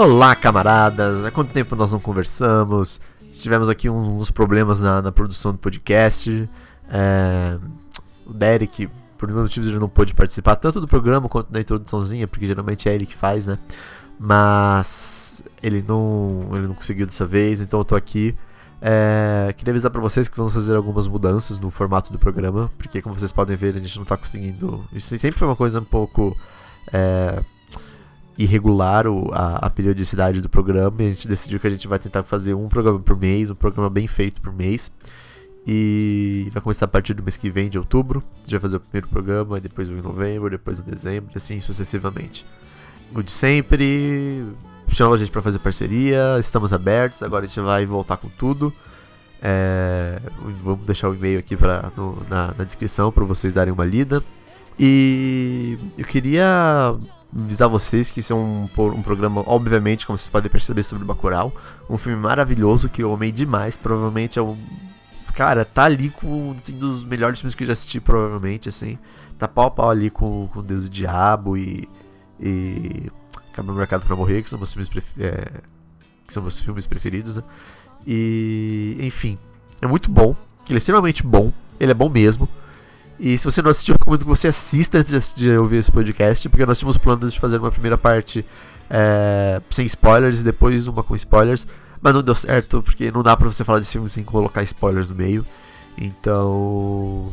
[0.00, 1.24] Olá, camaradas!
[1.24, 3.00] Há quanto tempo nós não conversamos?
[3.32, 6.48] Tivemos aqui uns problemas na, na produção do podcast.
[6.88, 7.58] É,
[8.24, 8.88] o Derek,
[9.18, 12.88] por nenhum motivo, ele não pôde participar tanto do programa quanto da introduçãozinha, porque geralmente
[12.88, 13.58] é ele que faz, né?
[14.20, 18.36] Mas ele não, ele não conseguiu dessa vez, então eu tô aqui.
[18.80, 23.02] É, queria avisar para vocês que vamos fazer algumas mudanças no formato do programa, porque
[23.02, 24.84] como vocês podem ver, a gente não tá conseguindo.
[24.92, 26.36] Isso sempre foi uma coisa um pouco.
[26.92, 27.42] É,
[28.38, 31.98] irregular o, a, a, periodicidade do programa e a gente decidiu que a gente vai
[31.98, 34.92] tentar fazer um programa por mês, um programa bem feito por mês.
[35.66, 38.22] E vai começar a partir do mês que vem, de outubro.
[38.36, 41.58] A gente vai fazer o primeiro programa, depois o em novembro, depois o dezembro, assim
[41.58, 42.46] sucessivamente.
[43.14, 44.46] O de sempre,
[44.88, 48.72] chama a gente para fazer parceria, estamos abertos, agora a gente vai voltar com tudo.
[49.42, 50.20] É,
[50.62, 54.22] vamos deixar o e-mail aqui pra, no, na, na descrição para vocês darem uma lida.
[54.78, 56.96] E eu queria
[57.36, 61.52] avisar vocês que isso é um, um programa, obviamente, como vocês podem perceber, sobre Bacurau.
[61.88, 63.76] Um filme maravilhoso que eu amei demais.
[63.76, 64.56] Provavelmente é um.
[65.34, 68.98] Cara, tá ali com um assim, dos melhores filmes que eu já assisti, provavelmente, assim.
[69.38, 71.88] Tá pau a pau ali com, com Deus e Diabo e.
[72.40, 73.10] e.
[73.52, 75.60] Cabra Mercado pra Morrer, que são meus filmes, é,
[76.26, 77.42] que são meus filmes preferidos, né?
[78.06, 78.96] E.
[79.00, 79.38] Enfim,
[79.80, 80.34] é muito bom.
[80.68, 81.52] Ele é extremamente bom.
[81.78, 82.48] Ele é bom mesmo.
[83.18, 86.64] E se você não assistiu, recomendo que você assista antes de ouvir esse podcast, porque
[86.64, 88.44] nós tínhamos planos de fazer uma primeira parte
[88.88, 91.66] é, sem spoilers e depois uma com spoilers,
[92.00, 95.08] mas não deu certo, porque não dá pra você falar desse filme sem colocar spoilers
[95.08, 95.44] no meio.
[95.96, 97.24] Então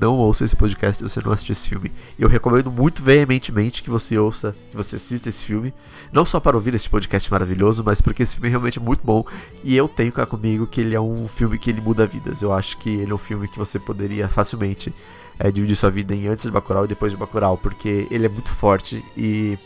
[0.00, 1.92] não ouça esse podcast se você não assistiu esse filme.
[2.18, 5.72] Eu recomendo muito veementemente que você ouça, que você assista esse filme.
[6.12, 9.24] Não só para ouvir esse podcast maravilhoso, mas porque esse filme é realmente muito bom.
[9.64, 12.42] E eu tenho cá comigo que ele é um filme que ele muda vidas.
[12.42, 14.92] Eu acho que ele é um filme que você poderia facilmente
[15.38, 17.56] é, dividir sua vida em antes de Bacurau e depois de Bacurau.
[17.56, 19.58] Porque ele é muito forte e...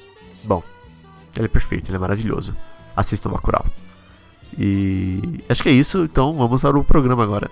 [0.45, 0.63] Bom,
[1.37, 2.57] ele é perfeito, ele é maravilhoso.
[2.97, 3.65] Assistam Bacurau.
[4.59, 7.51] E acho que é isso, então vamos para o programa agora.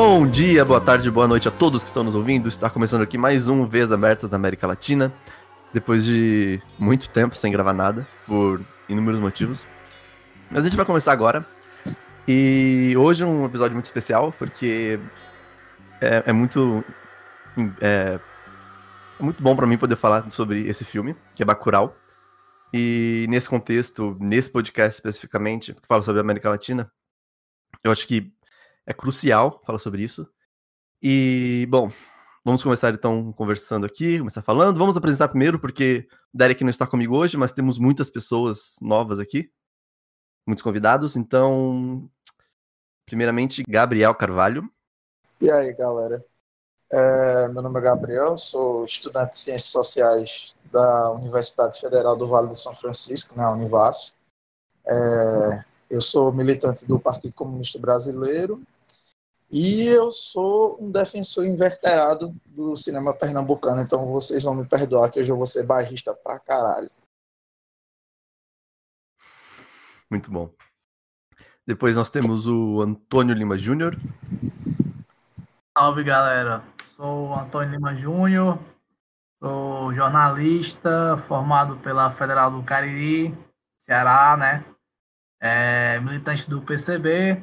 [0.00, 2.48] Bom dia, boa tarde, boa noite a todos que estão nos ouvindo.
[2.48, 5.12] Está começando aqui mais um Vez Abertas da América Latina.
[5.74, 9.66] Depois de muito tempo sem gravar nada, por inúmeros motivos.
[10.52, 11.44] Mas a gente vai começar agora.
[12.28, 15.00] E hoje é um episódio muito especial, porque
[16.00, 16.84] é, é muito.
[17.80, 18.20] É,
[19.18, 21.96] é, muito bom para mim poder falar sobre esse filme, que é Bacurau.
[22.72, 26.88] E nesse contexto, nesse podcast especificamente, que fala sobre a América Latina,
[27.82, 28.32] eu acho que
[28.88, 30.26] é crucial falar sobre isso.
[31.02, 31.92] E, bom,
[32.42, 34.78] vamos começar então conversando aqui, começar falando.
[34.78, 39.52] Vamos apresentar primeiro, porque Derek não está comigo hoje, mas temos muitas pessoas novas aqui,
[40.46, 41.16] muitos convidados.
[41.16, 42.08] Então,
[43.04, 44.66] primeiramente, Gabriel Carvalho.
[45.38, 46.24] E aí, galera?
[46.90, 52.48] É, meu nome é Gabriel, sou estudante de Ciências Sociais da Universidade Federal do Vale
[52.48, 54.16] do São Francisco, na né, Univas.
[54.88, 58.62] É, eu sou militante do Partido Comunista Brasileiro
[59.50, 65.18] e eu sou um defensor inverterado do cinema pernambucano, então vocês vão me perdoar que
[65.18, 66.90] hoje eu vou ser bairrista pra caralho.
[70.10, 70.50] Muito bom.
[71.66, 73.96] Depois nós temos o Antônio Lima Júnior.
[75.76, 76.62] Salve galera,
[76.96, 78.58] sou o Antônio Lima Júnior,
[79.34, 83.34] sou jornalista formado pela Federal do Cariri,
[83.78, 84.64] Ceará, né?
[85.40, 87.42] É, militante do PCB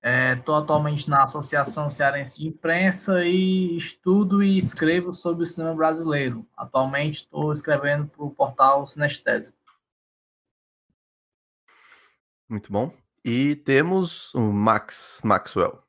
[0.00, 5.74] Estou é, atualmente na Associação Cearense de Imprensa e estudo e escrevo sobre o cinema
[5.74, 6.46] brasileiro.
[6.56, 9.52] Atualmente estou escrevendo para o portal Sinestese.
[12.48, 12.92] Muito bom.
[13.24, 15.82] E temos o Max Maxwell.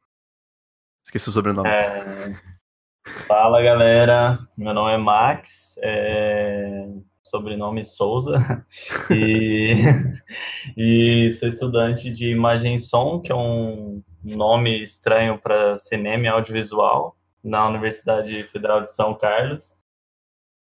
[1.04, 1.70] Esqueci o sobrenome.
[1.70, 2.34] É...
[3.28, 5.76] Fala galera, meu nome é Max.
[5.82, 6.88] É
[7.30, 8.66] sobrenome Souza,
[9.12, 9.74] e,
[10.76, 16.28] e sou estudante de imagem e som, que é um nome estranho para cinema e
[16.28, 19.78] audiovisual, na Universidade Federal de São Carlos.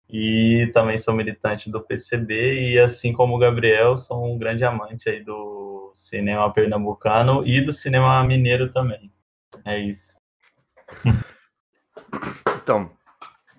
[0.09, 5.09] E também sou militante do PCB e, assim como o Gabriel, sou um grande amante
[5.09, 9.11] aí do cinema pernambucano e do cinema mineiro também.
[9.65, 10.15] É isso.
[12.63, 12.91] Então,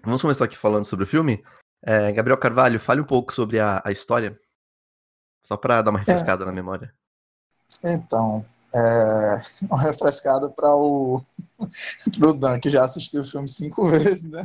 [0.04, 1.44] vamos começar aqui falando sobre o filme.
[1.86, 4.40] É, Gabriel Carvalho, fale um pouco sobre a, a história,
[5.46, 6.02] só para dar uma é.
[6.02, 6.48] refrescada é.
[6.48, 6.92] na memória.
[7.84, 8.44] Então,
[8.74, 11.22] é, uma refrescada para o
[12.18, 14.44] pro Dan, que já assistiu o filme cinco vezes, né?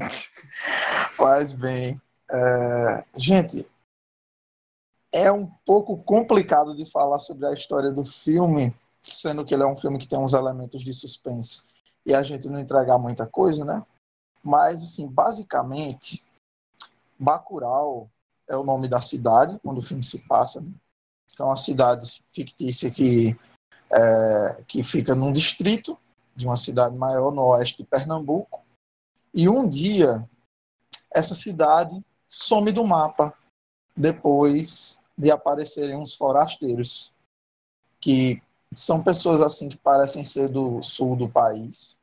[1.16, 2.00] Faz bem.
[2.30, 3.66] É, gente,
[5.12, 9.66] é um pouco complicado de falar sobre a história do filme, sendo que ele é
[9.66, 11.70] um filme que tem uns elementos de suspense
[12.04, 13.82] e a gente não entregar muita coisa, né?
[14.42, 16.24] Mas, assim, basicamente,
[17.20, 18.10] Bacurau
[18.48, 20.72] é o nome da cidade onde o filme se passa, né?
[21.38, 23.38] é uma cidade fictícia que,
[23.92, 25.98] é, que fica num distrito
[26.34, 28.62] de uma cidade maior no oeste de Pernambuco.
[29.32, 30.28] E um dia,
[31.14, 33.34] essa cidade some do mapa
[33.96, 37.12] depois de aparecerem uns forasteiros,
[38.00, 38.42] que
[38.74, 41.98] são pessoas assim que parecem ser do sul do país.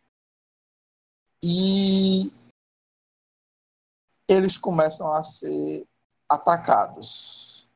[1.43, 2.31] E
[4.27, 5.85] eles começam a ser
[6.29, 7.67] atacados.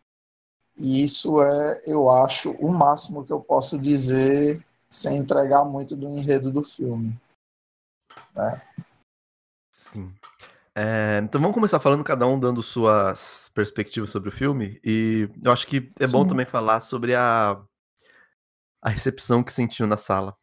[0.76, 6.10] E isso é, eu acho, o máximo que eu posso dizer sem entregar muito do
[6.10, 7.18] enredo do filme.
[8.36, 8.62] Né?
[9.70, 10.14] Sim.
[10.74, 14.80] É, então vamos começar falando, cada um dando suas perspectivas sobre o filme.
[14.84, 16.14] E eu acho que é Sim.
[16.14, 17.62] bom também falar sobre a,
[18.82, 20.36] a recepção que sentiu na sala.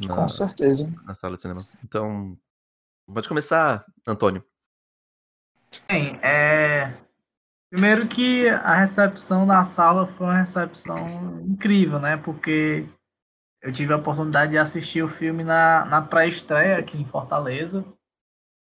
[0.00, 0.92] Na, Com certeza.
[1.04, 1.60] Na sala de cinema.
[1.84, 2.36] Então,
[3.06, 4.44] pode começar, Antônio.
[5.88, 6.92] Bem, é...
[7.70, 12.16] primeiro que a recepção na sala foi uma recepção incrível, né?
[12.16, 12.86] Porque
[13.62, 17.84] eu tive a oportunidade de assistir o filme na, na pré-estreia aqui em Fortaleza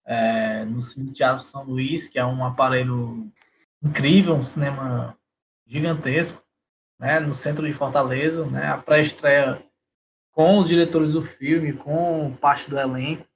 [0.07, 3.31] é, no Cine Teatro São Luís, que é um aparelho
[3.83, 5.19] incrível, um cinema
[5.67, 6.43] gigantesco,
[6.99, 9.63] né, no centro de Fortaleza, né, a pré-estreia
[10.33, 13.27] com os diretores do filme, com parte do elenco,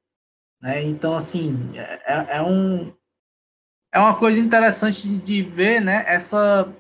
[0.63, 2.95] né, então assim é, é, é um
[3.93, 6.73] é uma coisa interessante de, de, ver, né, essa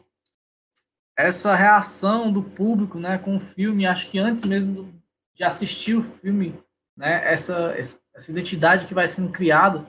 [1.17, 4.91] essa reação do público, né, com o filme, acho que antes mesmo
[5.35, 6.59] de assistir o filme,
[6.97, 9.87] né, essa, essa identidade que vai sendo criada.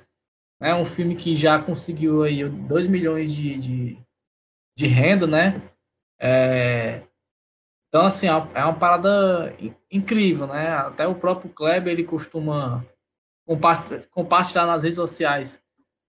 [0.60, 3.98] É né, um filme que já conseguiu aí 2 milhões de, de,
[4.78, 5.62] de renda, né?
[6.20, 7.02] É,
[7.88, 9.54] então, assim, é, é uma parada
[9.92, 10.70] incrível, né?
[10.70, 12.86] Até o próprio Kleber, ele costuma
[14.12, 15.61] compartilhar nas redes sociais,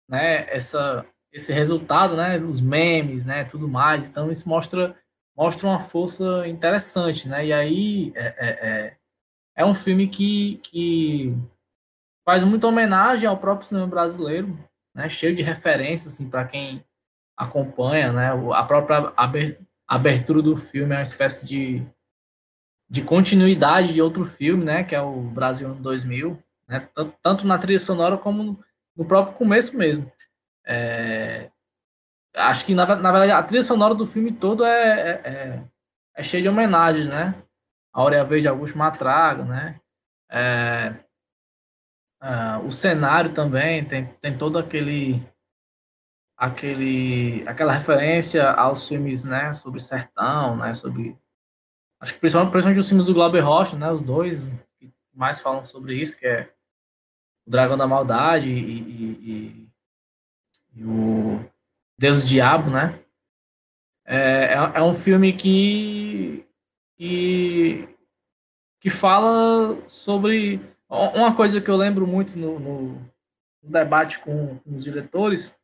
[0.09, 0.47] né?
[0.49, 2.39] Essa, esse resultado, né?
[2.39, 3.45] Os memes, né?
[3.45, 4.09] Tudo mais.
[4.09, 4.97] Então, isso mostra,
[5.37, 7.47] mostra uma força interessante, né?
[7.47, 8.99] E aí, é, é, é
[9.59, 11.37] é um filme que, que
[12.25, 14.57] faz muita homenagem ao próprio cinema brasileiro,
[14.95, 15.09] né?
[15.09, 16.85] cheio de referências assim, para quem
[17.37, 18.13] acompanha.
[18.13, 18.31] Né?
[18.55, 19.13] A própria
[19.85, 21.85] abertura do filme é uma espécie de,
[22.89, 24.85] de continuidade de outro filme, né?
[24.85, 26.89] que é o Brasil ano 2000, né?
[26.95, 28.63] tanto, tanto na trilha sonora como
[28.99, 30.11] no próprio começo mesmo.
[30.67, 31.51] É,
[32.35, 35.65] acho que, na, na, verdade, a trilha sonora do filme todo é, é, é,
[36.17, 37.35] é cheia de homenagens, né?
[37.93, 39.81] Áurea Verde de Augusto Matraga, né?
[40.31, 40.95] É,
[42.21, 45.23] é, o cenário também tem, tem todo aquele
[46.37, 51.19] aquele aquela referência aos filmes né sobre sertão né sobre
[52.01, 54.47] acho que principalmente, principalmente os filmes do Glauber Rocha né os dois
[54.79, 56.53] que mais falam sobre isso que é
[57.49, 59.69] o Dragão da Maldade e, e, e,
[60.77, 61.45] e o
[61.99, 63.01] Deus do Diabo né
[64.07, 66.45] é, é, é um filme que
[66.99, 67.89] que,
[68.81, 73.09] que fala sobre uma coisa que eu lembro muito no, no
[73.63, 75.57] debate com, com, os diretores,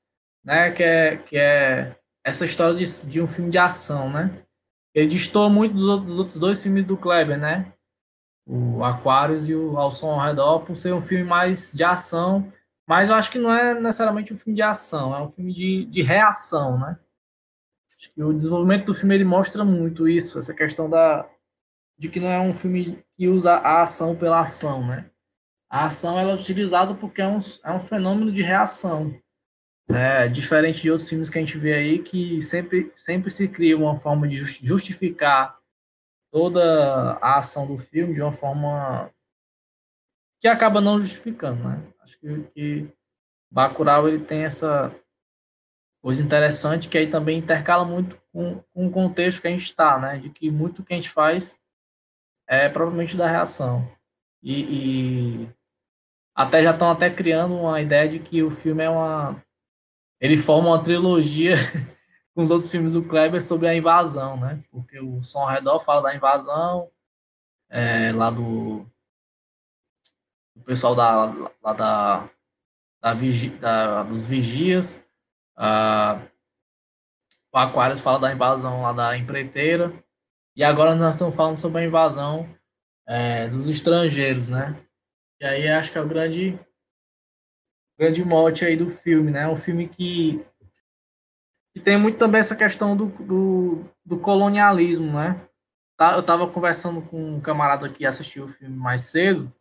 [0.44, 4.30] né, que é, que é essa história de, de um filme de ação, né?
[4.94, 7.73] Ele distorce muito dos, dos, outros dois filmes do Kleber, né?
[8.46, 12.52] O Aquarius e o Ao Som ao Redor, por ser um filme mais de ação,
[12.86, 15.86] mas eu acho que não é necessariamente um filme de ação, é um filme de,
[15.86, 16.98] de reação, né?
[17.98, 21.28] Acho que o desenvolvimento do filme ele mostra muito isso, essa questão da
[21.96, 25.08] de que não é um filme que usa a ação pela ação, né?
[25.70, 29.16] A ação ela é utilizada porque é um, é um fenômeno de reação,
[29.88, 30.28] né?
[30.28, 33.98] Diferente de outros filmes que a gente vê aí que sempre sempre se cria uma
[33.98, 35.56] forma de justificar
[36.34, 39.08] toda a ação do filme de uma forma
[40.40, 41.80] que acaba não justificando, né?
[42.00, 42.88] Acho que, que
[43.48, 44.92] Bacurau ele tem essa
[46.02, 49.96] coisa interessante que aí também intercala muito com, com o contexto que a gente está,
[49.96, 50.18] né?
[50.18, 51.56] De que muito que a gente faz
[52.48, 53.88] é provavelmente da reação.
[54.42, 55.48] E, e
[56.34, 59.40] até já estão até criando uma ideia de que o filme é uma.
[60.20, 61.54] Ele forma uma trilogia
[62.34, 64.62] com os outros filmes do Kleber sobre a invasão, né?
[64.70, 66.90] Porque o Som ao Redor fala da invasão,
[67.70, 68.86] é, lá do.
[70.56, 71.24] O pessoal da,
[71.62, 72.30] lá da,
[73.02, 75.04] da, vigi, da dos vigias.
[75.56, 76.20] Ah,
[77.52, 79.92] o Aquarius fala da invasão lá da empreiteira.
[80.56, 82.48] E agora nós estamos falando sobre a invasão
[83.06, 84.80] é, dos estrangeiros, né?
[85.40, 86.58] E aí acho que é o grande,
[87.98, 89.48] grande mote aí do filme, né?
[89.48, 90.44] Um filme que
[91.74, 95.40] E tem muito também essa questão do, do, do colonialismo, né?
[95.96, 99.52] Tá, eu estava conversando com um camarada que assistiu o filme mais cedo,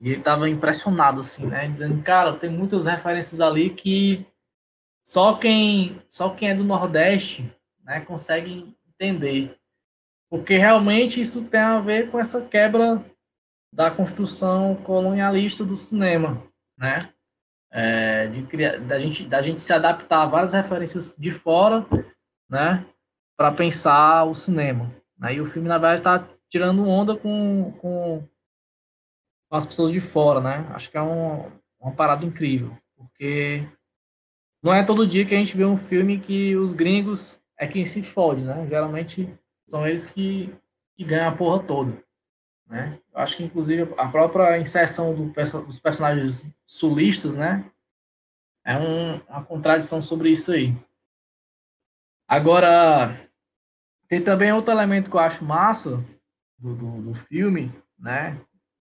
[0.00, 1.66] e ele estava impressionado, assim, né?
[1.68, 4.26] Dizendo, cara, tem muitas referências ali que
[5.04, 7.50] só quem, só quem é do Nordeste
[7.82, 9.56] né, consegue entender.
[10.28, 13.04] Porque realmente isso tem a ver com essa quebra
[13.72, 16.42] da construção colonialista do cinema,
[16.76, 17.12] né?
[17.72, 18.42] É, de
[18.80, 21.84] da, gente, da gente se adaptar a várias referências de fora,
[22.48, 22.86] né?
[23.36, 24.90] Para pensar o cinema.
[25.30, 28.28] E o filme, na verdade, está tirando onda com, com
[29.50, 30.66] as pessoas de fora, né?
[30.74, 33.66] Acho que é um, uma parada incrível, porque
[34.62, 37.84] não é todo dia que a gente vê um filme que os gringos é quem
[37.84, 38.66] se fode, né?
[38.68, 39.32] Geralmente
[39.68, 40.54] são eles que,
[40.96, 42.05] que ganham a porra toda.
[42.68, 42.98] Né?
[43.14, 45.32] Eu acho que, inclusive, a própria inserção do,
[45.64, 47.64] dos personagens sulistas, né?
[48.64, 50.74] É um, uma contradição sobre isso aí.
[52.26, 53.16] Agora,
[54.08, 56.04] tem também outro elemento que eu acho massa
[56.58, 58.40] do, do, do filme, né?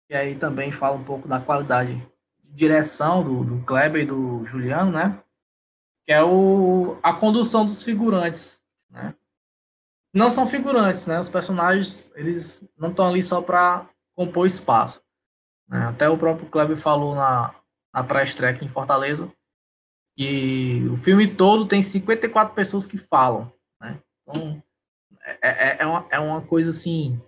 [0.09, 1.97] E aí também fala um pouco da qualidade
[2.43, 5.23] de direção do, do Kleber e do Juliano, né?
[6.07, 8.64] Que é o, a condução dos figurantes?
[10.15, 11.19] Não são figurantes, né?
[11.19, 15.03] Os personagens, eles não estão ali só para compor espaço.
[15.69, 15.85] Né?
[15.87, 17.53] Até o próprio Kleber falou na,
[17.93, 19.31] na pré-estreia em Fortaleza
[20.17, 24.01] que o filme todo tem 54 pessoas que falam, né?
[24.23, 24.63] Então,
[25.21, 27.21] é, é, é, uma, é uma coisa assim,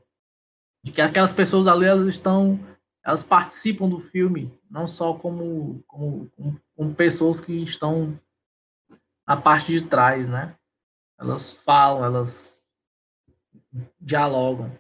[0.85, 2.61] de que aquelas pessoas ali, elas estão,
[3.05, 8.17] elas participam do filme, não só como, como, como, como pessoas que estão
[9.27, 10.55] na parte de trás, né?
[11.19, 12.56] Elas falam, elas
[14.01, 14.71] dialogam.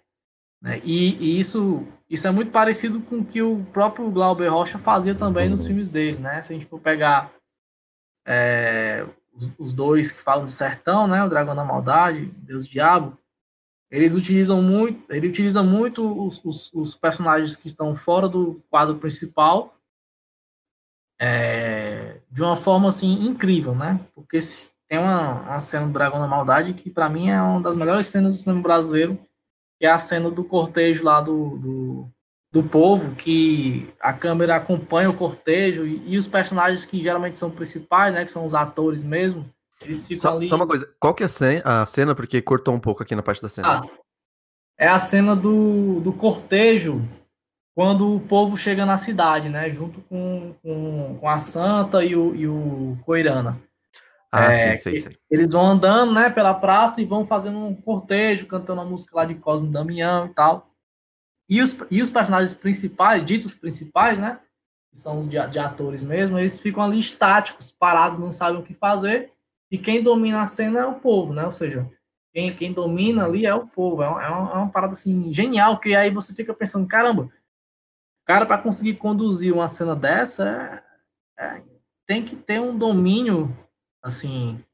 [0.62, 0.80] Né?
[0.84, 5.14] E, e, isso, isso é muito parecido com o que o próprio Glauber Rocha fazia
[5.14, 6.18] também nos filmes dele.
[6.18, 6.42] Né?
[6.42, 7.32] Se a gente for pegar
[8.26, 11.22] é, os, os, dois que falam do sertão, né?
[11.22, 13.16] o Dragão da Maldade, Deus Diabo,
[13.90, 18.96] eles utilizam muito, ele utiliza muito os, os, os personagens que estão fora do quadro
[18.96, 19.76] principal
[21.18, 24.00] é, de uma forma assim incrível, né?
[24.14, 24.38] Porque
[24.88, 28.06] tem uma, uma cena do Dragão da Maldade que para mim é uma das melhores
[28.06, 29.18] cenas do cinema brasileiro,
[29.78, 32.10] que é a cena do cortejo lá do, do,
[32.52, 37.50] do povo, que a câmera acompanha o cortejo e, e, os personagens que geralmente são
[37.50, 39.44] principais, né, que são os atores mesmo,
[39.82, 40.48] eles ficam só, ali...
[40.48, 41.26] Só uma coisa, qual que é
[41.64, 43.82] a cena, porque cortou um pouco aqui na parte da cena.
[43.82, 43.88] Ah,
[44.78, 47.02] é a cena do, do cortejo
[47.74, 52.34] quando o povo chega na cidade, né, junto com, com, com a Santa e o,
[52.34, 53.60] e o Coirana.
[54.30, 55.16] Ah, é, sim, sei, sei.
[55.30, 59.24] Eles vão andando, né, pela praça e vão fazendo um cortejo, cantando a música lá
[59.24, 60.70] de Cosmo Damião e tal.
[61.48, 64.40] E os, e os personagens principais, ditos principais, né,
[64.90, 68.64] que são os de, de atores mesmo, eles ficam ali estáticos, parados, não sabem o
[68.64, 69.32] que fazer.
[69.70, 71.44] E quem domina a cena é o povo, né?
[71.44, 71.90] Ou seja,
[72.32, 74.02] quem, quem domina ali é o povo.
[74.02, 77.30] É uma, é uma, é parada assim genial, que aí você fica pensando, caramba,
[78.24, 80.82] cara, para conseguir conduzir uma cena dessa,
[81.38, 81.62] é, é,
[82.06, 83.56] tem que ter um domínio
[84.06, 84.64] assim,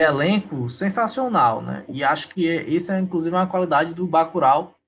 [0.00, 1.84] elenco sensacional, né?
[1.88, 4.78] E acho que isso é inclusive uma qualidade do Bacurau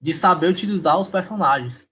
[0.00, 1.88] de saber utilizar os personagens,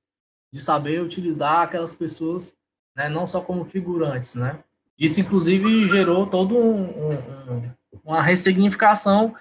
[0.53, 2.57] de saber utilizar aquelas pessoas,
[2.95, 4.63] né, não só como figurantes, né?
[4.99, 9.35] Isso inclusive gerou todo um, um, uma ressignificação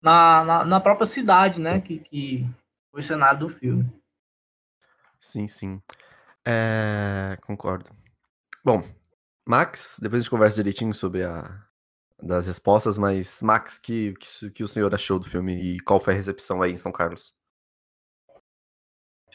[0.00, 2.46] na, na, na, própria cidade, né, que, que
[2.90, 3.86] foi o cenário do filme.
[5.18, 5.80] Sim, sim.
[6.44, 7.90] É, concordo.
[8.64, 8.82] Bom,
[9.46, 11.62] Max, depois a gente conversa direitinho sobre a
[12.22, 16.14] das respostas, mas Max, que, que, que o senhor achou do filme e qual foi
[16.14, 17.34] a recepção aí em São Carlos?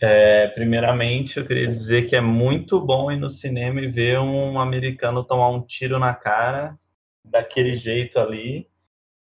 [0.01, 4.59] É, primeiramente, eu queria dizer que é muito bom ir no cinema e ver um
[4.59, 6.77] americano tomar um tiro na cara
[7.25, 8.69] daquele jeito ali.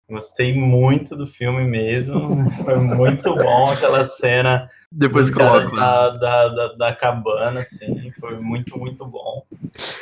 [0.08, 2.16] Gostei muito do filme mesmo.
[2.62, 5.74] Foi muito bom aquela cena depois coloco.
[5.74, 9.44] Da, da, da, da, cabana, assim, foi muito, muito bom.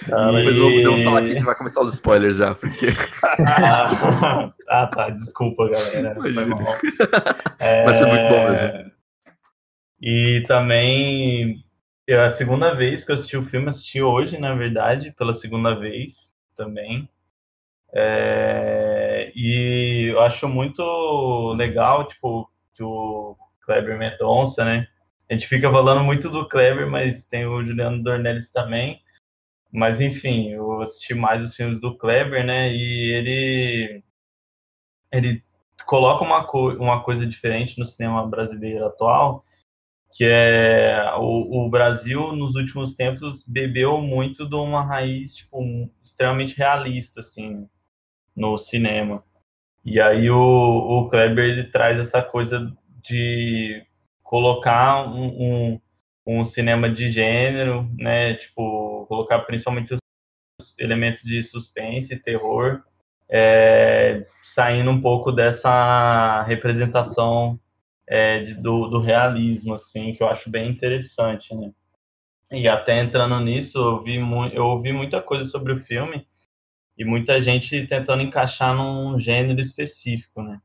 [0.07, 0.45] Cara, e...
[0.45, 2.89] Depois eu vou falar que a gente vai começar os spoilers já, porque.
[3.47, 6.15] ah, ah, tá, desculpa, galera.
[6.15, 6.59] Foi mal.
[7.59, 7.85] É...
[7.87, 8.93] Mas foi muito bom mesmo.
[10.01, 11.65] E também,
[12.07, 15.75] é a segunda vez que eu assisti o filme, assisti hoje, na verdade, pela segunda
[15.75, 17.09] vez também.
[17.95, 19.33] É...
[19.35, 24.87] E eu acho muito legal, tipo, que o Kleber Mendonça, né?
[25.29, 29.01] A gente fica falando muito do Kleber, mas tem o Juliano Dornelles também.
[29.75, 32.73] Mas enfim, eu assisti mais os filmes do Kleber, né?
[32.73, 34.05] E ele
[35.13, 35.45] ele
[35.87, 39.45] coloca uma, co uma coisa diferente no cinema brasileiro atual,
[40.13, 45.59] que é o, o, Brasil nos últimos tempos bebeu muito de uma raiz tipo
[46.03, 47.69] extremamente realista, assim.
[48.37, 49.25] no cinema.
[49.85, 53.85] E aí o, o Kleber ele traz essa coisa de
[54.23, 55.81] colocar um, um,
[56.27, 58.35] um cinema de gênero, né?
[58.35, 60.01] Tipo, colocar principalmente os
[60.79, 62.83] elementos de suspense, terror,
[63.29, 67.59] é, saindo um pouco dessa representação
[68.07, 71.73] é, de, do, do, realismo, assim, que eu acho bem interessante, né?
[72.53, 74.17] E até entrando nisso, eu, vi
[74.53, 76.27] eu ouvi muita coisa sobre o filme
[76.97, 80.61] e muita gente tentando encaixar num gênero específico, né?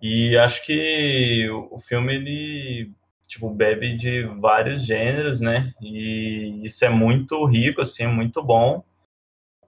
[0.00, 2.92] E acho que o filme ele
[3.32, 5.72] tipo bebe de vários gêneros, né?
[5.80, 8.84] E isso é muito rico, assim, é muito bom.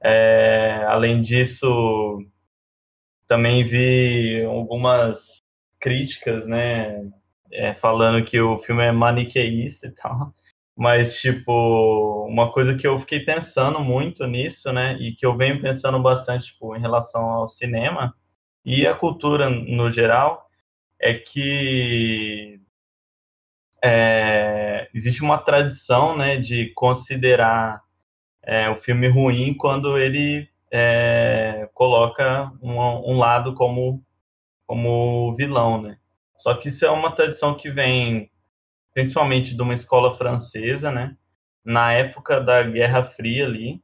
[0.02, 2.23] É, além disso,
[3.26, 5.38] também vi algumas
[5.80, 7.11] críticas, né?
[7.50, 10.35] É, falando que o filme é maniqueísta e tal.
[10.76, 14.97] Mas, tipo, uma coisa que eu fiquei pensando muito nisso, né?
[15.00, 18.14] E que eu venho pensando bastante, tipo, em relação ao cinema
[18.64, 20.50] e a cultura no geral,
[21.00, 22.61] é que
[23.85, 27.83] é, existe uma tradição, né, de considerar
[28.43, 32.79] é, o filme ruim quando ele é, coloca um,
[33.12, 34.03] um lado como
[34.67, 35.99] como vilão, né?
[36.38, 38.31] Só que isso é uma tradição que vem
[38.95, 41.17] principalmente de uma escola francesa, né?
[41.64, 43.83] Na época da Guerra Fria ali,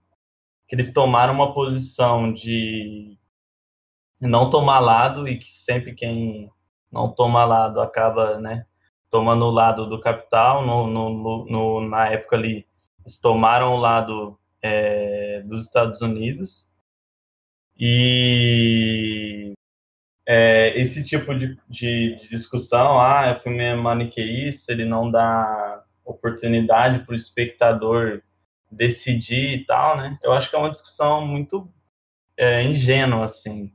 [0.69, 3.19] que eles tomaram uma posição de
[4.21, 6.51] não tomar lado e que sempre quem
[6.91, 8.67] não toma lado acaba, né,
[9.11, 10.65] tomando o lado do capital.
[10.65, 12.67] No, no, no na época ali,
[13.01, 16.71] eles tomaram o lado é, dos Estados Unidos
[17.83, 19.55] e
[20.27, 25.83] é, esse tipo de, de, de, discussão, ah, o filme é maniqueísta, ele não dá
[26.05, 28.23] oportunidade para o espectador
[28.71, 30.19] decidir e tal, né?
[30.23, 31.69] Eu acho que é uma discussão muito
[32.37, 33.73] é, ingênua, assim.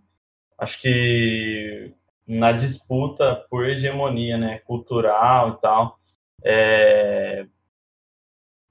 [0.58, 1.92] Acho que
[2.28, 6.00] na disputa por hegemonia, né, cultural e tal,
[6.44, 7.46] é,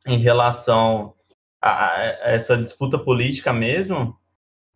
[0.07, 1.15] em relação
[1.61, 4.19] a, essa disputa política mesmo,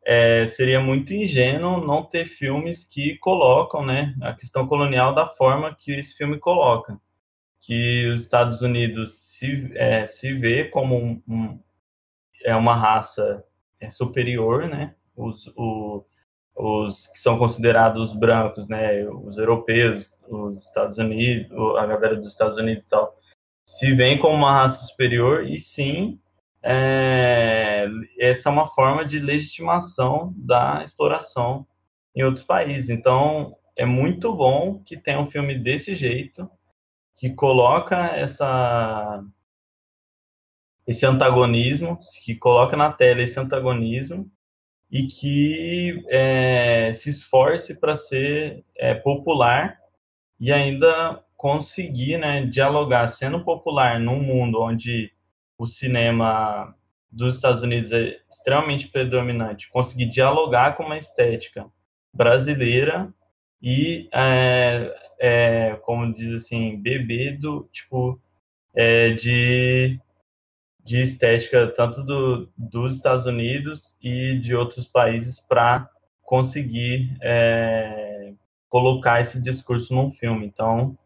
[0.05, 5.75] é, seria muito ingênuo não ter filmes que colocam né, a questão colonial da forma
[5.75, 6.99] que esse filme coloca.
[7.61, 11.61] Que os Estados Unidos se, é, se vê como um, um,
[12.45, 13.45] é uma raça
[13.81, 14.95] é, superior, né?
[15.17, 16.07] Os, o,
[16.59, 19.07] os que são considerados brancos, né?
[19.07, 23.15] Os europeus, os Estados Unidos, a galera dos Estados Unidos e tal,
[23.67, 26.19] se veem como uma raça superior e sim
[26.63, 27.87] é,
[28.19, 31.67] essa é uma forma de legitimação da exploração
[32.15, 32.91] em outros países.
[32.91, 36.51] Então, é muito bom que tenha um filme desse jeito,
[37.17, 39.23] que coloca essa
[40.87, 44.29] esse antagonismo, que coloca na tela esse antagonismo
[44.91, 49.79] e que é, se esforce para ser é, popular
[50.41, 55.13] e ainda conseguir né, dialogar, sendo popular num mundo onde
[55.59, 56.75] o cinema
[57.11, 61.67] dos Estados Unidos é extremamente predominante, conseguir dialogar com uma estética
[62.13, 63.13] brasileira
[63.63, 68.21] e, é, é, como diz assim, beber do, tipo,
[68.75, 70.01] é, de,
[70.89, 75.87] de estética tanto do, dos Estados Unidos e de outros países para
[76.23, 78.33] conseguir é,
[78.71, 80.47] colocar esse discurso num filme.
[80.47, 80.97] Então,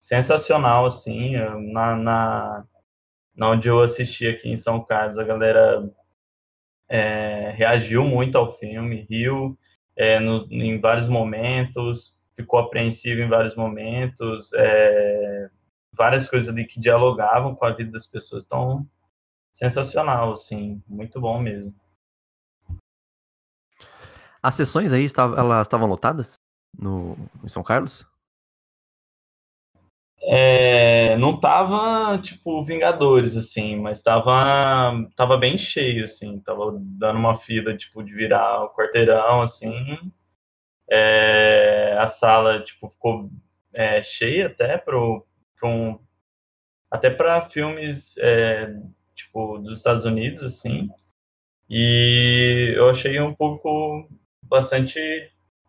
[0.00, 1.34] sensacional, assim,
[1.72, 2.64] na,
[3.36, 5.86] na onde eu assisti aqui em São Carlos, a galera
[6.88, 9.58] é, reagiu muito ao filme, riu
[9.94, 15.50] é, no, em vários momentos, ficou apreensivo em vários momentos, é,
[15.92, 18.42] várias coisas ali que dialogavam com a vida das pessoas.
[18.46, 18.88] Então,
[19.58, 21.74] sensacional, assim, muito bom mesmo.
[24.40, 25.04] As sessões aí,
[25.36, 26.34] elas estavam lotadas
[26.78, 28.06] no, em São Carlos?
[30.20, 37.34] É, não tava, tipo, Vingadores, assim, mas tava, tava bem cheio, assim, tava dando uma
[37.34, 40.12] fila, tipo, de virar o quarteirão, assim.
[40.88, 43.28] É, a sala, tipo, ficou
[43.72, 45.26] é, cheia até pro,
[45.58, 45.98] pro um,
[46.90, 48.72] até para filmes, é,
[49.18, 50.88] tipo, dos Estados Unidos, assim.
[51.70, 54.08] E eu achei um pouco
[54.42, 54.98] bastante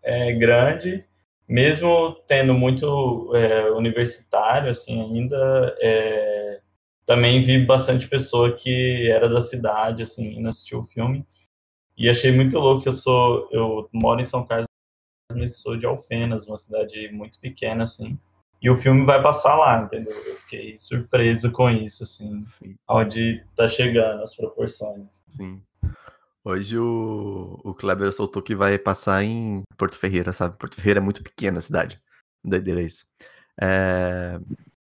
[0.04, 1.06] é, grande
[1.50, 6.62] mesmo tendo muito é, universitário, assim, ainda é,
[7.08, 11.26] também vi bastante pessoa que era da cidade, assim, não assistiu o filme.
[11.98, 14.68] E achei muito louco eu sou, eu moro em São Carlos,
[15.34, 18.18] mas sou de Alfenas, uma cidade muito pequena, assim.
[18.62, 20.14] E o filme vai passar lá, entendeu?
[20.14, 22.76] Eu fiquei surpreso com isso, assim, Sim.
[22.90, 25.22] onde tá chegando as proporções.
[25.30, 25.62] Sim.
[26.44, 30.58] Hoje o, o Kleber soltou que vai passar em Porto Ferreira, sabe?
[30.58, 32.02] Porto Ferreira é muito pequena a cidade.
[32.44, 33.06] Doideira isso.
[33.60, 34.40] É...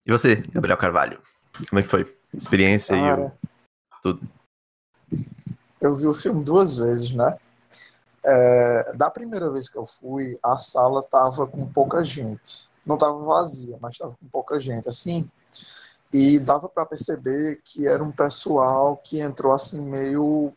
[0.05, 1.21] E você, Gabriel Carvalho?
[1.69, 2.17] Como é que foi?
[2.33, 3.31] Experiência Cara, e o...
[4.01, 4.21] tudo.
[5.81, 7.37] Eu vi o filme duas vezes, né?
[8.23, 12.69] É, da primeira vez que eu fui, a sala tava com pouca gente.
[12.89, 15.23] Não tava vazia, mas tava com pouca gente, assim.
[16.11, 20.51] E dava para perceber que era um pessoal que entrou assim meio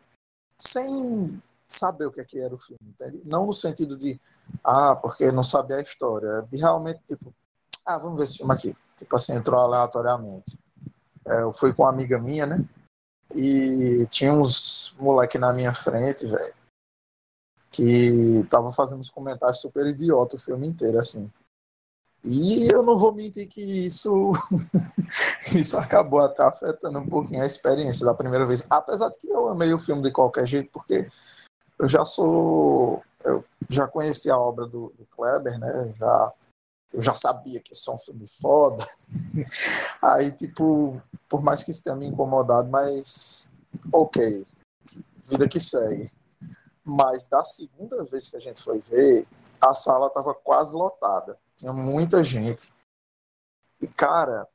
[0.59, 3.21] sem saber o que, é que era o filme, entende?
[3.27, 4.19] Não no sentido de,
[4.65, 7.35] ah, porque não sabia a história, de realmente, tipo,
[7.85, 8.75] ah, vamos ver esse filme aqui.
[8.97, 10.59] Tipo assim, entrou aleatoriamente.
[11.27, 12.67] É, eu fui com uma amiga minha, né?
[13.35, 16.55] E tinha uns moleque na minha frente, velho,
[17.71, 21.31] que tava fazendo uns comentários super idiota o filme inteiro, assim.
[22.25, 24.33] E eu não vou mentir que isso
[25.55, 28.65] isso acabou até afetando um pouquinho a experiência da primeira vez.
[28.71, 31.09] Apesar de que eu amei o filme de qualquer jeito, porque
[31.79, 33.03] eu já sou.
[33.25, 35.93] Eu já conheci a obra do, do Kleber, né?
[35.95, 36.33] Já,
[36.93, 38.87] eu já sabia que isso é um filme foda.
[40.01, 43.53] Aí, tipo, por mais que isso tenha me incomodado, mas
[43.93, 44.47] ok,
[45.25, 46.11] vida que segue.
[46.85, 49.27] Mas da segunda vez que a gente foi ver,
[49.61, 51.39] a sala estava quase lotada.
[51.63, 52.75] Tinha muita gente.
[53.81, 54.49] E, cara,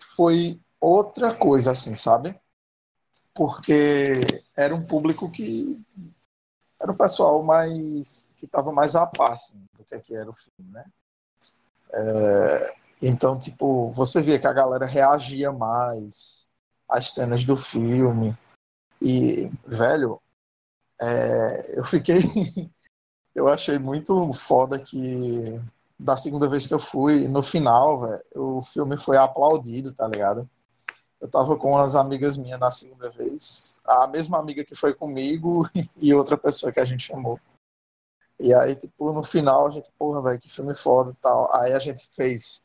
[0.00, 2.40] foi outra coisa, assim, sabe?
[3.34, 4.22] Porque
[4.56, 5.84] era um público que
[6.80, 10.30] era o pessoal mais que estava mais a par assim, do que, é que era
[10.30, 10.84] o filme, né?
[11.92, 16.48] É, então, tipo, você via que a galera reagia mais
[16.88, 18.38] às cenas do filme.
[19.02, 20.22] E, velho,
[21.00, 22.20] é, eu fiquei.
[23.34, 25.60] eu achei muito foda que
[25.98, 30.48] da segunda vez que eu fui, no final, velho, o filme foi aplaudido, tá ligado?
[31.20, 35.68] Eu tava com umas amigas minhas na segunda vez, a mesma amiga que foi comigo
[35.96, 37.38] e outra pessoa que a gente chamou.
[38.38, 41.54] E aí, tipo, no final a gente, porra, velho, que filme foda e tal.
[41.54, 42.64] Aí a gente fez,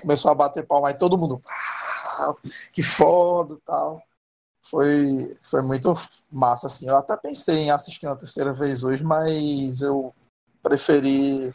[0.00, 1.40] começou a bater palma, aí todo mundo,
[2.72, 4.02] que foda e tal.
[4.62, 5.92] Foi, foi muito
[6.30, 6.88] massa, assim.
[6.88, 10.14] Eu até pensei em assistir uma terceira vez hoje, mas eu
[10.62, 11.54] preferi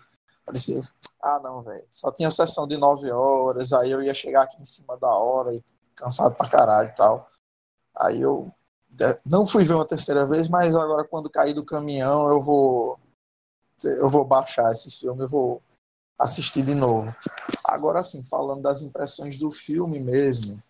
[0.53, 0.81] disse,
[1.21, 4.65] ah não, velho, só tinha sessão de nove horas, aí eu ia chegar aqui em
[4.65, 5.63] cima da hora e
[5.95, 7.29] cansado pra caralho e tal.
[7.95, 8.53] Aí eu
[9.25, 12.99] não fui ver uma terceira vez, mas agora quando cair do caminhão eu vou
[13.84, 15.62] eu vou baixar esse filme, eu vou
[16.17, 17.13] assistir de novo.
[17.63, 20.62] Agora assim, falando das impressões do filme mesmo,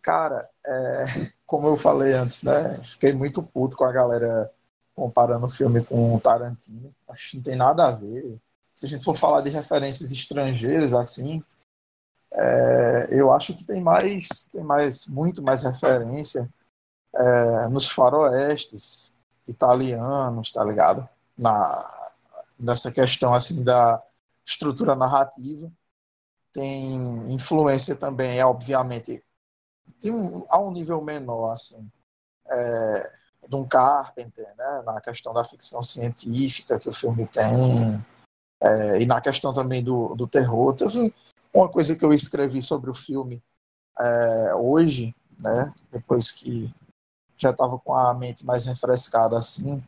[0.00, 1.04] cara, é,
[1.46, 2.80] como eu falei antes, né?
[2.84, 4.50] Fiquei muito puto com a galera
[4.94, 6.94] comparando o filme com o Tarantino.
[7.08, 8.40] Acho que não tem nada a ver
[8.82, 11.40] se a gente for falar de referências estrangeiras assim,
[12.32, 16.52] é, eu acho que tem mais, tem mais, muito mais referência
[17.14, 19.14] é, nos faroestes
[19.46, 21.08] italianos, tá ligado?
[21.40, 22.10] Na,
[22.58, 24.02] nessa questão assim da
[24.44, 25.70] estrutura narrativa.
[26.52, 29.22] Tem influência também, obviamente,
[30.06, 31.88] um, a um nível menor, assim,
[32.50, 33.12] é,
[33.48, 38.04] de um Carpenter, né, na questão da ficção científica que o filme tem,
[38.62, 40.74] é, e na questão também do, do terror.
[40.74, 41.12] Teve
[41.52, 43.42] uma coisa que eu escrevi sobre o filme
[43.98, 46.72] é, hoje, né, depois que
[47.36, 49.84] já estava com a mente mais refrescada assim,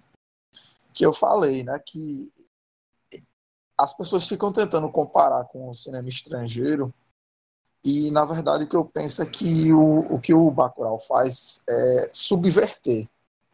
[0.92, 2.32] que eu falei, né, que
[3.78, 6.92] as pessoas ficam tentando comparar com o cinema estrangeiro
[7.84, 11.62] e na verdade o que eu penso é que o, o que o Bacurau faz
[11.68, 13.08] é subverter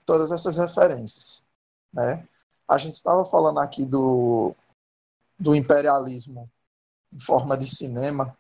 [0.07, 1.45] todas essas referências,
[1.93, 2.27] né?
[2.69, 4.55] A gente estava falando aqui do
[5.41, 6.51] do imperialismo
[7.11, 8.37] em forma de cinema.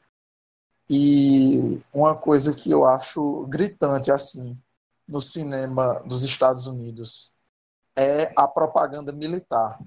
[0.89, 4.61] E uma coisa que eu acho gritante assim
[5.09, 7.33] no cinema dos Estados Unidos
[7.99, 9.79] é a propaganda militar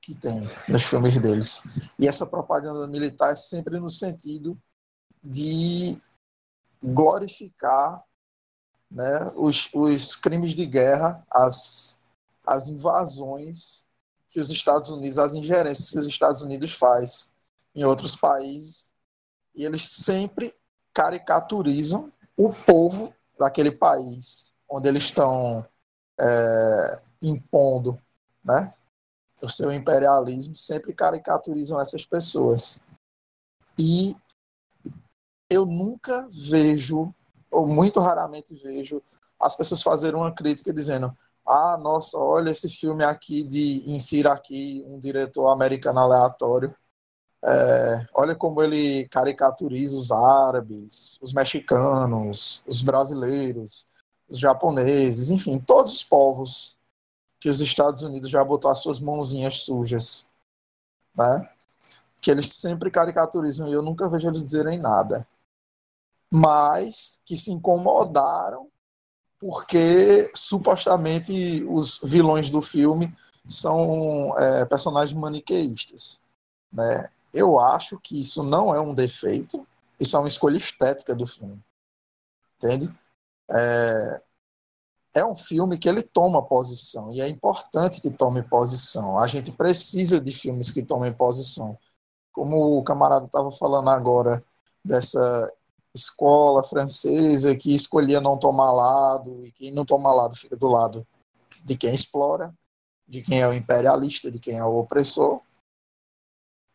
[0.00, 1.62] que tem nos filmes deles.
[1.98, 4.58] E essa propaganda militar é sempre no sentido
[5.22, 6.00] de
[6.82, 8.02] glorificar
[8.90, 12.00] né, os, os crimes de guerra, as,
[12.44, 13.86] as invasões
[14.32, 17.34] que os Estados Unidos, as ingerências que os Estados Unidos faz
[17.74, 18.94] em outros países,
[19.54, 20.54] e eles sempre
[20.94, 25.66] caricaturizam o povo daquele país onde eles estão
[26.18, 28.00] é, impondo,
[28.42, 28.72] né?
[29.42, 32.80] O seu imperialismo sempre caricaturizam essas pessoas.
[33.76, 34.16] E
[35.50, 37.12] eu nunca vejo,
[37.50, 39.02] ou muito raramente vejo,
[39.40, 41.14] as pessoas fazerem uma crítica dizendo:
[41.46, 46.74] ah, nossa, olha esse filme aqui de insira aqui um diretor americano aleatório.
[47.44, 53.84] É, olha como ele caricaturiza os árabes, os mexicanos, os brasileiros,
[54.28, 56.78] os japoneses, enfim, todos os povos
[57.40, 60.30] que os Estados Unidos já botou as suas mãozinhas sujas,
[61.16, 61.50] né?
[62.20, 65.26] Que eles sempre caricaturizam e eu nunca vejo eles dizerem nada.
[66.30, 68.71] Mas que se incomodaram
[69.42, 73.12] porque supostamente os vilões do filme
[73.44, 76.22] são é, personagens maniqueístas.
[76.72, 77.10] Né?
[77.34, 79.66] Eu acho que isso não é um defeito,
[79.98, 81.60] isso é uma escolha estética do filme.
[82.56, 82.94] Entende?
[83.50, 84.22] É,
[85.16, 89.18] é um filme que ele toma posição e é importante que tome posição.
[89.18, 91.76] A gente precisa de filmes que tomem posição.
[92.32, 94.40] Como o camarada estava falando agora
[94.84, 95.52] dessa
[95.94, 101.06] escola francesa que escolhia não tomar lado e quem não toma lado fica do lado
[101.64, 102.52] de quem explora,
[103.06, 105.40] de quem é o imperialista, de quem é o opressor.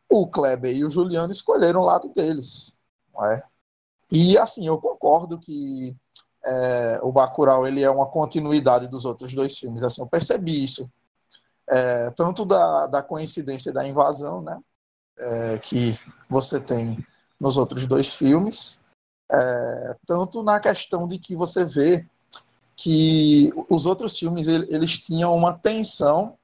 [0.09, 2.77] O Kleber e o Juliano escolheram o lado deles,
[3.13, 3.43] não é?
[4.11, 5.95] E assim, eu concordo que
[6.45, 9.83] é, o Bacurau ele é uma continuidade dos outros dois filmes.
[9.83, 10.89] Assim, eu percebi isso.
[11.69, 14.57] É, tanto da, da coincidência da invasão, né,
[15.17, 15.99] é, que
[16.29, 17.05] você tem
[17.37, 18.79] nos outros dois filmes,
[19.31, 22.07] é, tanto na questão de que você vê
[22.75, 26.37] que os outros filmes eles tinham uma tensão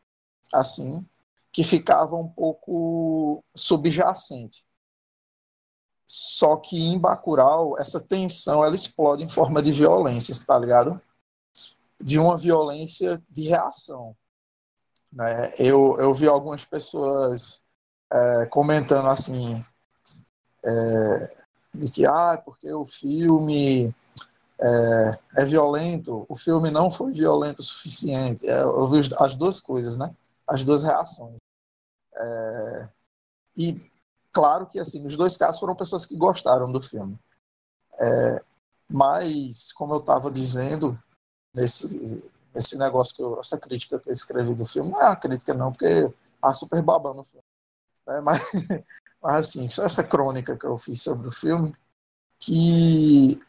[0.52, 1.06] assim
[1.52, 4.66] que ficava um pouco subjacente.
[6.06, 11.00] Só que em Bacurau, essa tensão ela explode em forma de violência, tá ligado?
[12.02, 14.16] De uma violência de reação.
[15.12, 15.54] Né?
[15.60, 17.62] Eu, eu vi algumas pessoas
[18.12, 19.64] é, comentando assim,
[20.66, 21.43] é,
[21.74, 23.94] de que, ah, porque o filme
[24.60, 28.48] é, é, violento, o filme não foi violento o suficiente.
[28.48, 30.14] É, eu vi as duas coisas, né?
[30.48, 31.38] As duas reações.
[32.16, 32.90] É,
[33.58, 33.92] e
[34.32, 37.18] claro que assim, nos dois casos foram pessoas que gostaram do filme.
[38.00, 38.42] É,
[38.90, 41.00] mas, como eu estava dizendo,
[41.54, 45.16] nesse, nesse negócio, que eu, essa crítica que eu escrevi do filme, não é uma
[45.16, 47.43] crítica não, porque há super babando o filme.
[48.08, 48.40] É, mas,
[49.22, 51.74] mas, assim, só essa crônica que eu fiz sobre o filme,
[52.40, 53.42] que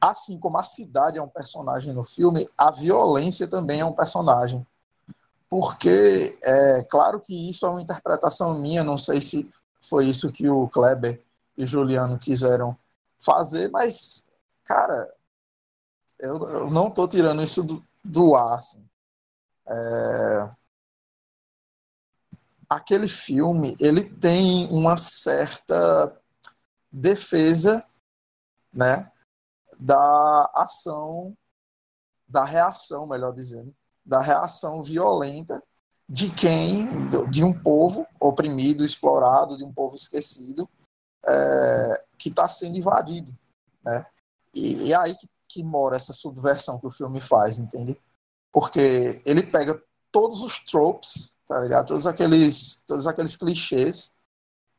[0.00, 4.66] assim como a cidade é um personagem no filme, a violência também é um personagem.
[5.48, 10.48] Porque, é claro que isso é uma interpretação minha, não sei se foi isso que
[10.48, 11.22] o Kleber
[11.56, 12.76] e o Juliano quiseram
[13.18, 14.28] fazer, mas,
[14.64, 15.12] cara,
[16.18, 18.58] eu, eu não estou tirando isso do, do ar.
[18.58, 18.88] Assim.
[19.66, 20.50] É...
[22.72, 26.18] Aquele filme, ele tem uma certa
[26.90, 27.84] defesa,
[28.72, 29.12] né,
[29.78, 31.36] da ação,
[32.26, 35.62] da reação, melhor dizendo, da reação violenta
[36.08, 36.88] de quem,
[37.30, 40.66] de um povo oprimido, explorado, de um povo esquecido,
[41.28, 43.36] é, que está sendo invadido,
[43.84, 44.06] né?
[44.54, 48.00] E, e é aí que, que mora essa subversão que o filme faz, entende?
[48.50, 51.86] Porque ele pega todos os tropes, tá ligado?
[51.88, 54.12] Todos aqueles, todos aqueles clichês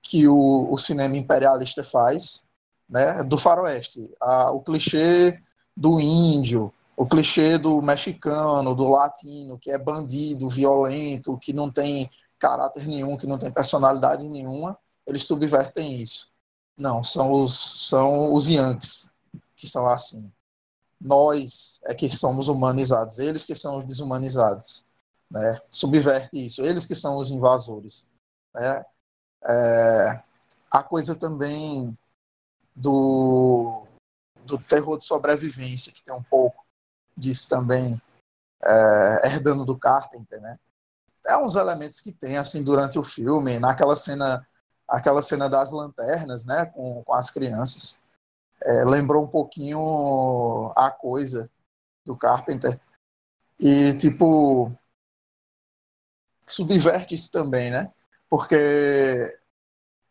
[0.01, 2.43] que o, o cinema imperialista faz,
[2.89, 3.23] né?
[3.23, 4.12] Do faroeste.
[4.19, 5.39] A, o clichê
[5.77, 12.09] do índio, o clichê do mexicano, do latino, que é bandido, violento, que não tem
[12.39, 16.27] caráter nenhum, que não tem personalidade nenhuma, eles subvertem isso.
[16.75, 19.12] Não, são os, são os Yankees
[19.55, 20.29] que são assim.
[20.99, 24.86] Nós é que somos humanizados, eles que são os desumanizados.
[25.33, 25.59] Né?
[25.71, 28.07] Subverte isso, eles que são os invasores.
[28.53, 28.85] Né?
[29.43, 30.23] É,
[30.69, 31.97] a coisa também
[32.75, 33.83] do,
[34.45, 36.63] do terror de sobrevivência, que tem um pouco
[37.17, 37.99] disse também,
[38.63, 40.59] é, herdando do Carpenter, né?
[41.25, 44.45] É uns elementos que tem, assim, durante o filme, naquela cena,
[44.87, 48.01] aquela cena das lanternas, né, com, com as crianças,
[48.61, 51.49] é, lembrou um pouquinho a coisa
[52.05, 52.79] do Carpenter.
[53.59, 54.71] E, tipo,
[56.47, 57.91] subverte isso também, né?
[58.29, 59.38] Porque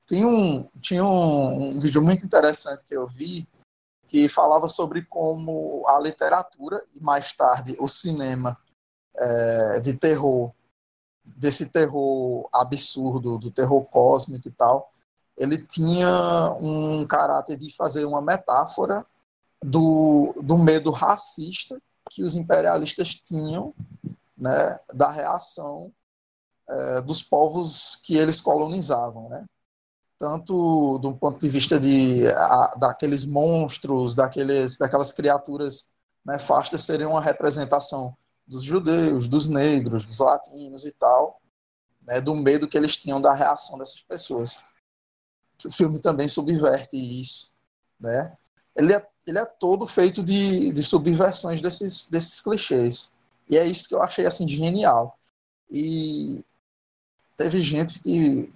[0.06, 3.48] tem um, tinha um, um vídeo muito interessante que eu vi
[4.06, 8.58] que falava sobre como a literatura e mais tarde o cinema
[9.16, 10.52] é, de terror,
[11.24, 14.90] desse terror absurdo, do terror cósmico e tal,
[15.36, 19.06] ele tinha um caráter de fazer uma metáfora
[19.62, 23.74] do, do medo racista que os imperialistas tinham
[24.36, 25.92] né, da reação
[26.68, 29.44] é, dos povos que eles colonizavam, né?
[30.22, 35.88] tanto do ponto de vista de a, daqueles monstros, daqueles, daquelas criaturas
[36.24, 41.40] nefastas seriam uma representação dos judeus, dos negros, dos latinos e tal,
[42.06, 44.62] né, do medo que eles tinham da reação dessas pessoas.
[45.64, 47.52] O filme também subverte isso,
[47.98, 48.36] né?
[48.76, 53.12] Ele é, ele é todo feito de, de subversões desses, desses clichês.
[53.50, 55.18] E é isso que eu achei assim genial.
[55.68, 56.44] E
[57.42, 58.52] teve gente que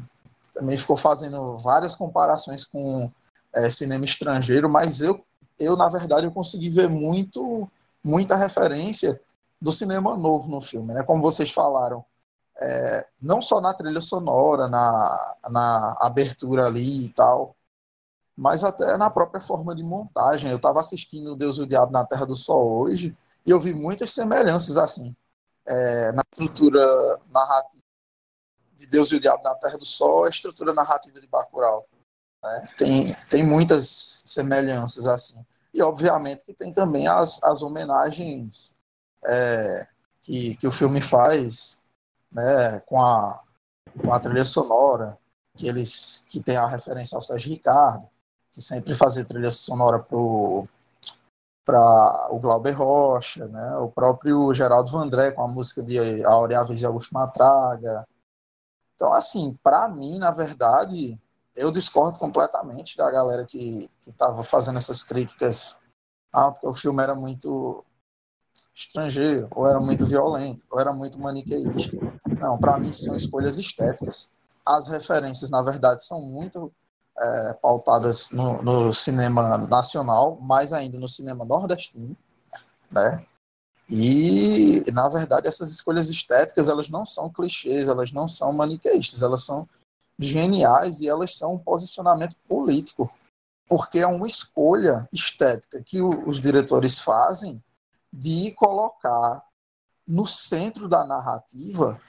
[0.55, 3.11] também ficou fazendo várias comparações com
[3.53, 5.21] é, cinema estrangeiro, mas eu,
[5.59, 7.69] eu na verdade eu consegui ver muito
[8.03, 9.21] muita referência
[9.61, 11.03] do cinema novo no filme, né?
[11.03, 12.05] Como vocês falaram,
[12.61, 17.57] é, não só na trilha sonora, na, na abertura ali e tal,
[18.37, 20.51] mas até na própria forma de montagem.
[20.51, 23.75] Eu estava assistindo Deus e o Diabo na Terra do Sol hoje e eu vi
[23.75, 25.15] muitas semelhanças assim
[25.67, 27.86] é, na estrutura narrativa
[28.77, 31.87] de Deus e o Diabo na Terra do Sol, a estrutura narrativa de Bacurau.
[32.43, 32.67] Né?
[32.77, 35.45] Tem, tem muitas semelhanças assim.
[35.73, 38.75] E obviamente que tem também as, as homenagens
[39.25, 39.87] é,
[40.23, 41.83] que, que o filme faz
[42.31, 43.41] né, com, a,
[44.03, 45.19] com a trilha sonora,
[45.57, 48.07] que eles que tem a referência ao Sérgio Ricardo,
[48.53, 50.69] que sempre fazia trilha sonora pro
[51.65, 56.87] para o Glauber Rocha, né, o próprio Geraldo Vandré com a música de Aureáveis de
[56.87, 58.07] Augusto Matraga.
[58.97, 61.21] Então, assim, para mim, na verdade,
[61.55, 65.81] eu discordo completamente da galera que estava fazendo essas críticas.
[66.33, 67.85] Ah, porque o filme era muito
[68.75, 71.97] estrangeiro, ou era muito violento, ou era muito maniqueísta.
[72.41, 74.35] Não, para mim são escolhas estéticas.
[74.65, 76.73] As referências, na verdade, são muito
[77.19, 82.17] é, pautadas no, no, cinema nacional, mais ainda no cinema nordestino,
[82.91, 83.25] né?
[83.89, 89.45] E, na verdade, essas escolhas estéticas, elas não são clichês, elas não são maniqueístas, elas
[89.45, 89.69] são
[90.19, 93.11] geniais e elas são um posicionamento político,
[93.69, 97.63] porque é uma escolha estética que os diretores fazem
[98.13, 99.45] de colocar
[100.07, 102.01] no centro da narrativa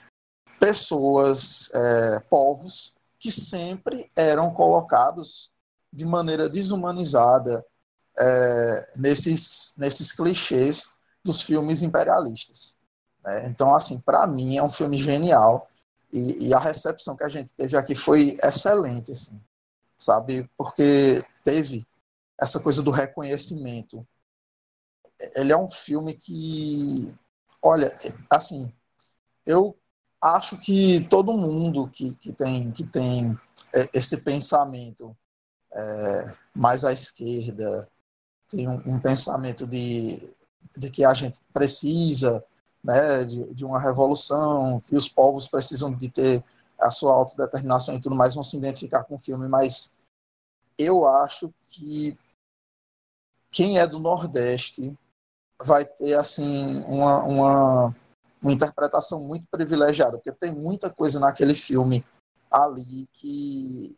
[0.58, 5.50] pessoas, é, povos que sempre eram colocados
[5.92, 7.64] de maneira desumanizada
[8.18, 12.76] é, nesses, nesses clichês dos filmes imperialistas.
[13.24, 13.44] Né?
[13.46, 15.68] Então, assim, para mim é um filme genial
[16.12, 19.38] e, e, a recepção que a gente teve aqui foi excelente, assim,
[19.98, 20.48] sabe?
[20.56, 21.86] Porque teve
[22.40, 24.06] essa coisa do reconhecimento.
[25.34, 27.14] Ele é um filme que,
[27.60, 27.94] olha,
[28.30, 28.72] assim,
[29.44, 29.76] eu
[30.20, 33.38] acho que todo mundo que, que, tem, que tem
[33.74, 35.14] é, esse pensamento
[35.72, 37.88] é, mais à esquerda,
[38.48, 40.18] tem um, um pensamento de,
[40.76, 42.44] de que a gente precisa
[42.82, 46.44] né, de, de uma revolução, que os povos precisam de ter
[46.78, 49.96] a sua autodeterminação e tudo mais, vão se identificar com o filme, mas
[50.78, 52.16] eu acho que
[53.50, 54.96] quem é do Nordeste
[55.60, 57.96] vai ter assim uma, uma,
[58.40, 62.06] uma interpretação muito privilegiada, porque tem muita coisa naquele filme
[62.50, 63.96] ali que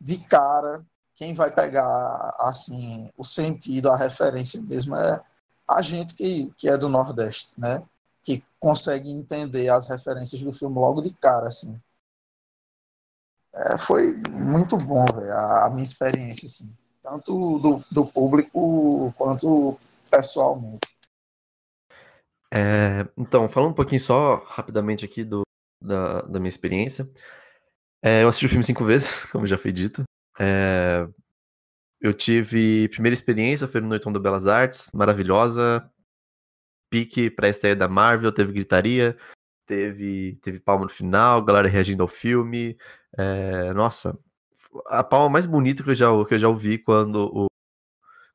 [0.00, 5.22] de cara quem vai pegar assim o sentido, a referência mesmo é
[5.68, 7.82] a gente que, que é do Nordeste, né?
[8.22, 11.80] Que consegue entender as referências do filme logo de cara, assim.
[13.52, 16.72] É, foi muito bom, véio, a, a, minha experiência, assim.
[17.02, 19.78] Tanto do, do público quanto
[20.10, 20.80] pessoalmente.
[22.52, 25.42] É, então, falando um pouquinho só rapidamente aqui do,
[25.80, 27.08] da, da minha experiência.
[28.02, 30.04] É, eu assisti o filme cinco vezes, como já foi dito.
[30.38, 31.06] É,
[32.04, 35.90] eu tive primeira experiência, foi no Noitão do Belas Artes, maravilhosa.
[36.90, 39.16] Pique pra estreia da Marvel, teve gritaria,
[39.64, 42.76] teve, teve palma no final, galera reagindo ao filme.
[43.16, 44.18] É, nossa,
[44.86, 47.46] a palma mais bonita que eu já, que eu já ouvi quando, o,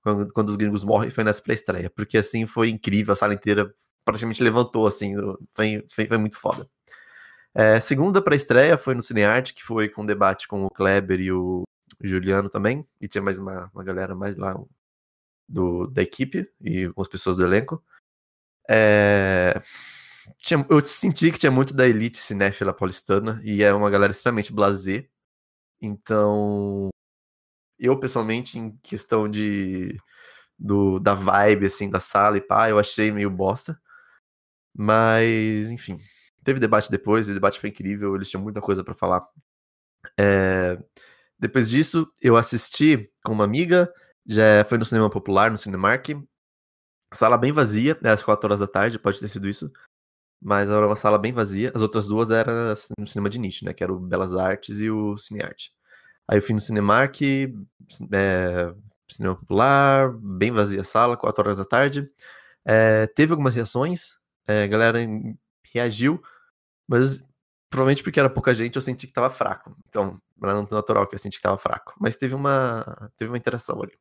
[0.01, 3.71] quando, quando os gringos morrem foi nessa pré-estreia, porque assim foi incrível, a sala inteira
[4.03, 5.13] praticamente levantou, assim,
[5.53, 6.67] foi, foi, foi muito foda.
[7.53, 11.31] É, segunda pré-estreia foi no Cinearte, que foi com um debate com o Kleber e
[11.31, 11.65] o
[12.01, 14.55] Juliano também, e tinha mais uma, uma galera mais lá
[15.47, 17.83] do, da equipe e algumas pessoas do elenco.
[18.69, 19.61] É,
[20.37, 24.53] tinha, eu senti que tinha muito da elite cinéfila paulistana e é uma galera extremamente
[24.53, 25.07] blasé.
[25.81, 26.89] Então,
[27.79, 29.97] eu pessoalmente, em questão de
[30.57, 33.79] do, da vibe assim da sala e pá, eu achei meio bosta.
[34.75, 35.99] Mas, enfim,
[36.43, 39.27] teve debate depois, o debate foi incrível, eles tinham muita coisa para falar.
[40.17, 40.77] É,
[41.39, 43.91] depois disso, eu assisti com uma amiga,
[44.27, 46.09] já foi no cinema popular, no Cinemark.
[47.13, 49.71] Sala bem vazia, é às 4 horas da tarde, pode ter sido isso.
[50.41, 51.71] Mas era uma sala bem vazia.
[51.73, 52.53] As outras duas eram
[52.97, 53.73] no cinema de nicho, né?
[53.73, 55.71] Que era o Belas Artes e o Cinearte.
[56.29, 57.21] Aí eu fui no Cinemark,
[58.13, 58.73] é,
[59.09, 62.09] cinema popular, bem vazia a sala, 4 horas da tarde.
[62.65, 64.15] É, teve algumas reações,
[64.47, 64.99] é, a galera
[65.73, 66.21] reagiu,
[66.87, 67.23] mas
[67.69, 69.75] provavelmente porque era pouca gente, eu senti que tava fraco.
[69.87, 71.93] Então, era natural que eu senti que tava fraco.
[71.99, 73.93] Mas teve uma, teve uma interação ali.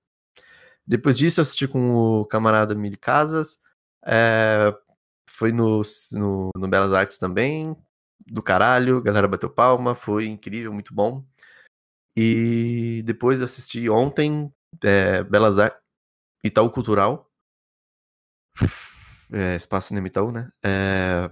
[0.87, 3.61] Depois disso, eu assisti com o camarada Mili Casas.
[4.07, 4.75] É,
[5.29, 7.77] foi no, no, no Belas Artes também,
[8.27, 11.25] do caralho, a galera bateu palma, foi incrível, muito bom.
[12.17, 14.53] E depois eu assisti ontem
[14.83, 15.81] é, Belas Artes,
[16.43, 17.31] Itaú Cultural,
[19.33, 20.51] é, Espaço Cinema Itaú, né?
[20.65, 21.31] É,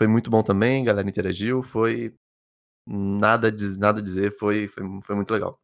[0.00, 2.14] foi muito bom também, a galera interagiu, foi
[2.88, 5.60] nada, nada a dizer, foi, foi, foi muito legal.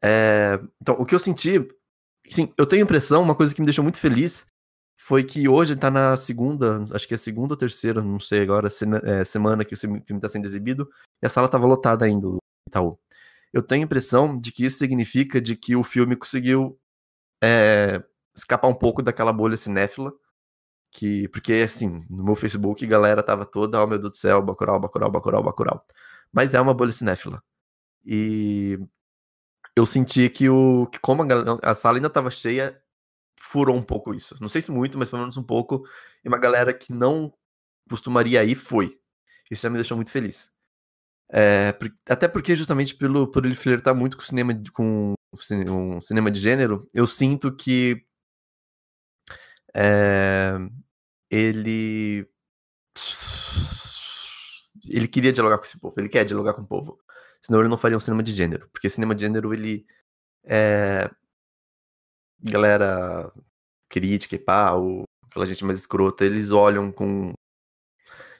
[0.00, 1.58] É, então, o que eu senti,
[2.28, 4.46] sim, eu tenho a impressão, uma coisa que me deixou muito feliz
[5.00, 8.68] foi que hoje tá na segunda, acho que é segunda ou terceira, não sei agora,
[9.02, 10.88] é, semana que o filme está sendo exibido,
[11.20, 12.28] e a sala tava lotada ainda,
[12.68, 13.00] Itaú.
[13.52, 16.78] Eu tenho a impressão de que isso significa de que o filme conseguiu
[17.42, 18.00] é,
[18.32, 20.12] escapar um pouco daquela bolha cinéfila,
[20.90, 24.80] que, porque assim, no meu Facebook galera tava toda, oh meu Deus do céu, Bacurau,
[24.80, 25.84] Bacurau, Bacurau, Bacurau.
[26.32, 27.42] Mas é uma bolha cinéfila.
[28.04, 28.78] E
[29.76, 32.80] eu senti que o que como a, a sala ainda tava cheia,
[33.38, 34.36] furou um pouco isso.
[34.40, 35.84] Não sei se muito, mas pelo menos um pouco.
[36.24, 37.32] E uma galera que não
[37.88, 38.98] costumaria ir foi.
[39.50, 40.52] Isso já me deixou muito feliz.
[41.32, 41.74] É,
[42.08, 45.14] até porque, justamente pelo, por ele flertar muito com o cinema, com
[45.68, 48.04] um cinema de gênero, eu sinto que
[49.74, 50.52] é,
[51.30, 52.26] ele.
[54.88, 56.98] Ele queria dialogar com esse povo, ele quer dialogar com o povo.
[57.42, 58.68] Senão ele não faria um cinema de gênero.
[58.70, 59.86] Porque cinema de gênero, ele.
[60.44, 61.10] É,
[62.42, 63.32] galera
[63.88, 67.32] crítica e pá, ou aquela gente mais escrota, eles olham com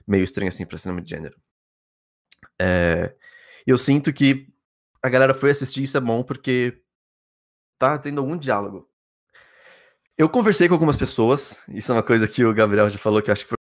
[0.07, 1.39] meio estranho assim pra cinema de gênero.
[2.61, 3.17] É,
[3.67, 4.53] eu sinto que
[5.03, 6.83] a galera foi assistir isso é bom porque
[7.79, 8.90] tá tendo algum diálogo.
[10.21, 13.31] Eu conversei com algumas pessoas, isso é uma coisa que o Gabriel já falou que
[13.31, 13.57] acho que foi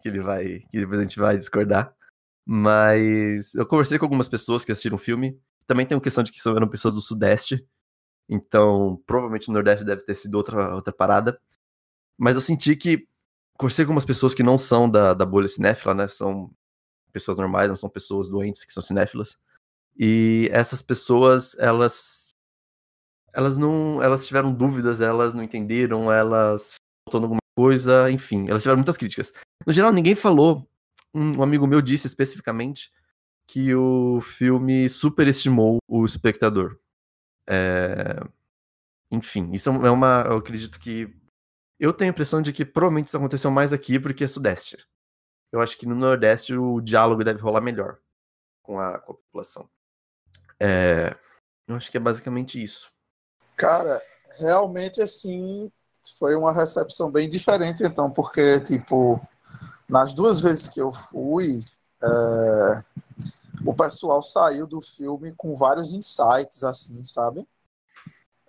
[0.00, 1.94] que ele vai, que depois a gente vai discordar.
[2.46, 5.38] Mas eu conversei com algumas pessoas que assistiram o filme.
[5.66, 7.62] Também tem uma questão de que eram pessoas do Sudeste.
[8.26, 11.38] Então, provavelmente o Nordeste deve ter sido outra, outra parada.
[12.16, 13.06] Mas eu senti que
[13.58, 16.08] conversei com algumas pessoas que não são da, da bolha cinéfila, né?
[16.08, 16.50] São
[17.12, 19.36] pessoas normais, não são pessoas doentes que são cinéfilas.
[19.94, 22.27] E essas pessoas, elas
[23.38, 26.74] elas não, elas tiveram dúvidas, elas não entenderam, elas
[27.06, 29.32] faltando alguma coisa, enfim, elas tiveram muitas críticas.
[29.64, 30.68] No geral, ninguém falou.
[31.14, 32.92] Um, amigo meu disse especificamente
[33.46, 36.80] que o filme superestimou o espectador.
[37.48, 38.16] É...
[39.08, 40.24] Enfim, isso é uma.
[40.26, 41.08] Eu acredito que.
[41.78, 44.84] Eu tenho a impressão de que provavelmente isso aconteceu mais aqui porque é Sudeste.
[45.52, 47.98] Eu acho que no Nordeste o diálogo deve rolar melhor
[48.64, 49.70] com a, com a população.
[50.58, 51.16] É...
[51.68, 52.97] Eu acho que é basicamente isso.
[53.58, 54.00] Cara,
[54.38, 55.70] realmente assim
[56.18, 59.20] foi uma recepção bem diferente, então, porque, tipo,
[59.88, 61.62] nas duas vezes que eu fui,
[62.02, 62.84] é,
[63.66, 67.46] o pessoal saiu do filme com vários insights, assim, sabe?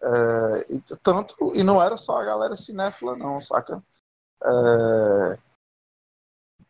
[0.01, 3.84] É, e, tanto, e não era só a galera cinéfila, não, saca?
[4.43, 5.39] É,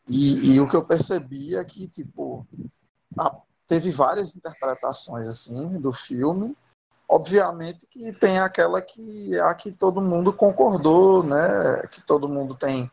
[0.08, 2.48] e, e, o que eu percebi é que, tipo,
[3.20, 3.38] a,
[3.68, 6.58] teve várias interpretações, assim, do filme.
[7.12, 11.82] Obviamente que tem aquela que a que todo mundo concordou, né?
[11.88, 12.90] Que todo mundo tem,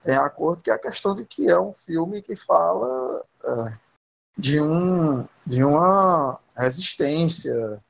[0.00, 3.78] tem acordo, que é a questão de que é um filme que fala é,
[4.38, 7.82] de, um, de uma resistência,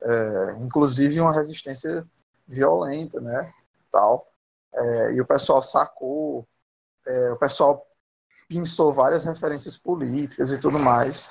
[0.00, 2.06] é, inclusive uma resistência
[2.48, 3.52] violenta, né?
[3.92, 4.26] Tal.
[4.72, 6.48] É, e o pessoal sacou,
[7.06, 7.86] é, o pessoal
[8.48, 11.30] pensou várias referências políticas e tudo mais.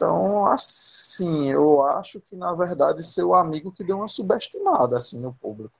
[0.00, 5.34] Então, assim, eu acho que na verdade seu amigo que deu uma subestimada assim no
[5.34, 5.78] público.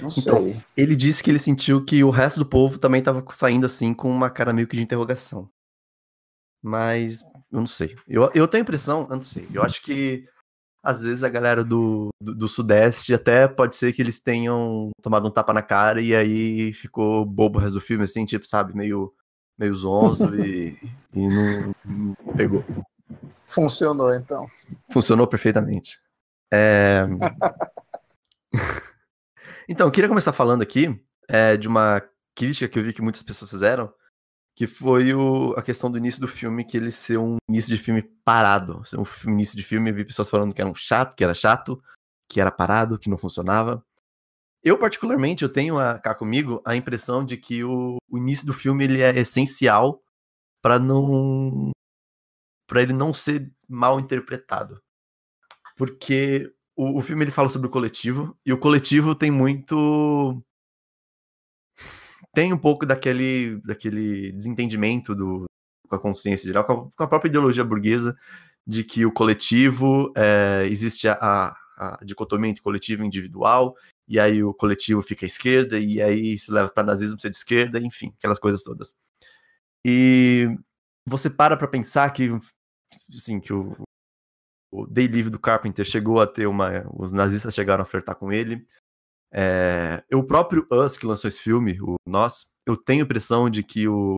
[0.00, 0.64] Não então, sei.
[0.74, 4.10] Ele disse que ele sentiu que o resto do povo também estava saindo assim com
[4.10, 5.50] uma cara meio que de interrogação.
[6.62, 7.20] Mas
[7.52, 7.94] eu não sei.
[8.08, 9.46] Eu, eu tenho a impressão, eu não sei.
[9.52, 10.26] Eu acho que
[10.82, 15.28] às vezes a galera do, do, do, Sudeste até pode ser que eles tenham tomado
[15.28, 18.74] um tapa na cara e aí ficou bobo o resto do filme, assim, tipo, sabe,
[18.74, 19.12] meio,
[19.58, 20.78] meio zonzo e,
[21.12, 22.64] e não, não, pegou.
[23.46, 24.46] Funcionou então.
[24.90, 25.98] Funcionou perfeitamente.
[26.52, 27.02] É...
[29.68, 32.02] então, eu queria começar falando aqui é, de uma
[32.34, 33.92] crítica que eu vi que muitas pessoas fizeram
[34.56, 37.80] que foi o, a questão do início do filme, que ele ser um início de
[37.80, 38.82] filme parado.
[38.86, 41.34] Ser um início de filme, eu vi pessoas falando que era um chato, que era
[41.34, 41.80] chato,
[42.26, 43.84] que era parado, que não funcionava.
[44.64, 48.54] Eu, particularmente, eu tenho a, cá comigo a impressão de que o, o início do
[48.54, 50.02] filme ele é essencial
[50.62, 51.70] para não
[52.66, 54.80] para ele não ser mal interpretado.
[55.76, 60.42] Porque o, o filme ele fala sobre o coletivo, e o coletivo tem muito
[62.34, 65.46] tem um pouco daquele, daquele desentendimento do,
[65.88, 68.14] com a consciência geral, com a, própria ideologia burguesa,
[68.66, 73.74] de que o coletivo é, existe a, a, dicotomia entre coletivo e individual,
[74.06, 77.36] e aí o coletivo fica à esquerda, e aí se leva para nazismo ser de
[77.36, 78.94] esquerda, enfim, aquelas coisas todas.
[79.82, 80.46] E
[81.06, 82.28] você para para pensar que,
[83.14, 83.76] assim, que o,
[84.72, 86.86] o Day Live do Carpenter chegou a ter uma.
[86.94, 88.66] Os nazistas chegaram a flertar com ele.
[89.32, 93.62] É, o próprio Us, que lançou esse filme, o Nós, eu tenho a impressão de
[93.62, 94.16] que o.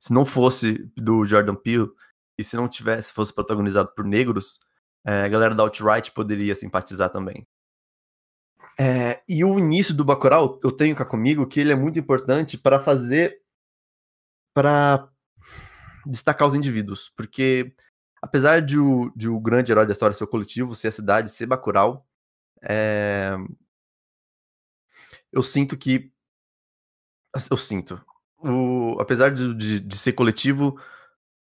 [0.00, 1.90] Se não fosse do Jordan Peele,
[2.38, 4.60] e se não tivesse, fosse protagonizado por negros,
[5.04, 7.46] é, a galera da alt-right poderia simpatizar também.
[8.78, 12.56] É, e o início do Bacurau, eu tenho cá comigo que ele é muito importante
[12.56, 13.42] para fazer.
[14.54, 15.06] para
[16.06, 17.10] destacar os indivíduos.
[17.16, 17.72] Porque,
[18.22, 21.30] apesar de o, de o grande herói da história ser o coletivo, ser a cidade,
[21.30, 22.06] ser Bacurau,
[22.62, 23.36] é,
[25.32, 26.12] eu sinto que.
[27.50, 28.04] Eu sinto.
[28.38, 30.80] O, apesar de, de, de, ser coletivo,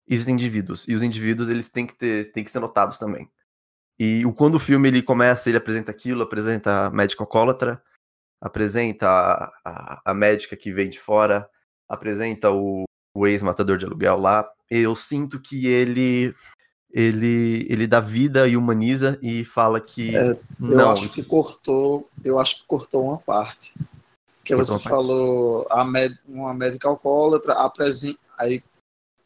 [0.08, 0.88] existem indivíduos.
[0.88, 3.30] E os indivíduos eles têm que, ter, têm que ser notados também.
[4.00, 7.84] E quando o filme ele começa, ele apresenta aquilo, apresenta a médica alcoólatra,
[8.42, 11.50] apresenta a, a, a médica que vem de fora,
[11.88, 12.86] apresenta o,
[13.16, 14.50] o ex-matador de aluguel lá.
[14.70, 16.34] Eu sinto que ele
[16.92, 22.08] ele ele dá vida e humaniza e fala que é, eu não, acho que cortou,
[22.24, 23.74] eu acho que cortou uma parte.
[24.44, 28.62] Que você falou a med, uma médica alcoólatra apresenta aí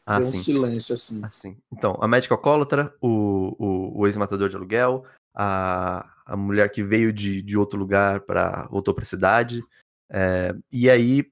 [0.06, 1.22] ah, Deu um silêncio assim.
[1.22, 1.56] assim.
[1.70, 5.04] Então, a médica alcoólatra, o, o, o ex-matador de aluguel,
[5.36, 9.62] a, a mulher que veio de, de outro lugar para voltou para a cidade.
[10.10, 11.30] É, e aí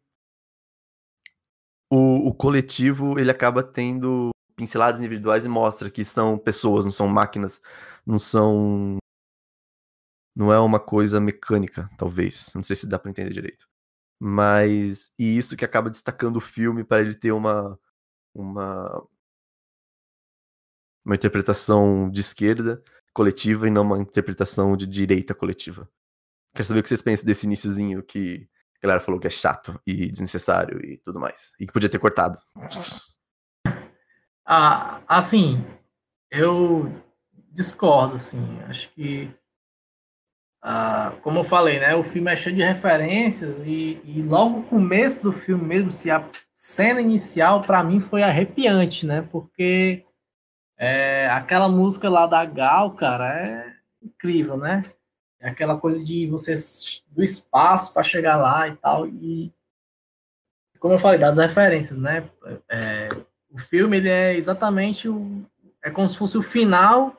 [1.90, 7.08] o, o coletivo ele acaba tendo pinceladas individuais e mostra que são pessoas, não são
[7.08, 7.60] máquinas,
[8.06, 8.98] não são
[10.34, 12.50] não é uma coisa mecânica, talvez.
[12.54, 13.66] Não sei se dá para entender direito.
[14.20, 17.78] Mas e isso que acaba destacando o filme para ele ter uma
[18.34, 19.06] uma
[21.04, 22.82] uma interpretação de esquerda
[23.14, 25.88] coletiva e não uma interpretação de direita coletiva.
[26.54, 29.80] Quero saber o que vocês pensam desse iníciozinho que a galera falou que é chato
[29.86, 31.52] e desnecessário e tudo mais.
[31.58, 32.38] E que podia ter cortado.
[34.44, 35.64] Ah, assim,
[36.30, 36.92] eu
[37.52, 38.60] discordo, assim.
[38.68, 39.30] Acho que,
[40.62, 41.94] ah, como eu falei, né?
[41.96, 46.10] O filme é cheio de referências e, e logo o começo do filme mesmo, se
[46.10, 49.26] a cena inicial para mim foi arrepiante, né?
[49.32, 50.04] Porque
[50.78, 53.72] é, aquela música lá da Gal, cara, é
[54.02, 54.84] incrível, né?
[55.46, 56.54] É aquela coisa de você
[57.12, 59.06] do espaço para chegar lá e tal.
[59.06, 59.52] E
[60.80, 62.28] como eu falei, das referências, né?
[62.68, 63.06] É,
[63.48, 65.44] o filme ele é exatamente o.
[65.80, 67.14] É como se fosse o final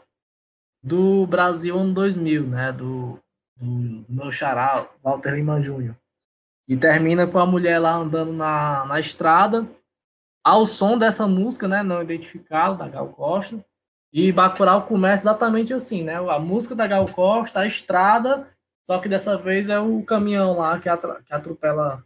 [0.83, 2.73] do Brasil ano 2000, né?
[2.73, 3.17] Do,
[3.55, 5.95] do, meu xará, Walter Lima Jr.
[6.67, 9.65] E termina com a mulher lá andando na, na estrada,
[10.43, 13.63] ao som dessa música, né, não identificada, da Gal Costa.
[14.11, 16.15] E Bacurau começa exatamente assim, né?
[16.15, 18.47] A música da Gal Costa, a estrada,
[18.83, 22.05] só que dessa vez é o caminhão lá que, atropela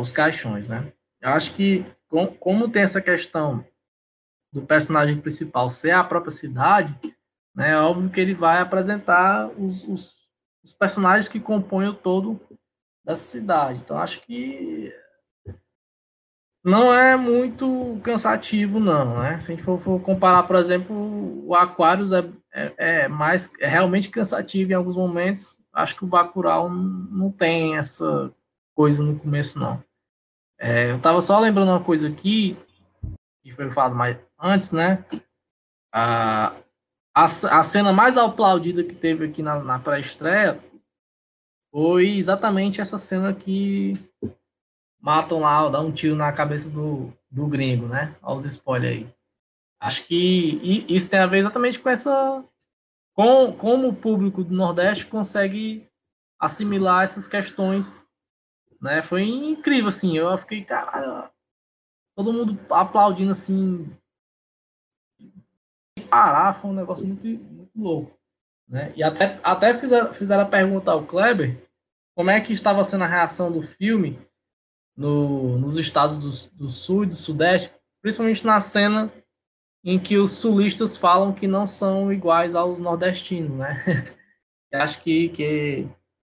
[0.00, 0.92] os caixões, né?
[1.20, 3.64] Eu acho que, com, como tem essa questão
[4.52, 6.96] do personagem principal ser a própria cidade,
[7.54, 7.70] né?
[7.70, 10.28] É óbvio que ele vai apresentar os, os,
[10.62, 12.40] os personagens que compõem o todo
[13.04, 13.80] dessa cidade.
[13.80, 14.94] Então acho que
[16.62, 19.40] não é muito cansativo, não, né?
[19.40, 23.66] Se a gente for, for comparar, por exemplo, o Aquarius é, é, é, mais é
[23.66, 25.58] realmente cansativo em alguns momentos.
[25.72, 28.30] Acho que o Bacurau não, tem essa
[28.74, 29.82] coisa no começo, não.
[30.58, 32.58] É, eu tava só lembrando uma coisa aqui,
[33.42, 35.04] que foi falado mais antes, né?
[35.92, 36.54] A,
[37.14, 40.60] a, a cena mais aplaudida que teve aqui na, na pré-estreia
[41.72, 43.94] foi exatamente essa cena que
[45.00, 48.14] matam lá, dá um tiro na cabeça do, do gringo, né?
[48.22, 49.14] Olha os spoilers aí.
[49.80, 52.44] Acho que isso tem a ver exatamente com essa.
[53.14, 55.88] Com, como o público do Nordeste consegue
[56.38, 58.06] assimilar essas questões.
[58.80, 59.00] Né?
[59.02, 60.16] Foi incrível, assim.
[60.16, 61.30] Eu fiquei, caralho,
[62.14, 63.90] todo mundo aplaudindo assim.
[66.10, 68.18] Parar, foi um negócio muito, muito louco.
[68.68, 68.92] Né?
[68.96, 71.56] E até, até fizeram, fizeram a pergunta ao Kleber
[72.14, 74.18] como é que estava sendo a reação do filme
[75.00, 77.72] no, nos estados do, do Sul e do Sudeste,
[78.02, 79.10] principalmente na cena
[79.82, 83.82] em que os sulistas falam que não são iguais aos nordestinos, né?
[84.74, 85.88] acho que, que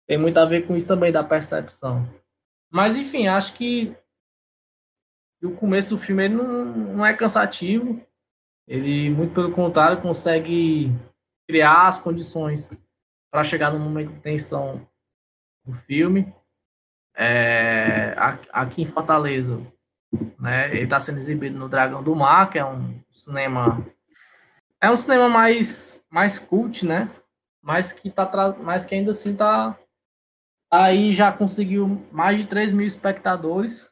[0.07, 2.09] tem muito a ver com isso também da percepção.
[2.71, 3.97] Mas enfim, acho que
[5.43, 8.01] o começo do filme ele não, não é cansativo.
[8.69, 10.89] Ele, muito pelo contrário, consegue
[11.49, 12.71] criar as condições
[13.29, 14.89] para chegar no momento de tensão
[15.67, 16.33] do filme.
[17.15, 18.15] É,
[18.53, 19.61] aqui em Fortaleza,
[20.39, 23.87] né, ele está sendo exibido no Dragão do Mar, que é um cinema
[24.81, 27.09] é um cinema mais mais cult, né?
[27.63, 29.79] mas que, tá, mas que ainda assim tá.
[30.71, 33.91] Aí já conseguiu mais de 3 mil espectadores.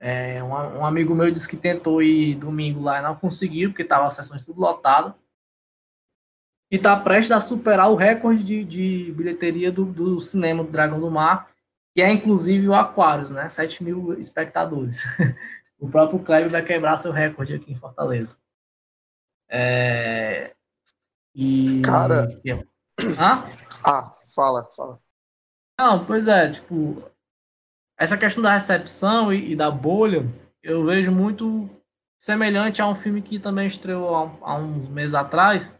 [0.00, 3.84] É, um, um, amigo meu disse que tentou ir domingo lá e não conseguiu, porque
[3.84, 5.14] tava as sessões tudo lotado.
[6.70, 11.00] E tá prestes a superar o recorde de, de bilheteria do, do cinema do Dragão
[11.00, 11.50] do Mar,
[11.94, 13.48] que é inclusive o Aquarius, né?
[13.48, 15.04] 7 mil espectadores.
[15.78, 18.36] o próprio Kleber vai quebrar seu recorde aqui em Fortaleza.
[19.48, 20.54] É...
[21.34, 21.80] E...
[21.82, 22.28] Cara.
[23.18, 23.44] Hã?
[23.86, 24.98] Ah, fala, fala.
[25.78, 27.02] Não, pois é, tipo,
[27.96, 30.26] essa questão da recepção e, e da bolha,
[30.62, 31.68] eu vejo muito
[32.18, 35.78] semelhante a um filme que também estreou há, há uns meses atrás,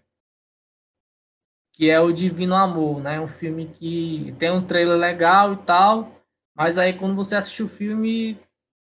[1.75, 3.21] que é o Divino Amor, né?
[3.21, 6.11] Um filme que tem um trailer legal e tal,
[6.55, 8.39] mas aí quando você assiste o filme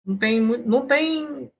[0.05, 1.51] não tem não tem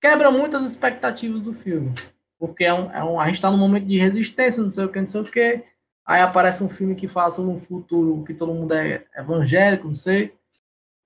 [0.00, 1.92] quebra muitas expectativas do filme,
[2.38, 4.88] porque é um, é um a gente está num momento de resistência, não sei o
[4.88, 5.64] que, não sei o que.
[6.06, 9.94] Aí aparece um filme que fala sobre um futuro que todo mundo é evangélico, não
[9.94, 10.34] sei.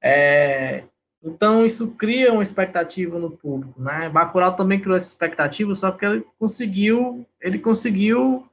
[0.03, 0.85] É,
[1.23, 4.09] então isso cria uma expectativa no público, né?
[4.09, 8.49] Bacurau também criou essa expectativa, só que ele conseguiu, ele conseguiu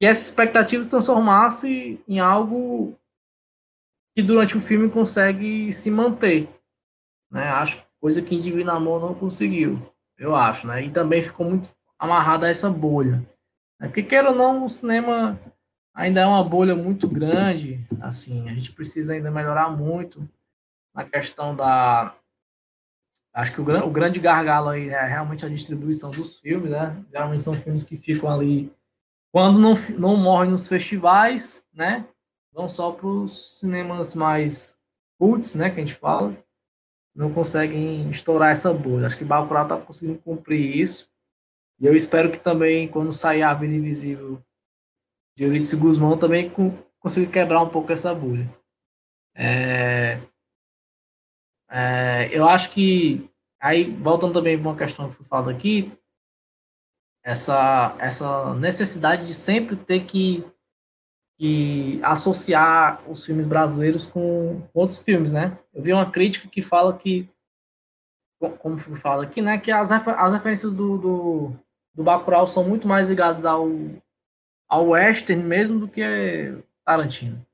[0.00, 2.98] que essa expectativa se transformasse em algo
[4.16, 6.48] que durante o filme consegue se manter,
[7.30, 7.50] né?
[7.50, 9.78] Acho coisa que em Divino Amor não conseguiu,
[10.16, 10.82] eu acho, né?
[10.82, 13.18] E também ficou muito amarrado a essa bolha.
[13.78, 13.88] Né?
[13.88, 15.38] Porque queira ou não, o cinema
[15.92, 20.26] ainda é uma bolha muito grande, assim, a gente precisa ainda melhorar muito
[20.94, 22.16] na questão da
[23.34, 27.04] acho que o, o grande gargalo aí é realmente a distribuição dos filmes, né?
[27.10, 28.72] Geralmente são filmes que ficam ali
[29.32, 32.06] quando não, não morrem nos festivais, né?
[32.52, 34.76] Vão só para os cinemas mais
[35.18, 35.70] cults, né?
[35.70, 36.36] Que a gente fala.
[37.14, 39.06] Não conseguem estourar essa bolha.
[39.06, 41.10] Acho que Bacurau está conseguindo cumprir isso.
[41.78, 44.42] E eu espero que também, quando sair a Vida Invisível
[45.36, 46.50] de Eurídice Guzmão, também
[46.98, 48.48] consiga quebrar um pouco essa bolha.
[49.34, 50.20] É...
[51.72, 55.92] É, eu acho que, aí, voltando também para uma questão que foi falada aqui,
[57.22, 60.44] essa, essa necessidade de sempre ter que,
[61.38, 65.58] que associar os filmes brasileiros com outros filmes, né?
[65.72, 67.28] Eu vi uma crítica que fala que,
[68.58, 71.52] como fala aqui, né, que as, as referências do, do,
[71.94, 73.68] do Bacurau são muito mais ligadas ao,
[74.68, 76.02] ao western mesmo do que
[76.84, 77.44] Tarantino.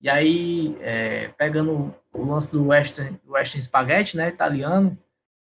[0.00, 4.96] E aí, é, pegando o lance do western, western spaghetti, né, italiano,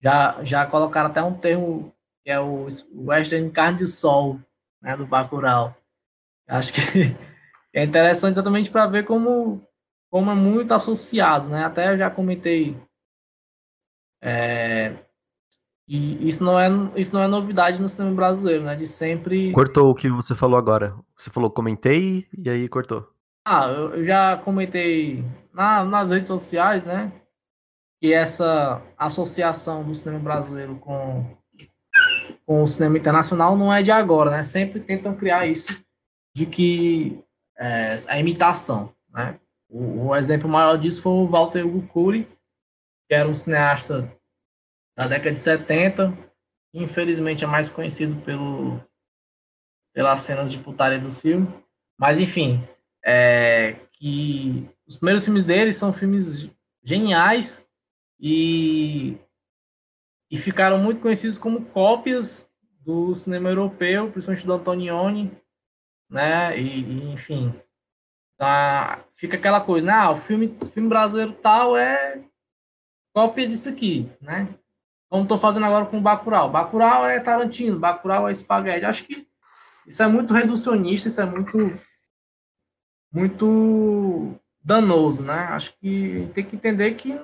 [0.01, 1.93] já, já colocaram até um termo
[2.23, 4.39] que é o Western Carne de Sol,
[4.81, 5.75] né, do Bacurau.
[6.47, 6.79] Acho que
[7.73, 9.61] é interessante exatamente para ver como,
[10.09, 11.63] como é muito associado, né?
[11.65, 12.75] Até eu já comentei
[14.21, 14.95] é,
[15.87, 18.75] e isso não, é, isso não é novidade no cinema brasileiro, né?
[18.75, 19.51] De sempre.
[19.51, 20.95] Cortou o que você falou agora.
[21.17, 23.07] Você falou comentei e aí cortou.
[23.45, 27.11] Ah, eu, eu já comentei na, nas redes sociais, né?
[27.99, 31.25] Que essa associação do cinema brasileiro com
[32.45, 34.43] com o cinema internacional não é de agora, né?
[34.43, 35.83] Sempre tentam criar isso
[36.35, 37.23] de que
[37.57, 39.39] é, a imitação, né?
[39.69, 42.27] O, o, exemplo maior disso foi o Walter Hugo Cury,
[43.07, 44.11] que era um cineasta
[44.97, 46.11] da década de 70,
[46.71, 48.83] que infelizmente é mais conhecido pelo,
[49.93, 51.49] pelas cenas de putaria dos filmes.
[51.99, 52.63] Mas, enfim,
[53.05, 56.49] é, que os primeiros filmes dele são filmes
[56.83, 57.67] geniais
[58.19, 59.17] e
[60.29, 62.47] e ficaram muito conhecidos como cópias
[62.81, 65.31] do cinema europeu, principalmente do Antonioni,
[66.09, 66.59] né?
[66.59, 67.53] E, e enfim,
[68.37, 69.93] tá, fica aquela coisa, né?
[69.93, 72.21] Ah, o filme, filme brasileiro tal é
[73.13, 74.47] cópia disso aqui, né?
[75.09, 76.51] Como estou fazendo agora com o Bacurau.
[76.51, 78.85] Bacurau é Tarantino, Bacurau é Spaghetti.
[78.85, 79.27] Acho que
[79.87, 81.57] isso é muito reducionista, isso é muito
[83.11, 85.47] muito danoso, né?
[85.49, 87.19] Acho que tem que entender que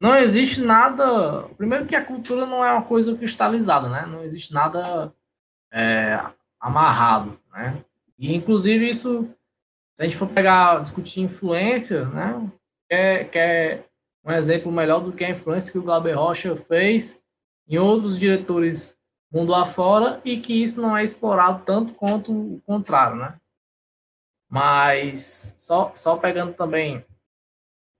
[0.00, 1.44] não existe nada.
[1.56, 4.06] Primeiro que a cultura não é uma coisa cristalizada, né?
[4.06, 5.12] Não existe nada
[5.72, 6.20] é,
[6.60, 7.82] amarrado, né?
[8.18, 9.28] E inclusive isso,
[9.94, 12.50] se a gente for pegar discutir influência, né?
[12.88, 13.84] É, que é
[14.24, 17.20] um exemplo melhor do que a influência que o Glauber Rocha fez
[17.68, 18.98] em outros diretores
[19.34, 23.34] mundo afora e que isso não é explorado tanto quanto o contrário, né?
[24.48, 27.04] Mas só, só pegando também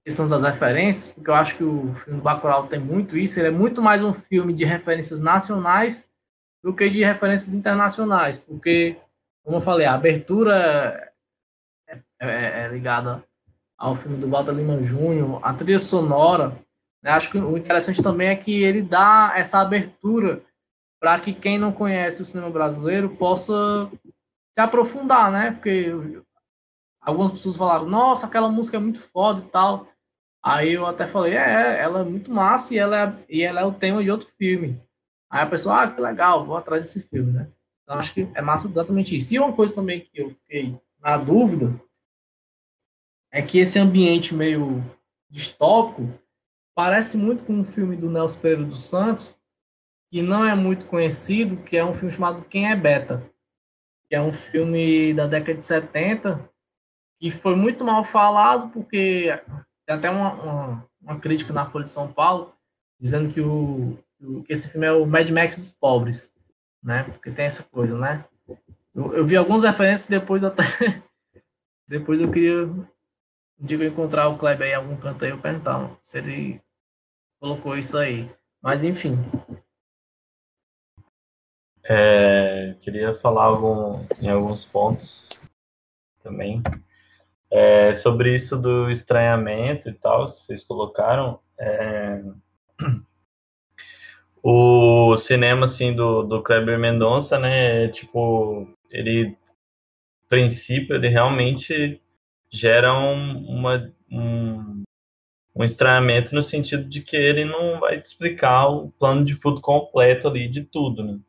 [0.04, 3.48] questão das referências, porque eu acho que o filme do Bacurau tem muito isso, ele
[3.48, 6.10] é muito mais um filme de referências nacionais
[6.62, 8.96] do que de referências internacionais, porque,
[9.42, 11.12] como eu falei, a abertura
[11.88, 13.24] é, é, é ligada
[13.78, 16.56] ao filme do Walter Lima Júnior, a trilha sonora,
[17.02, 20.42] né, acho que o interessante também é que ele dá essa abertura
[21.00, 23.90] para que quem não conhece o cinema brasileiro possa
[24.54, 25.50] se aprofundar, né?
[25.50, 25.92] Porque
[26.98, 29.86] algumas pessoas falaram, nossa, aquela música é muito foda e tal.
[30.44, 33.64] Aí eu até falei, é, ela é muito massa e ela é, e ela é
[33.64, 34.78] o tema de outro filme.
[35.30, 37.50] Aí a pessoa, ah, que legal, vou atrás desse filme, né?
[37.82, 39.34] Então acho que é massa exatamente isso.
[39.34, 41.74] E uma coisa também que eu fiquei na dúvida
[43.32, 44.84] é que esse ambiente meio
[45.30, 46.12] distópico
[46.74, 49.40] parece muito com um filme do Nelson Pereira dos Santos,
[50.10, 53.26] que não é muito conhecido, que é um filme chamado Quem é Beta,
[54.06, 56.50] que é um filme da década de 70,
[57.18, 59.30] que foi muito mal falado, porque
[59.86, 62.54] tem até uma, uma, uma crítica na Folha de São Paulo,
[62.98, 63.98] dizendo que, o,
[64.44, 66.32] que esse filme é o Mad Max dos pobres,
[66.82, 67.04] né?
[67.04, 68.24] Porque tem essa coisa, né?
[68.94, 70.62] Eu, eu vi algumas referências depois até.
[71.86, 72.64] depois eu queria.
[72.66, 76.60] Um dia eu encontrar o Kleber em algum canto aí, eu perguntar se ele
[77.40, 78.30] colocou isso aí.
[78.62, 79.16] Mas enfim.
[81.86, 85.28] É, queria falar algum, em alguns pontos
[86.22, 86.62] também.
[87.56, 91.38] É, sobre isso do estranhamento e tal, vocês colocaram.
[91.56, 92.20] É,
[94.42, 99.38] o cinema assim do, do Kleber Mendonça, né, tipo, ele
[100.28, 102.00] princípio ele realmente
[102.50, 104.82] gera um, uma, um,
[105.54, 109.60] um estranhamento no sentido de que ele não vai te explicar o plano de fundo
[109.60, 111.20] completo ali de tudo, né?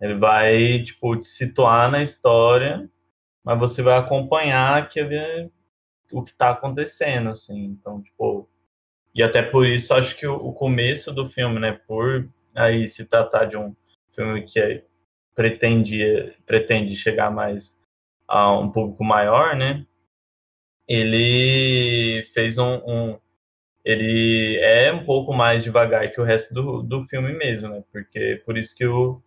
[0.00, 2.88] Ele vai, tipo, te situar na história,
[3.48, 5.50] mas você vai acompanhar aquele,
[6.12, 7.64] o que está acontecendo, assim.
[7.64, 8.46] Então, tipo,
[9.14, 13.06] e até por isso acho que o, o começo do filme, né, por aí se
[13.06, 13.74] tratar de um
[14.14, 14.84] filme que é,
[15.34, 17.74] pretendia, pretende chegar mais
[18.26, 19.86] a um público maior, né?
[20.86, 23.18] Ele fez um, um,
[23.82, 27.82] ele é um pouco mais devagar que o resto do, do filme mesmo, né?
[27.90, 29.22] Porque por isso que o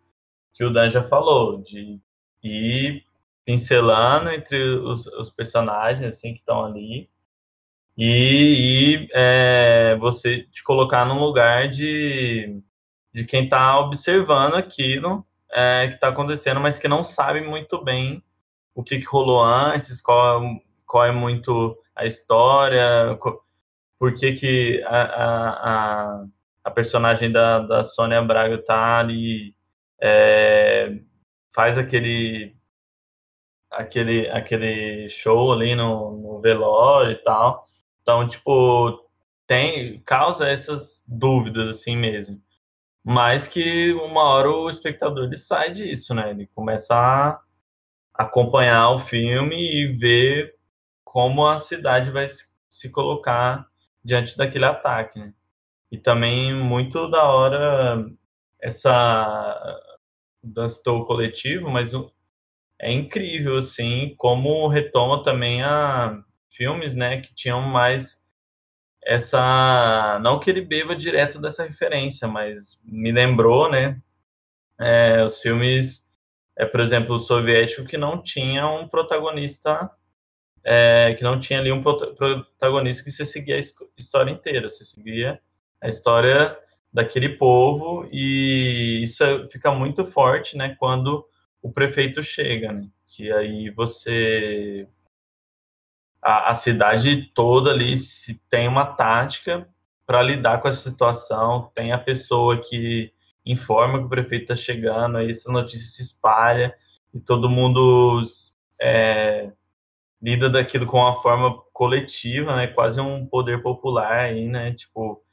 [0.53, 1.99] que o Dan já falou de
[2.43, 3.03] ir
[3.45, 7.09] pincelando entre os, os personagens assim que estão ali.
[7.97, 12.61] E, e é, você te colocar num lugar de
[13.13, 18.23] de quem está observando aquilo é, que está acontecendo, mas que não sabe muito bem
[18.73, 20.41] o que, que rolou antes, qual,
[20.85, 23.17] qual é muito a história,
[23.99, 26.25] por que, que a, a,
[26.63, 29.53] a, personagem da, da Sônia Braga tá ali,
[30.01, 30.99] é,
[31.53, 32.55] faz aquele,
[33.71, 37.67] aquele, aquele show ali no, no velório e tal.
[38.01, 39.09] Então, tipo,
[39.47, 42.41] tem, causa essas dúvidas assim mesmo
[43.03, 46.31] mas que uma hora o espectador ele sai disso, né?
[46.31, 47.41] Ele começa a
[48.13, 50.55] acompanhar o filme e ver
[51.03, 52.27] como a cidade vai
[52.69, 53.67] se colocar
[54.03, 55.33] diante daquele ataque, né?
[55.91, 58.05] E também muito da hora
[58.59, 59.81] essa
[60.43, 61.91] dança coletivo, mas
[62.81, 68.19] é incrível assim como retoma também a filmes, né, que tinham mais
[69.03, 73.99] essa não que ele beba direto dessa referência, mas me lembrou, né?
[74.79, 76.03] É, os filmes,
[76.57, 79.89] é, por exemplo, o soviético que não tinha um protagonista,
[80.63, 83.59] é, que não tinha ali um protagonista que você seguia a
[83.97, 85.41] história inteira, você seguia
[85.81, 86.57] a história
[86.93, 90.75] daquele povo e isso fica muito forte, né?
[90.79, 91.25] Quando
[91.61, 92.87] o prefeito chega, né?
[93.05, 94.87] Que aí você
[96.21, 99.67] a, a cidade toda ali se tem uma tática
[100.05, 103.13] para lidar com essa situação, tem a pessoa que
[103.45, 106.75] informa que o prefeito está chegando, aí essa notícia se espalha
[107.13, 108.23] e todo mundo
[108.79, 109.51] é,
[110.21, 112.67] lida daquilo com uma forma coletiva, né?
[112.67, 114.73] Quase um poder popular aí, né?
[114.73, 115.23] Tipo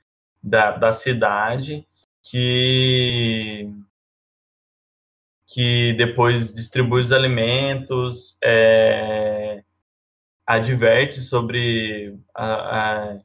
[0.42, 1.86] da, da cidade
[2.22, 3.70] que
[5.50, 9.64] que depois distribui os alimentos, é,
[10.46, 13.18] adverte sobre a, a,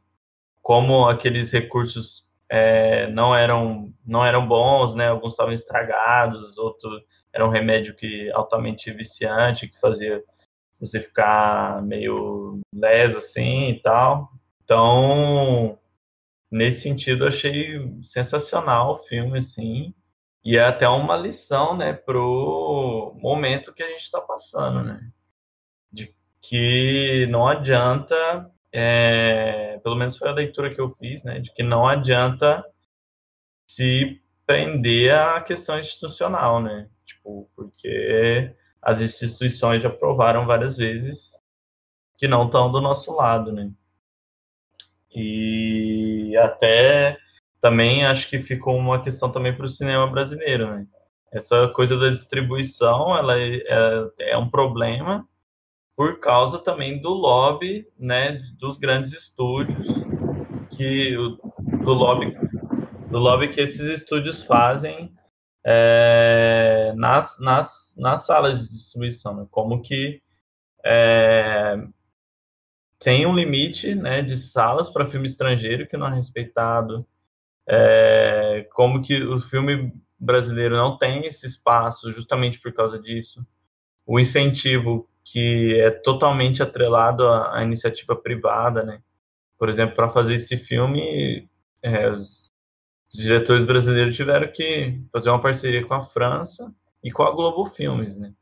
[0.62, 5.10] como aqueles recursos é, não eram não eram bons, né?
[5.10, 7.04] Alguns estavam estragados, outros
[7.34, 10.24] era um remédio que altamente viciante, que fazia
[10.80, 14.30] você ficar meio leso assim e tal.
[14.64, 15.78] Então,
[16.52, 19.94] nesse sentido, achei sensacional o filme, assim,
[20.44, 25.10] e é até uma lição, né, pro momento que a gente está passando, né?
[25.92, 31.54] De que não adianta, é, pelo menos foi a leitura que eu fiz, né, de
[31.54, 32.64] que não adianta
[33.68, 41.32] se prender à questão institucional, né, tipo, porque as instituições já provaram várias vezes
[42.18, 43.72] que não estão do nosso lado, né.
[45.16, 47.18] E até
[47.64, 50.86] também acho que ficou uma questão também para o cinema brasileiro, né.
[51.32, 55.26] essa coisa da distribuição ela é, é, é um problema
[55.96, 59.88] por causa também do lobby, né, dos grandes estúdios,
[60.76, 62.38] que do lobby,
[63.10, 65.14] do lobby que esses estúdios fazem
[65.66, 69.48] é, nas, nas, nas salas de distribuição, né?
[69.50, 70.22] como que
[70.84, 71.82] é,
[73.00, 77.08] tem um limite né, de salas para filme estrangeiro que não é respeitado,
[77.68, 83.46] é, como que o filme brasileiro não tem esse espaço justamente por causa disso,
[84.06, 89.02] o incentivo que é totalmente atrelado à, à iniciativa privada, né?
[89.58, 91.50] Por exemplo, para fazer esse filme,
[91.82, 92.52] é, os,
[93.14, 98.18] diretores brasileiros tiveram que fazer uma parceria com a França e com a Globo Filmes,
[98.18, 98.34] né?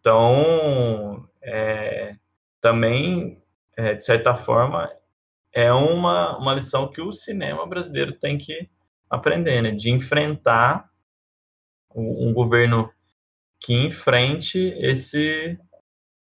[0.00, 2.16] Então, é,
[2.60, 3.40] também,
[3.76, 4.90] é, de certa forma,
[5.56, 8.68] é uma, uma lição que o cinema brasileiro tem que
[9.08, 9.70] aprender, né?
[9.70, 10.86] De enfrentar
[11.94, 12.92] um, um governo
[13.58, 15.58] que enfrente esse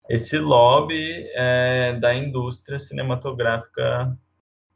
[0.08, 4.16] esse lobby é, da indústria cinematográfica,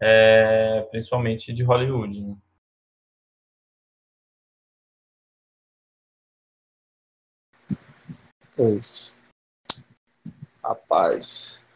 [0.01, 2.23] é, principalmente de Hollywood.
[2.23, 2.35] Né?
[8.57, 9.21] Pois.
[10.65, 11.68] Rapaz.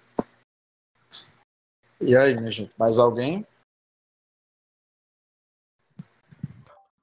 [2.04, 3.46] E aí, minha gente, mais alguém?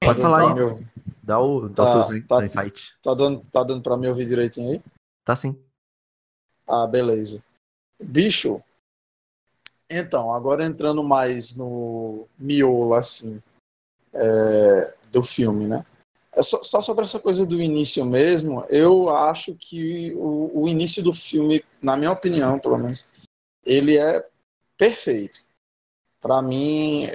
[0.02, 0.54] Pode falar aí.
[0.54, 0.84] Meu...
[1.22, 2.94] Dá o, dá tá, o seu tá, insight.
[3.02, 4.82] Tá dando, tá dando pra me ouvir direitinho aí?
[5.24, 5.58] Tá sim.
[6.66, 7.44] Ah, beleza.
[8.02, 8.62] Bicho,
[9.90, 13.42] então, agora entrando mais no miolo, assim,
[14.12, 15.84] é, do filme, né?
[16.32, 21.02] É só, só, sobre essa coisa do início mesmo, eu acho que o, o, início
[21.02, 23.12] do filme, na minha opinião, pelo menos,
[23.64, 24.24] ele é
[24.80, 25.44] perfeito.
[26.22, 27.06] Para mim,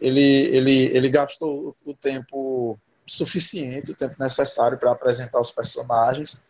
[0.00, 6.40] ele, ele, ele gastou o tempo suficiente, o tempo necessário para apresentar os personagens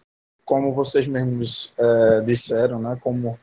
[0.45, 3.39] como vocês mesmos é, disseram, né, como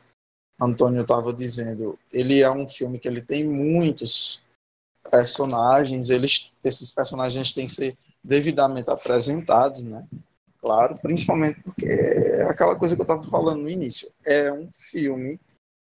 [0.60, 4.42] Antônio estava dizendo, ele é um filme que ele tem muitos
[5.10, 10.06] personagens, eles, esses personagens têm que ser devidamente apresentados, né?
[10.60, 15.40] Claro, principalmente porque é aquela coisa que eu estava falando no início, é um filme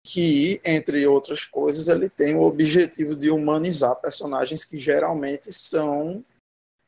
[0.02, 6.24] que, entre outras coisas, ele tem o objetivo de humanizar personagens que geralmente são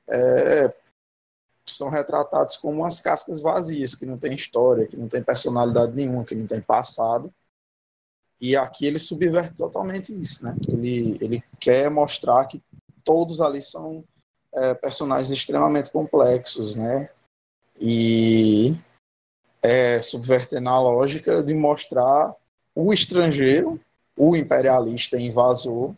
[0.08, 0.72] é,
[1.66, 6.24] são retratados como umas cascas vazias, que não tem história, que não tem personalidade nenhuma,
[6.24, 7.32] que não tem passado.
[8.40, 10.56] E aqui ele subverte totalmente isso, né?
[10.68, 12.60] Ele, ele quer mostrar que
[13.04, 14.04] todos ali são
[14.52, 17.08] é, personagens extremamente complexos, né?
[17.80, 18.76] E
[19.62, 22.34] é, subvertendo a lógica de mostrar
[22.74, 23.80] o estrangeiro,
[24.16, 25.94] o imperialista invasor,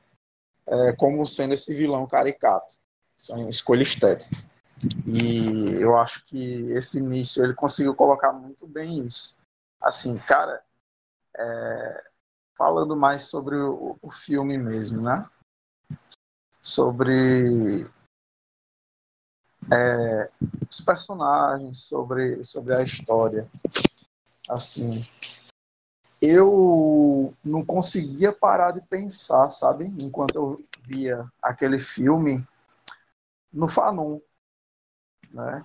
[0.66, 2.76] é, como sendo esse vilão caricato.
[3.16, 4.36] Isso é uma escolha estética.
[5.06, 9.36] E eu acho que esse início ele conseguiu colocar muito bem isso.
[9.80, 10.62] Assim, cara,
[11.36, 12.04] é,
[12.56, 15.28] falando mais sobre o, o, filme mesmo, né?
[16.60, 17.86] Sobre
[19.72, 20.30] é,
[20.68, 23.48] os personagens, sobre, sobre a história.
[24.48, 25.06] Assim,
[26.24, 29.86] eu não conseguia parar de pensar, sabe?
[30.00, 32.46] Enquanto eu via aquele filme
[33.52, 34.20] no Fanon,
[35.30, 35.64] né?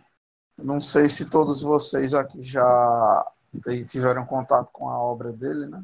[0.57, 3.25] Não sei se todos vocês aqui já
[3.87, 5.83] tiveram contato com a obra dele, né?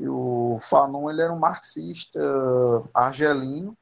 [0.00, 2.20] O Fanon ele era um marxista
[2.92, 3.76] argelino,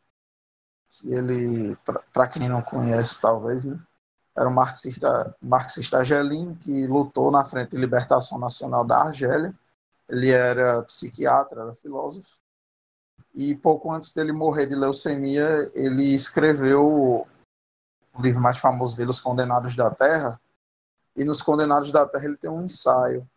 [0.90, 1.76] que ele,
[2.12, 3.80] para quem não conhece talvez, né?
[4.36, 9.54] Era um marxista, marxista argelino que lutou na Frente de Libertação Nacional da Argélia.
[10.08, 12.40] Ele era psiquiatra, era filósofo.
[13.34, 17.26] E pouco antes dele morrer de leucemia, ele escreveu
[18.14, 20.40] o livro mais famoso dele, Os Condenados da Terra.
[21.16, 23.28] E nos Condenados da Terra ele tem um ensaio,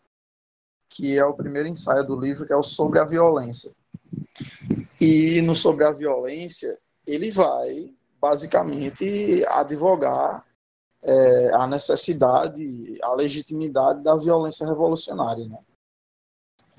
[0.89, 3.71] que é o primeiro ensaio do livro, que é o Sobre a Violência.
[4.99, 10.43] E no Sobre a Violência, ele vai basicamente advogar
[11.03, 15.47] é, a necessidade, a legitimidade da violência revolucionária.
[15.47, 15.57] Né?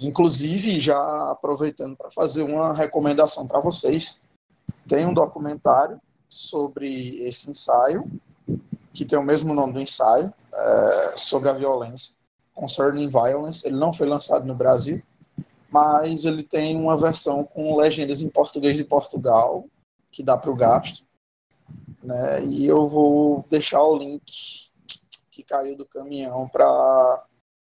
[0.01, 4.21] Inclusive, já aproveitando para fazer uma recomendação para vocês,
[4.89, 8.11] tem um documentário sobre esse ensaio,
[8.93, 12.15] que tem o mesmo nome do ensaio, é, sobre a violência,
[12.55, 13.67] Concerning Violence.
[13.67, 15.03] Ele não foi lançado no Brasil,
[15.71, 19.67] mas ele tem uma versão com legendas em português de Portugal,
[20.11, 21.05] que dá para o gasto.
[22.05, 22.45] Né?
[22.45, 24.71] E eu vou deixar o link
[25.31, 27.25] que caiu do caminhão para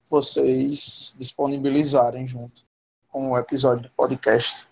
[0.09, 2.65] vocês disponibilizarem junto
[3.09, 4.67] com o episódio do podcast.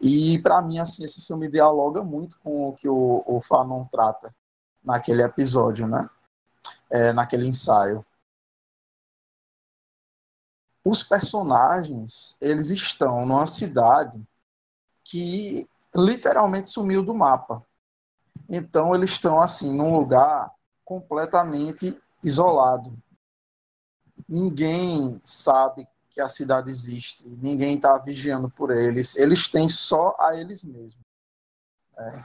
[0.00, 4.34] E para mim, assim, esse filme dialoga muito com o que o, o Fanon trata.
[4.84, 6.08] naquele episódio, né?
[6.90, 8.04] É, naquele ensaio.
[10.84, 14.22] Os personagens, eles estão numa cidade
[15.04, 17.64] que literalmente sumiu do mapa.
[18.54, 20.52] Então eles estão assim num lugar
[20.84, 22.92] completamente isolado.
[24.28, 30.36] Ninguém sabe que a cidade existe, ninguém está vigiando por eles, eles têm só a
[30.36, 31.02] eles mesmos.
[31.96, 32.24] É.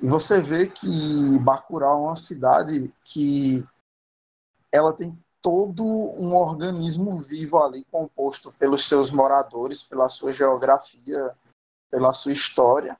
[0.00, 3.66] E você vê que Bacurau é uma cidade que
[4.72, 11.36] ela tem todo um organismo vivo ali, composto pelos seus moradores, pela sua geografia,
[11.90, 12.96] pela sua história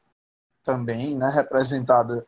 [0.64, 2.26] também, né, representada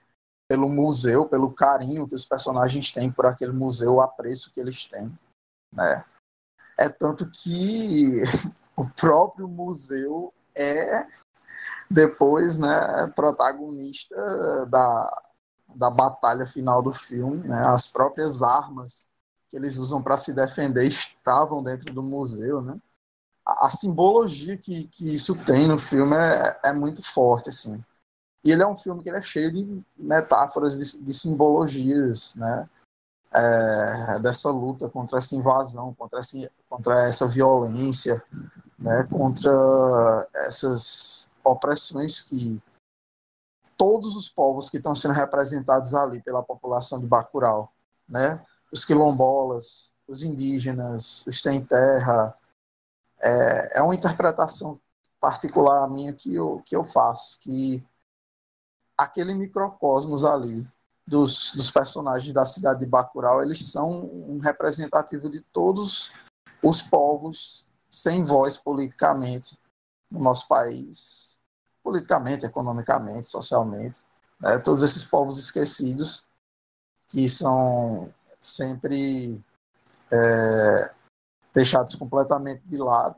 [0.51, 4.85] pelo museu, pelo carinho que os personagens têm por aquele museu, o apreço que eles
[4.85, 5.17] têm,
[5.73, 6.05] né?
[6.77, 8.21] É tanto que
[8.77, 11.07] o próprio museu é
[11.89, 14.17] depois, né, protagonista
[14.67, 15.23] da,
[15.73, 17.65] da batalha final do filme, né?
[17.69, 19.09] As próprias armas
[19.49, 22.77] que eles usam para se defender estavam dentro do museu, né?
[23.47, 27.81] A, a simbologia que, que isso tem no filme é, é muito forte, assim.
[28.45, 32.69] E ele é um filme que é cheio de metáforas, de, de simbologias, né?
[33.33, 38.21] É, dessa luta contra essa invasão, contra essa, contra essa violência,
[38.77, 39.07] né?
[39.09, 39.53] contra
[40.35, 42.61] essas opressões que
[43.77, 47.73] todos os povos que estão sendo representados ali pela população de Bacurau,
[48.09, 48.45] né?
[48.73, 52.37] os quilombolas, os indígenas, os sem terra,
[53.23, 54.81] é, é uma interpretação
[55.21, 57.87] particular minha que eu, que eu faço, que
[59.01, 60.67] aquele microcosmos ali
[61.07, 66.13] dos, dos personagens da cidade de Bacurau, eles são um representativo de todos
[66.63, 69.59] os povos sem voz politicamente
[70.11, 71.41] no nosso país,
[71.83, 74.05] politicamente, economicamente, socialmente,
[74.39, 74.59] né?
[74.59, 76.27] todos esses povos esquecidos
[77.09, 79.43] que são sempre
[80.13, 80.95] é,
[81.55, 83.17] deixados completamente de lado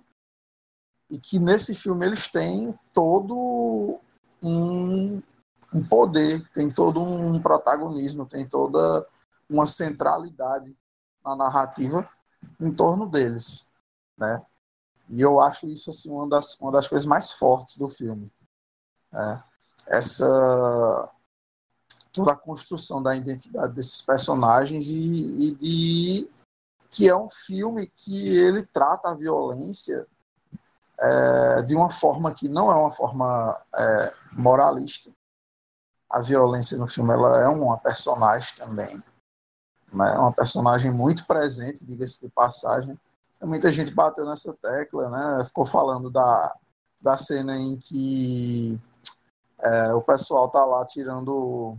[1.11, 4.01] e que nesse filme eles têm todo
[4.43, 5.21] um
[5.75, 9.07] um poder, tem todo um protagonismo, tem toda
[9.49, 10.77] uma centralidade
[11.25, 12.09] na narrativa
[12.61, 13.67] em torno deles,
[14.17, 14.43] né?
[15.09, 18.33] E eu acho isso assim uma das, uma das coisas mais fortes do filme,
[19.11, 19.43] né?
[19.87, 21.11] Essa
[22.13, 26.31] toda a construção da identidade desses personagens e, e de
[26.91, 30.07] que é um filme que ele trata a violência
[31.01, 35.11] é, de uma forma que não é uma forma é, moralista,
[36.13, 39.03] a violência no filme ela é uma personagem também.
[39.93, 40.15] Né?
[40.15, 42.99] É uma personagem muito presente, diga-se de passagem.
[43.41, 45.45] Muita gente bateu nessa tecla, né?
[45.45, 46.55] ficou falando da,
[47.01, 48.79] da cena em que
[49.59, 51.77] é, o pessoal tá lá tirando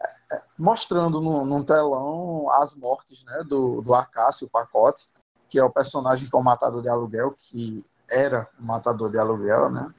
[0.00, 5.08] é, é, mostrando no, num telão as mortes né, do, do Acácio, o pacote,
[5.48, 9.18] que é o personagem que é o matador de aluguel, que era o matador de
[9.18, 9.92] aluguel, né?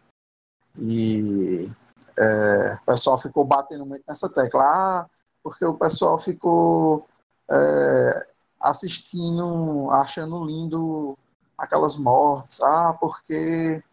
[0.78, 1.70] E
[2.18, 4.64] é, o pessoal ficou batendo muito nessa tecla.
[4.64, 5.10] Ah,
[5.44, 7.08] porque o pessoal ficou
[7.50, 8.28] é,
[8.60, 11.18] assistindo, achando lindo
[11.58, 12.62] aquelas mortes.
[12.62, 13.84] Ah, porque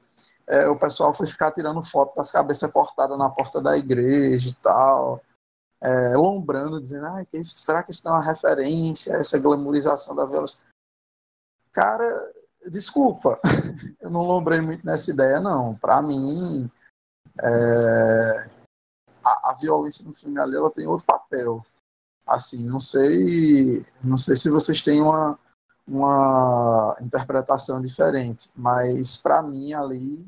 [0.47, 4.55] é, o pessoal foi ficar tirando foto das cabeças cortadas na porta da igreja e
[4.55, 5.22] tal.
[5.81, 10.25] É, lombrando, dizendo, ah, que, será que isso é uma referência a essa glamorização da
[10.25, 10.61] violência?
[11.72, 12.33] Cara,
[12.70, 13.39] desculpa,
[14.01, 15.75] eu não lombrei muito nessa ideia, não.
[15.75, 16.70] Para mim,
[17.43, 18.49] é,
[19.24, 21.64] a, a, violência no filme ali ela tem outro papel.
[22.26, 25.39] Assim, não sei, não sei se vocês têm uma,
[25.87, 30.26] uma interpretação diferente, mas para mim ali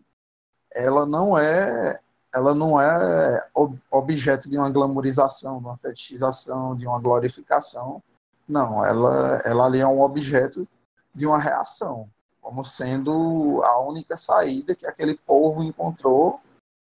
[0.74, 2.00] ela não é
[2.34, 8.02] ela não é ob objeto de uma glamorização, de uma fetichização, de uma glorificação.
[8.46, 10.68] Não, ela, ela ali é um objeto
[11.14, 12.06] de uma reação,
[12.42, 16.38] como sendo a única saída que aquele povo encontrou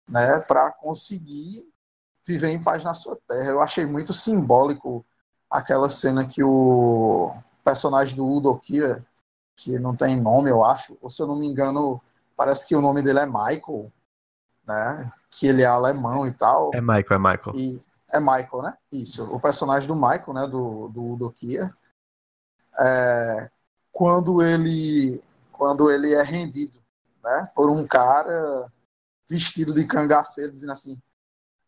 [0.09, 1.69] né, para conseguir
[2.27, 3.51] viver em paz na sua terra.
[3.51, 5.05] Eu achei muito simbólico
[5.51, 7.35] aquela cena que o
[7.65, 9.05] personagem do Udo Kira,
[9.57, 12.01] que não tem nome, eu acho, ou se eu não me engano,
[12.37, 13.91] parece que o nome dele é Michael,
[14.67, 15.13] né?
[15.31, 16.71] Que ele é alemão e tal.
[16.75, 17.57] É Michael, é Michael.
[17.57, 17.83] E
[18.13, 18.79] é Michael, né?
[18.93, 19.35] Isso.
[19.35, 20.47] O personagem do Michael, né?
[20.47, 21.75] Do, do Udo Kier.
[22.79, 23.51] É,
[23.91, 26.79] quando ele quando ele é rendido,
[27.23, 27.51] né?
[27.55, 28.71] Por um cara
[29.29, 31.01] vestido de cangaceiro, dizendo assim: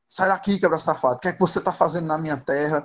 [0.08, 2.82] sai daqui, quebra safado, o que é que você tá fazendo na minha terra?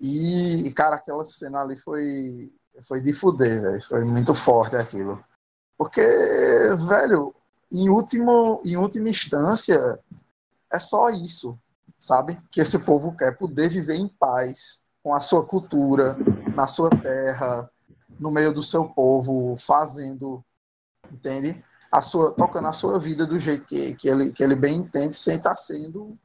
[0.00, 2.52] E, cara, aquela cena ali foi,
[2.86, 3.82] foi de fuder, velho.
[3.82, 5.22] Foi muito forte aquilo.
[5.76, 6.00] Porque,
[6.88, 7.34] velho,
[7.70, 9.98] em, último, em última instância,
[10.72, 11.58] é só isso.
[11.98, 12.40] sabe?
[12.50, 16.16] Que esse povo quer poder viver em paz com a sua cultura,
[16.54, 17.68] na sua terra,
[18.18, 20.44] no meio do seu povo, fazendo,
[21.10, 21.64] entende?
[21.90, 25.16] A sua, tocando a sua vida do jeito que, que, ele, que ele bem entende,
[25.16, 26.18] sem estar sendo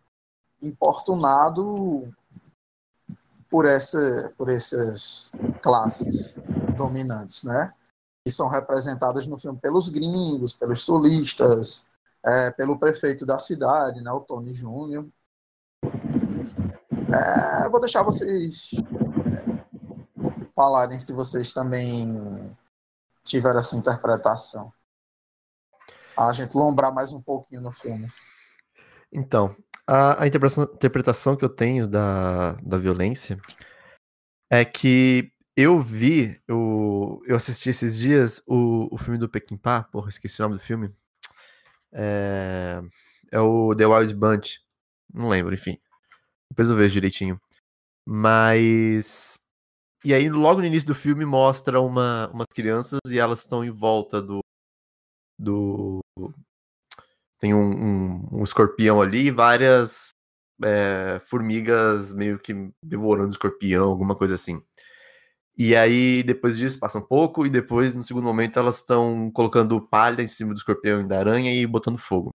[0.62, 2.14] importunado
[3.50, 6.40] por, essa, por essas classes
[6.76, 7.74] dominantes, né?
[8.26, 11.86] Que são representadas no filme pelos gringos, pelos solistas,
[12.26, 15.06] é, pelo prefeito da cidade, né, o Tony Júnior.
[17.14, 18.72] É, vou deixar vocês
[19.28, 22.58] é, falarem se vocês também
[23.24, 24.72] tiveram essa interpretação.
[26.18, 28.08] A gente lombrar mais um pouquinho no filme.
[29.12, 29.56] Então,
[29.88, 33.40] a, a interpretação, que eu tenho da, da violência
[34.50, 40.10] é que eu vi, eu, eu assisti esses dias o, o filme do Pá, porra,
[40.10, 40.92] esqueci o nome do filme.
[41.92, 42.82] É,
[43.32, 44.60] é o The Wild Bunch.
[45.14, 45.78] Não lembro, enfim.
[46.50, 47.40] Depois eu vejo direitinho.
[48.06, 49.40] Mas.
[50.06, 53.72] E aí, logo no início do filme, mostra uma, umas crianças e elas estão em
[53.72, 54.43] volta do.
[55.38, 56.02] Do
[57.40, 60.10] tem um, um, um escorpião ali e várias
[60.64, 64.62] é, formigas meio que devorando o escorpião, alguma coisa assim.
[65.58, 69.80] E aí, depois disso, passa um pouco, e depois, no segundo momento, elas estão colocando
[69.80, 72.32] palha em cima do escorpião e da aranha e botando fogo.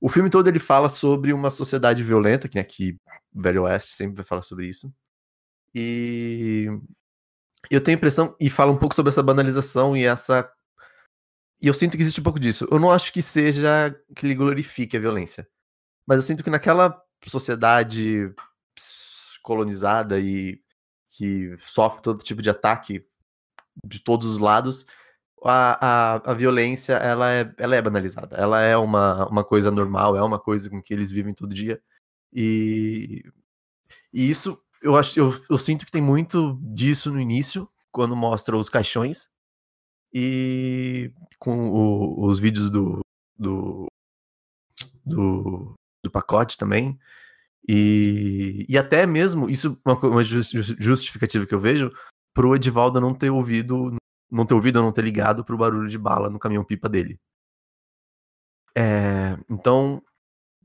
[0.00, 2.96] O filme todo ele fala sobre uma sociedade violenta, que aqui
[3.34, 4.94] Velho Oeste sempre vai falar sobre isso.
[5.74, 6.68] E
[7.70, 10.50] eu tenho a impressão, e fala um pouco sobre essa banalização e essa.
[11.60, 12.66] E eu sinto que existe um pouco disso.
[12.70, 15.48] Eu não acho que seja que ele glorifique a violência.
[16.06, 18.34] Mas eu sinto que naquela sociedade
[19.42, 20.60] colonizada e
[21.10, 23.06] que sofre todo tipo de ataque
[23.84, 24.84] de todos os lados,
[25.44, 28.36] a, a, a violência ela é, ela é banalizada.
[28.36, 31.80] Ela é uma, uma coisa normal, é uma coisa com que eles vivem todo dia.
[32.32, 33.22] E,
[34.12, 38.56] e isso eu acho eu, eu sinto que tem muito disso no início, quando mostra
[38.56, 39.28] os caixões
[40.14, 43.00] e com o, os vídeos do,
[43.36, 43.86] do,
[45.04, 46.96] do, do pacote também.
[47.68, 51.90] E, e até mesmo, isso é uma, uma justificativa que eu vejo,
[52.32, 53.96] pro Edivaldo não ter ouvido,
[54.30, 57.18] não ter ouvido ou não ter ligado pro barulho de bala no caminhão-pipa dele.
[58.76, 60.02] É, então,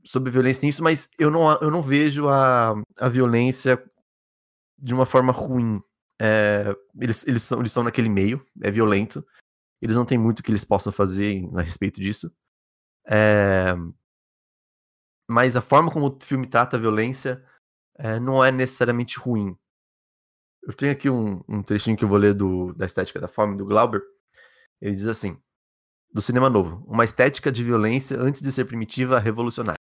[0.04, 3.82] sobre violência nisso, mas eu não, eu não vejo a, a violência
[4.78, 5.80] de uma forma ruim.
[6.20, 9.24] É, eles, eles, são, eles são naquele meio, é violento.
[9.80, 12.34] Eles não têm muito que eles possam fazer a respeito disso.
[13.06, 13.74] É,
[15.28, 17.44] mas a forma como o filme trata a violência
[17.96, 19.56] é, não é necessariamente ruim.
[20.62, 23.56] Eu tenho aqui um, um, trechinho que eu vou ler do, da Estética da Fome,
[23.56, 24.02] do Glauber.
[24.80, 25.40] Ele diz assim:
[26.12, 29.78] Do cinema novo, uma estética de violência antes de ser primitiva, revolucionária.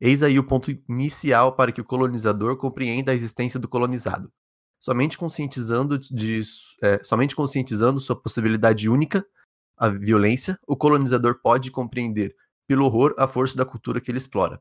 [0.00, 4.32] Eis aí o ponto inicial para que o colonizador compreenda a existência do colonizado.
[4.80, 6.42] Somente conscientizando, de,
[6.82, 9.26] é, somente conscientizando sua possibilidade única,
[9.76, 12.36] a violência, o colonizador pode compreender,
[12.66, 14.60] pelo horror, a força da cultura que ele explora.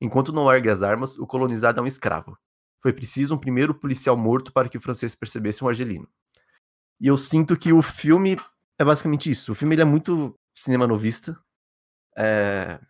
[0.00, 2.36] Enquanto não ergue as armas, o colonizado é um escravo.
[2.80, 6.08] Foi preciso um primeiro policial morto para que o francês percebesse um argelino.
[7.00, 8.36] E eu sinto que o filme
[8.78, 9.52] é basicamente isso.
[9.52, 11.38] O filme é muito cinema novista.
[12.16, 12.80] É...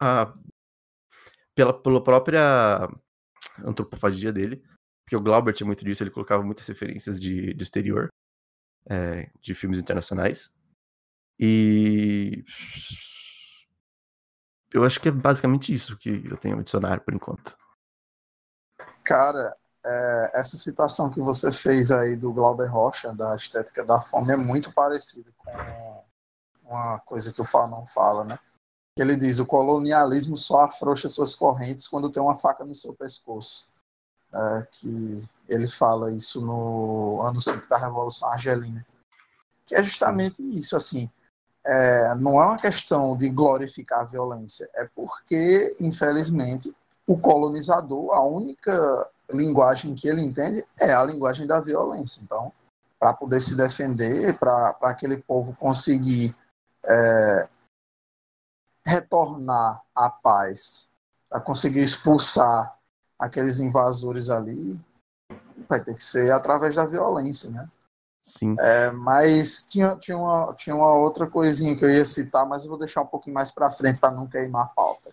[0.00, 0.34] A...
[1.54, 2.88] Pela, pela própria
[3.64, 4.62] antropofagia dele.
[5.04, 8.08] Porque o Glauber tinha muito disso, ele colocava muitas referências de, de exterior,
[8.88, 10.52] é, de filmes internacionais.
[11.38, 12.44] E
[14.72, 17.56] eu acho que é basicamente isso que eu tenho a adicionar por enquanto.
[19.02, 24.32] Cara, é, essa citação que você fez aí do Glauber Rocha, da estética da fome,
[24.32, 26.04] é muito parecida com
[26.64, 28.38] uma coisa que o Fanon fala, né?
[28.96, 33.68] Ele diz: o colonialismo só afrouxa suas correntes quando tem uma faca no seu pescoço.
[34.32, 38.86] É, que ele fala isso no ano 5 da Revolução Argelina.
[39.66, 41.10] Que é justamente isso, assim
[41.64, 46.74] é, não é uma questão de glorificar a violência, é porque, infelizmente,
[47.06, 52.22] o colonizador, a única linguagem que ele entende é a linguagem da violência.
[52.22, 52.52] Então,
[52.98, 56.34] para poder se defender, para aquele povo conseguir
[56.84, 57.48] é,
[58.84, 60.88] retornar à paz,
[61.28, 62.76] para conseguir expulsar
[63.20, 64.80] aqueles invasores ali,
[65.68, 67.68] vai ter que ser através da violência, né?
[68.22, 68.56] Sim.
[68.58, 72.70] É, mas tinha, tinha, uma, tinha uma outra coisinha que eu ia citar, mas eu
[72.70, 75.10] vou deixar um pouquinho mais para frente para não queimar a pauta.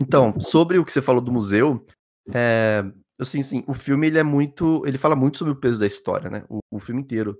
[0.00, 1.84] Então, sobre o que você falou do museu,
[2.32, 2.84] é,
[3.20, 6.30] assim, sim, o filme ele é muito, ele fala muito sobre o peso da história,
[6.30, 6.44] né?
[6.48, 7.38] O, o filme inteiro.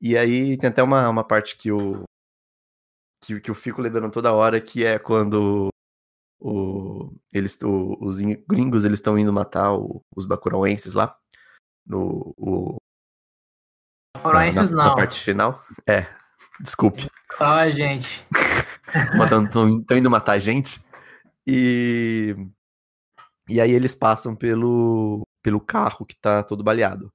[0.00, 2.04] E aí tem até uma, uma parte que eu
[3.24, 5.68] que, que eu fico lembrando toda hora, que é quando
[6.38, 8.18] o, eles, o, os
[8.48, 11.16] gringos eles estão indo matar o, os bacurauenses lá
[11.86, 12.76] no o,
[14.16, 14.90] Bacurauenses na, na, não.
[14.90, 15.64] na parte final.
[15.88, 16.06] É,
[16.60, 17.08] desculpe.
[17.38, 18.26] Ai, gente.
[19.44, 20.80] Estão indo matar a gente.
[21.46, 22.34] E
[23.48, 27.12] e aí eles passam pelo pelo carro que tá todo baleado.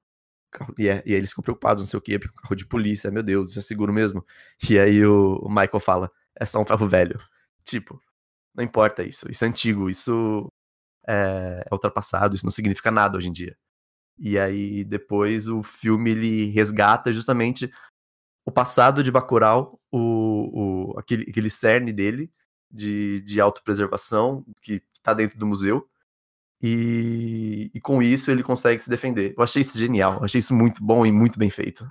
[0.77, 2.65] E, é- e aí eles ficam preocupados, não sei o quê, porque o carro de
[2.65, 4.26] polícia, meu Deus, isso é seguro mesmo.
[4.69, 7.19] E aí o, o Michael fala, é só um ferro velho.
[7.64, 8.02] Tipo,
[8.56, 10.52] não importa isso, isso é antigo, isso
[11.07, 13.57] é, é ultrapassado, isso não significa nada hoje em dia.
[14.18, 17.72] E aí depois o filme ele resgata justamente
[18.45, 22.32] o passado de Bacurau, o, o, aquele, aquele cerne dele
[22.69, 25.88] de, de autopreservação que tá dentro do museu.
[26.64, 29.34] E, e com isso ele consegue se defender.
[29.36, 31.88] Eu achei isso genial, eu achei isso muito bom e muito bem feito.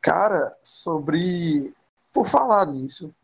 [0.00, 1.74] Cara, sobre.
[2.12, 3.14] Por falar nisso,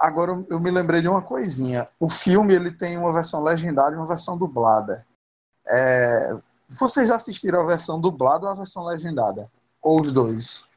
[0.00, 1.86] agora eu- me lembrei de uma coisinha.
[2.00, 5.06] O filme ele tem uma versão legendada e uma versão dublada.
[5.68, 6.36] É,
[6.68, 9.50] Vocês assistiram a versão dublada ou a versão legendada?
[9.82, 10.68] Ou os dois?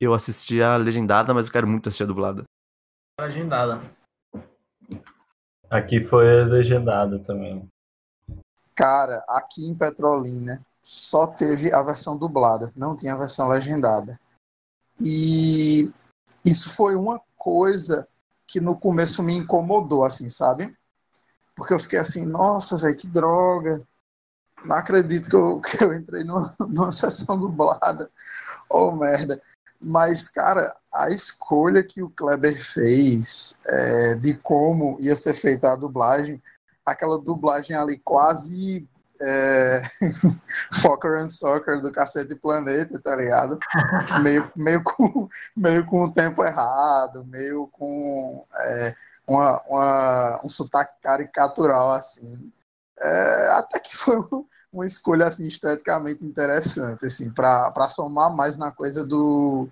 [0.00, 2.44] Eu assisti a legendada, mas eu quero muito assistir a dublada.
[3.20, 3.80] Legendada.
[5.68, 7.68] Aqui foi legendado também.
[8.76, 14.18] Cara, aqui em Petrolina só teve a versão dublada, não tinha a versão legendada.
[15.00, 15.92] E
[16.44, 18.08] isso foi uma coisa
[18.50, 20.76] que no começo me incomodou, assim, sabe?
[21.54, 23.86] Porque eu fiquei assim, nossa, velho, que droga.
[24.64, 28.10] Não acredito que eu, que eu entrei numa, numa sessão dublada.
[28.68, 29.40] Oh, merda.
[29.80, 35.76] Mas, cara, a escolha que o Kleber fez é, de como ia ser feita a
[35.76, 36.42] dublagem,
[36.84, 38.86] aquela dublagem ali quase
[39.20, 39.82] é,
[40.80, 43.58] Fokker and Soccer do Cacete Planeta, tá ligado?
[44.22, 48.94] Meio, meio, com, meio com o tempo errado, meio com é,
[49.26, 52.52] uma, uma, um sotaque caricatural, assim.
[52.98, 58.70] É, até que foi um- uma escolha assim, esteticamente interessante, assim, para somar mais na
[58.70, 59.68] coisa do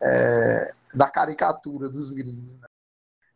[0.00, 2.66] é, da caricatura dos gringos, né?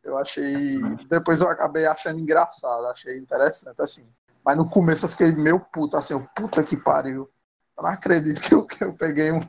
[0.02, 0.78] Eu achei.
[1.08, 4.12] Depois eu acabei achando engraçado, achei interessante, assim.
[4.46, 7.28] Mas no começo eu fiquei meio puto, assim, eu, puta que pariu.
[7.76, 9.40] Eu não acredito que eu, que eu peguei um-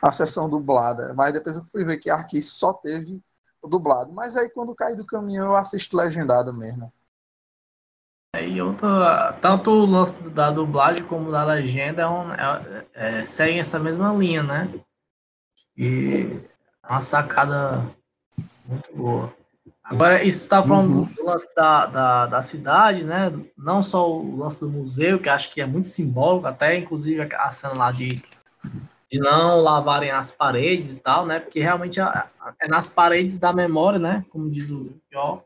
[0.00, 1.12] a sessão dublada.
[1.14, 3.20] Mas depois eu fui ver que aqui só teve
[3.60, 4.12] o dublado.
[4.12, 6.92] Mas aí quando cair do caminho eu assisto legendado mesmo.
[8.36, 13.58] Aí outra, tanto o lance da dublagem como da legenda é um, é, é, seguem
[13.58, 14.72] essa mesma linha, né?
[15.76, 16.40] E
[16.88, 17.90] uma sacada
[18.66, 19.34] muito boa.
[19.84, 21.04] Agora, isso tá falando Uhum.
[21.04, 23.32] do lance da, da, da cidade, né?
[23.56, 27.50] Não só o lance do museu, que acho que é muito simbólico, até inclusive a
[27.50, 31.38] cena lá de, de não lavarem as paredes e tal, né?
[31.38, 32.24] Porque realmente é,
[32.60, 34.24] é nas paredes da memória, né?
[34.30, 35.44] Como diz o Jó,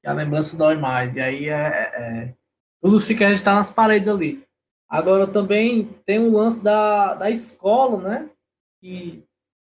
[0.00, 1.14] que a lembrança dói mais.
[1.16, 2.34] E aí é, é-
[2.80, 4.42] tudo fica registrado nas paredes ali.
[4.88, 8.30] Agora também tem o lance da, da escola, né?
[8.80, 9.22] Que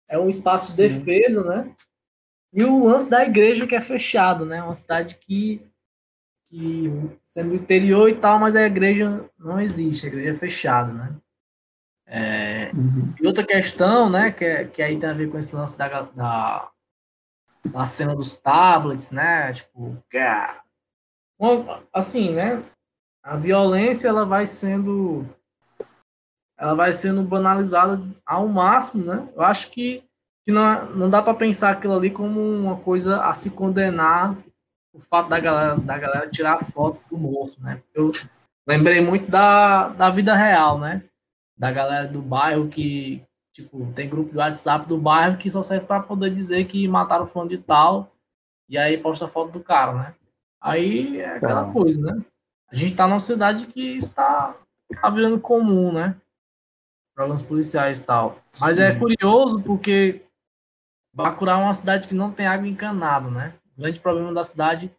[0.08, 0.88] é um espaço de Sim.
[1.04, 1.74] defesa, né?
[2.52, 4.62] E o lance da igreja que é fechado, né?
[4.62, 5.62] Uma cidade que,
[6.48, 6.90] que
[7.22, 11.16] sendo interior e tal, mas a igreja não existe, a igreja é fechada, né?
[12.12, 12.72] É,
[13.20, 16.02] e outra questão, né, que, é- que aí tem a ver com esse lance da,
[16.02, 16.68] da,
[17.66, 20.56] da cena dos tablets, né, tipo, é,
[21.92, 22.64] assim, né,
[23.22, 25.24] a violência, ela vai sendo,
[26.58, 30.02] ela vai sendo banalizada ao máximo, né, eu acho que,
[30.44, 34.36] que não, não dá para pensar aquilo ali como uma coisa a se condenar
[34.92, 38.10] o fato da galera, da galera tirar foto do morto, né, eu
[38.66, 41.02] lembrei muito da, da vida real, né,
[41.56, 43.22] da galera do bairro que,
[43.52, 47.26] tipo, tem grupo de WhatsApp do bairro que só serve para poder dizer que mataram
[47.26, 48.10] fã de tal
[48.68, 50.14] e aí posta foto do cara, né?
[50.60, 51.72] Aí é aquela Tá.
[51.72, 52.22] coisa, né?
[52.70, 54.54] A gente tá numa cidade que está
[55.00, 56.14] tá virando comum, né?
[57.14, 58.38] Problemas policiais e tal.
[58.60, 58.98] Mas é Sim.
[58.98, 60.22] curioso porque
[61.22, 63.54] Bacurau é uma cidade que não tem água encanada, né?
[63.76, 64.90] O grande problema da cidade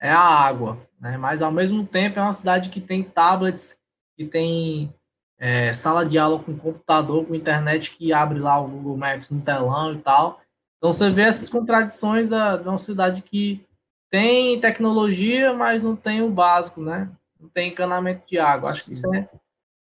[0.00, 1.16] é a água, né?
[1.16, 3.76] Mas ao mesmo tempo é uma cidade que tem tablets,
[4.16, 4.92] que tem
[5.38, 9.40] é, sala de aula com computador, com internet que abre lá o Google Maps no
[9.40, 10.40] telão e tal.
[10.78, 13.64] Então você vê essas contradições da, de uma cidade que
[14.10, 17.10] tem tecnologia, mas não tem o básico, né?
[17.40, 18.70] Não tem encanamento de água.
[18.70, 19.28] Acho que isso é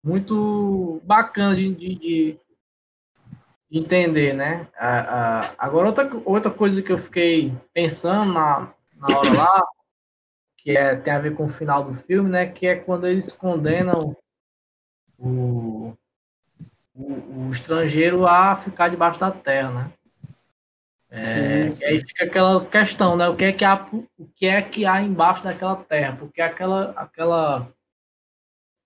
[0.04, 2.38] muito bacana de, de- de
[3.70, 4.66] entender, né?
[4.78, 9.66] Ah, ah, agora, outra, outra coisa que eu fiquei pensando na, na hora lá,
[10.56, 12.46] que é, tem a ver com o final do filme, né?
[12.46, 14.16] Que é quando eles condenam
[15.18, 15.94] o,
[16.94, 19.92] o, o estrangeiro a ficar debaixo da terra, né?
[21.10, 21.84] É, Sim, sim.
[21.84, 23.28] E aí fica aquela questão, né?
[23.28, 23.86] O que é que há,
[24.18, 26.16] o que é que há embaixo daquela terra?
[26.18, 27.72] Porque aquela, aquela,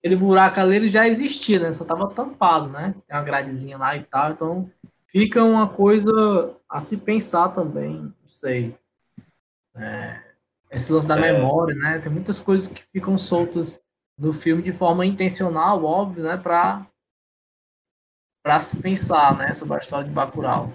[0.03, 1.71] aquele buraco ali ele já existia, né?
[1.71, 2.93] Só estava tampado, né?
[3.07, 4.33] Tem uma gradezinha lá e tal.
[4.33, 4.71] Então
[5.07, 6.11] fica uma coisa
[6.69, 8.77] a se pensar também, não sei.
[9.77, 10.21] É,
[10.73, 11.33] esse lance da É.
[11.33, 12.01] memória, né?
[12.01, 13.81] Tem muitas coisas que ficam soltas
[14.19, 16.37] no filme de forma intencional, óbvio, né?
[16.37, 16.85] Para
[18.45, 19.55] para se pensar, né?
[19.55, 20.73] Sobre a história de Bacurau.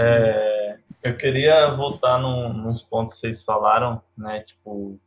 [0.00, 4.40] É, eu queria voltar num, nos pontos que vocês falaram, né?
[4.40, 4.98] Tipo,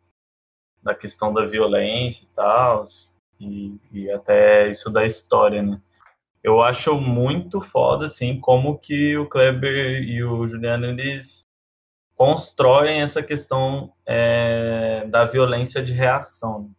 [0.83, 2.85] da questão da violência e tal,
[3.39, 5.81] e, e até isso da história, né?
[6.43, 11.47] Eu acho muito foda, assim, como que o Kleber e o Juliano, eles
[12.15, 16.71] constroem essa questão é, da violência de reação.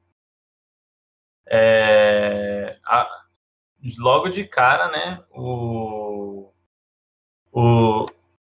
[1.47, 3.09] É, a-
[3.99, 6.51] logo de cara, né, o,
[7.53, 8.07] o,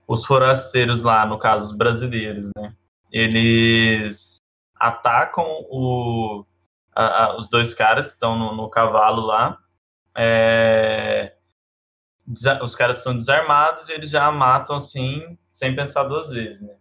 [0.09, 2.75] os forasteiros lá, no caso, os brasileiros, né,
[3.13, 4.34] eles
[4.89, 6.45] atacam o,
[6.95, 9.59] a- a- os dois caras que estão no, no cavalo lá,
[10.17, 11.35] é,
[12.63, 16.75] os caras estão desarmados e eles já matam assim, sem pensar duas vezes, né.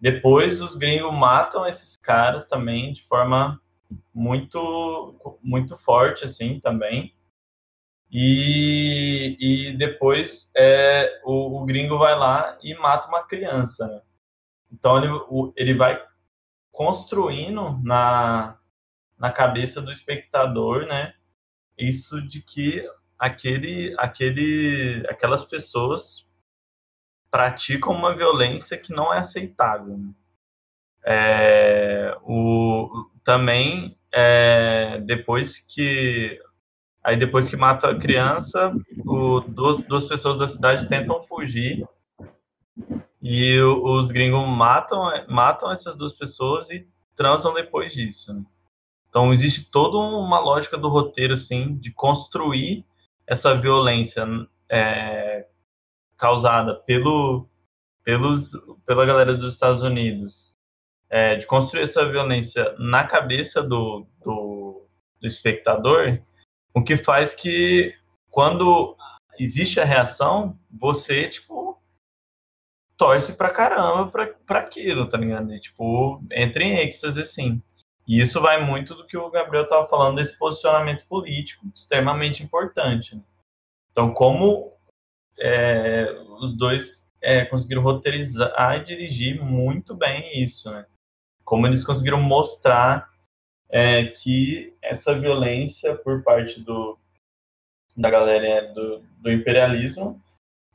[0.00, 3.60] Depois os gringos matam esses caras também de forma
[4.14, 7.14] muito muito forte assim também
[8.10, 9.36] e,
[9.70, 14.00] e depois é, o, o gringo vai lá e mata uma criança né?
[14.72, 16.00] então ele, ele vai
[16.76, 18.58] construindo na,
[19.18, 21.14] na cabeça do espectador né
[21.78, 22.86] isso de que
[23.18, 26.28] aquele aquele aquelas pessoas
[27.30, 30.10] praticam uma violência que não é aceitável né?
[31.08, 36.38] É, o, também é, depois que
[37.02, 41.88] aí depois que mata a criança o, duas, duas pessoas da cidade tentam fugir
[43.28, 48.44] e os gringos matam matam essas duas pessoas e transam depois disso né?
[49.08, 52.84] então existe toda uma lógica do roteiro assim de construir
[53.26, 54.24] essa violência
[54.68, 55.46] é,
[56.16, 57.48] causada pelo
[58.04, 58.52] pelos
[58.84, 60.56] pela galera dos Estados Unidos
[61.08, 64.86] é, de construir essa violência na cabeça do, do,
[65.20, 66.20] do espectador,
[66.74, 67.94] o que faz que
[68.30, 68.96] quando
[69.38, 71.65] existe a reação, você, tipo,
[72.96, 75.52] torce pra caramba pra, pra aquilo, tá ligado?
[75.54, 77.62] E, tipo, entra em êxtase, assim.
[78.06, 83.16] E isso vai muito do que o Gabriel tava falando desse posicionamento político extremamente importante.
[83.16, 83.22] né?
[83.90, 84.72] Então, como
[85.40, 86.10] é,
[86.40, 90.86] os dois é, conseguiram roteirizar e dirigir muito bem isso, né?
[91.46, 93.08] como eles conseguiram mostrar
[93.70, 96.98] é, que essa violência por parte do,
[97.96, 100.20] da galera do, do imperialismo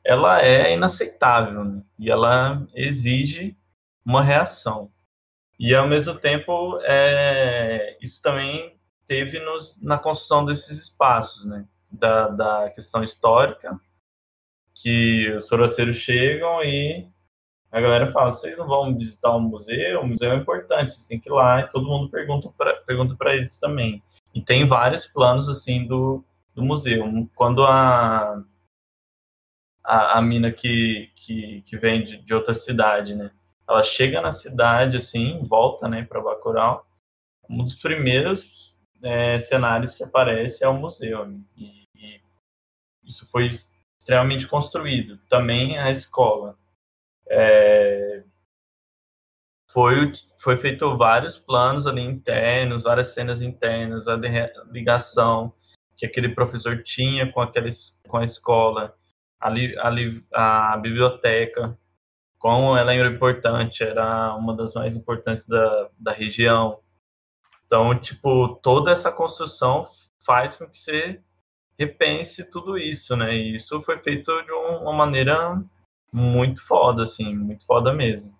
[0.04, 1.82] ela é inaceitável né?
[1.98, 3.56] e ela exige
[4.04, 4.90] uma reação
[5.58, 8.76] e ao mesmo tempo é, isso também
[9.06, 11.64] teve nos, na construção desses espaços né?
[11.90, 13.78] da, da questão histórica
[14.74, 17.06] que os soroceiros chegam e
[17.72, 20.02] a galera fala, vocês não vão visitar o museu?
[20.02, 21.60] O museu é importante, vocês têm que ir lá.
[21.60, 24.02] E todo mundo pergunta para pergunta eles também.
[24.34, 26.22] E tem vários planos, assim, do,
[26.54, 27.06] do museu.
[27.34, 28.44] Quando a,
[29.84, 33.30] a, a mina que, que, que vem de, de outra cidade, né?
[33.68, 36.86] Ela chega na cidade, assim, volta, né, para Bacurau.
[37.48, 41.26] Um dos primeiros é, cenários que aparece é o museu.
[41.26, 41.40] né?
[41.56, 42.20] E, e
[43.04, 43.50] isso foi
[44.00, 45.18] extremamente construído.
[45.28, 46.56] Também a escola.
[47.28, 48.24] É,
[49.70, 54.16] foi, foi feito vários planos ali internos, várias cenas internas, a
[54.70, 55.52] ligação
[55.96, 58.94] que aquele professor tinha com, aquela, es- com a escola,
[59.48, 59.90] a,
[60.32, 61.76] a, a biblioteca,
[62.38, 66.80] como ela era importante, era uma das mais importantes da, da região.
[67.66, 69.86] Então, tipo, toda essa construção
[70.24, 71.20] faz com que você
[71.78, 73.34] repense tudo isso, né?
[73.34, 75.60] E isso foi feito de um- uma maneira
[76.12, 78.32] muito foda, assim, muito foda mesmo.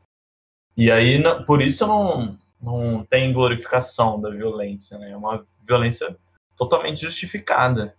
[0.77, 5.11] E aí, por isso não, não tem glorificação da violência, né?
[5.11, 6.17] É uma violência
[6.57, 7.95] totalmente justificada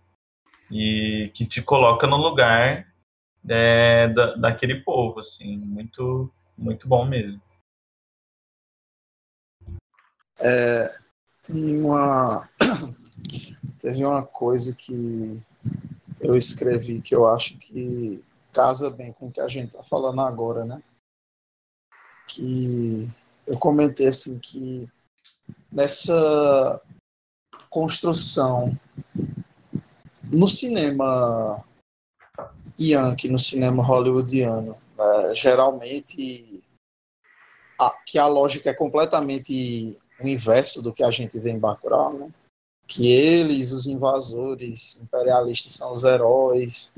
[0.70, 2.86] e que te coloca no lugar
[3.48, 7.40] é, da, daquele povo, assim, muito, muito bom mesmo.
[10.40, 10.94] É,
[11.42, 12.48] tem uma
[13.78, 15.40] teve uma coisa que
[16.20, 18.22] eu escrevi que eu acho que
[18.52, 20.82] casa bem com o que a gente está falando agora, né?
[22.28, 23.08] Que
[23.46, 24.88] eu comentei assim que
[25.70, 26.82] nessa
[27.68, 28.78] construção
[30.22, 31.62] no cinema
[32.78, 34.76] yankee no cinema hollywoodiano.
[34.96, 35.34] Né?
[35.34, 36.62] Geralmente,
[37.80, 42.12] a, que a lógica é completamente o inverso do que a gente vê em Bacurau,
[42.12, 42.30] né?
[42.86, 46.92] que eles, os invasores imperialistas, são os heróis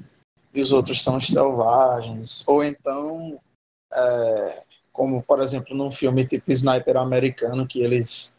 [0.53, 2.47] e os outros são os selvagens.
[2.47, 3.39] Ou então,
[3.93, 4.63] é,
[4.93, 8.39] como por exemplo num filme tipo Sniper americano, que eles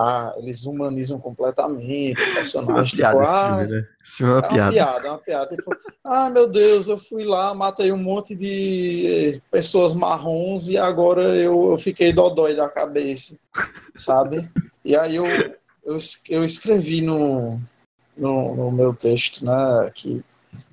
[0.00, 2.72] ah, eles humanizam completamente o personagem.
[2.72, 3.88] Uma piada tipo, esse ah, filme, né?
[4.04, 4.72] Esse filme é uma é uma piada.
[4.72, 5.56] piada, é uma piada.
[5.56, 11.34] Tipo, ah, meu Deus, eu fui lá, matei um monte de pessoas marrons e agora
[11.34, 13.36] eu, eu fiquei dodói da cabeça,
[13.96, 14.48] sabe?
[14.84, 15.26] E aí eu,
[15.84, 15.96] eu,
[16.30, 17.60] eu escrevi no,
[18.16, 20.24] no, no meu texto, né, que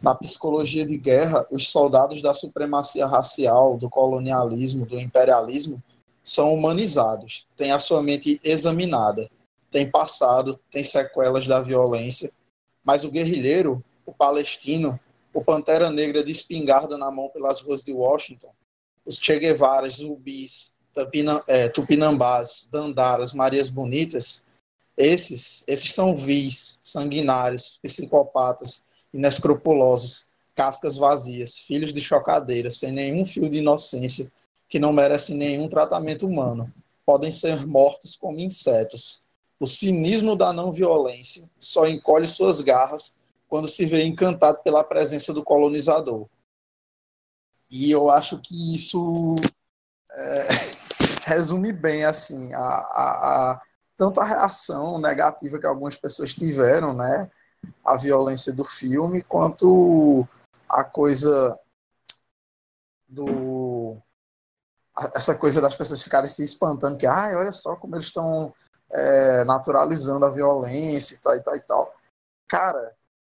[0.03, 5.81] na psicologia de guerra, os soldados da supremacia racial, do colonialismo, do imperialismo,
[6.26, 9.30] são humanizados, têm a sua mente examinada,
[9.69, 12.31] têm passado, têm sequelas da violência,
[12.84, 14.99] mas o guerrilheiro, o palestino,
[15.31, 18.52] o Pantera Negra de espingarda na mão pelas ruas de Washington,
[19.06, 20.76] os Che Guevaras, Zubis,
[21.47, 24.45] eh, Tupinambás, Dandaras, Marias Bonitas,
[24.97, 33.49] esses, esses são vis, sanguinários, psicopatas, inescrupulosos, cascas vazias, filhos de chocadeira, sem nenhum fio
[33.49, 34.31] de inocência,
[34.76, 36.69] que não merecem nenhum tratamento humano.
[37.06, 39.23] Podem ser mortos como insetos.
[39.57, 45.34] O cinismo da não violência só encolhe suas garras quando se vê encantado pela presença
[45.34, 46.27] do colonizador.
[47.72, 49.34] E eu acho que isso
[50.11, 50.47] é,
[51.26, 53.61] resume bem assim a, a, a-
[53.95, 57.31] tanto a reação negativa que algumas pessoas tiveram, né,
[57.85, 60.27] à violência do filme, quanto
[60.68, 61.57] a coisa
[63.07, 63.55] do a-
[65.13, 68.53] essa coisa das pessoas ficarem se espantando que, ai, olha só como eles estão
[68.91, 71.95] é, naturalizando a violência e tal e tal e tal.
[72.47, 72.95] Cara,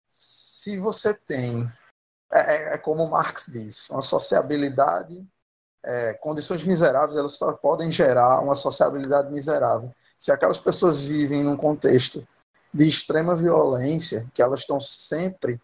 [0.06, 1.70] se você tem,
[2.32, 5.26] é, é- é como Marx diz, uma sociabilidade,
[5.84, 9.92] é, condições miseráveis, elas só podem gerar uma sociabilidade miserável.
[10.18, 12.26] Se aquelas pessoas vivem num contexto
[12.74, 15.60] de extrema violência, que elas estão sempre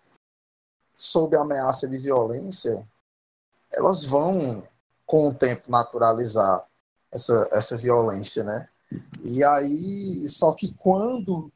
[0.96, 2.88] sob ameaça de violência,
[3.72, 4.66] elas vão,
[5.12, 6.66] com o tempo, naturalizar
[7.10, 8.66] essa, essa violência, né?
[9.22, 11.52] E aí, só que quando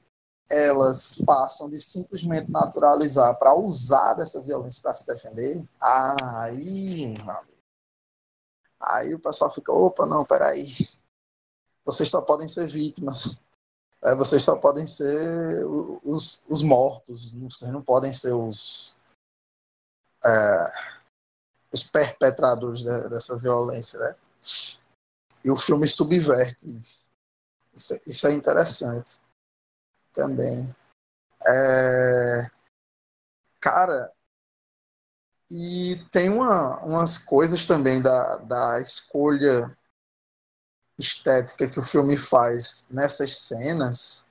[0.51, 7.15] elas passam de simplesmente naturalizar para usar dessa violência para se defender, ah, aí,
[8.79, 10.67] aí o pessoal fica, opa, não, peraí,
[11.83, 13.43] vocês só podem ser vítimas,
[14.05, 15.65] É, vocês só podem ser
[16.05, 19.01] os, os mortos, vocês não podem ser os,
[20.23, 20.96] é,
[21.73, 24.15] os perpetradores de- dessa violência, né?
[25.45, 27.09] E o filme subverte isso.
[27.75, 29.21] Isso, é- isso é interessante
[30.15, 30.75] também.
[31.47, 32.49] É,
[33.61, 34.13] Cara,
[35.51, 39.77] e tem uma, umas coisas também da, da escolha
[40.99, 44.27] estética que o filme faz nessas cenas,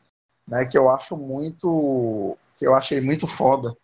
[0.48, 3.76] né, que eu acho muito, que eu achei muito foda.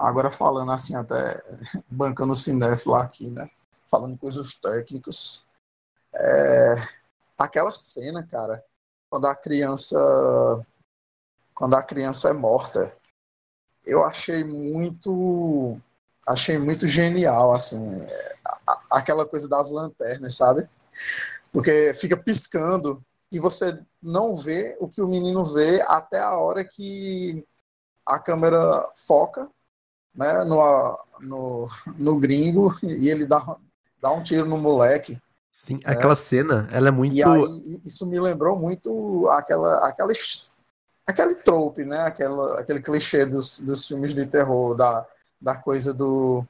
[0.00, 1.38] Agora falando assim até
[1.86, 3.50] bancando o cinéfilo aqui, né,
[3.90, 5.46] falando coisas técnicas,
[6.14, 6.74] é,
[7.38, 8.64] aquela cena, cara,
[9.10, 9.96] quando a criança
[11.54, 12.90] quando a criança é morta,
[13.84, 15.78] eu achei muito
[16.26, 17.78] achei muito genial assim
[18.90, 20.66] aquela coisa das lanternas sabe?
[21.52, 26.64] Porque fica piscando e você não vê o que o menino vê até a hora
[26.64, 27.46] que
[28.06, 29.50] a câmera foca
[30.14, 31.68] né no, no,
[31.98, 33.56] no gringo e ele dá,
[34.00, 35.20] dá um tiro no moleque
[35.52, 37.14] Sim, aquela cena, ela é muito.
[37.14, 40.12] e aí isso me lembrou muito aquela aquela
[41.06, 41.98] aquele trope, né?
[42.02, 45.06] Aquela, aquele clichê dos, dos filmes de terror, da,
[45.40, 46.46] da coisa do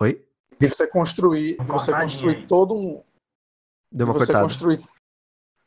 [0.00, 0.24] Oi?
[0.58, 3.02] de você construir, de você construir todo um,
[3.90, 4.44] Deu de uma você cortada.
[4.44, 4.88] construir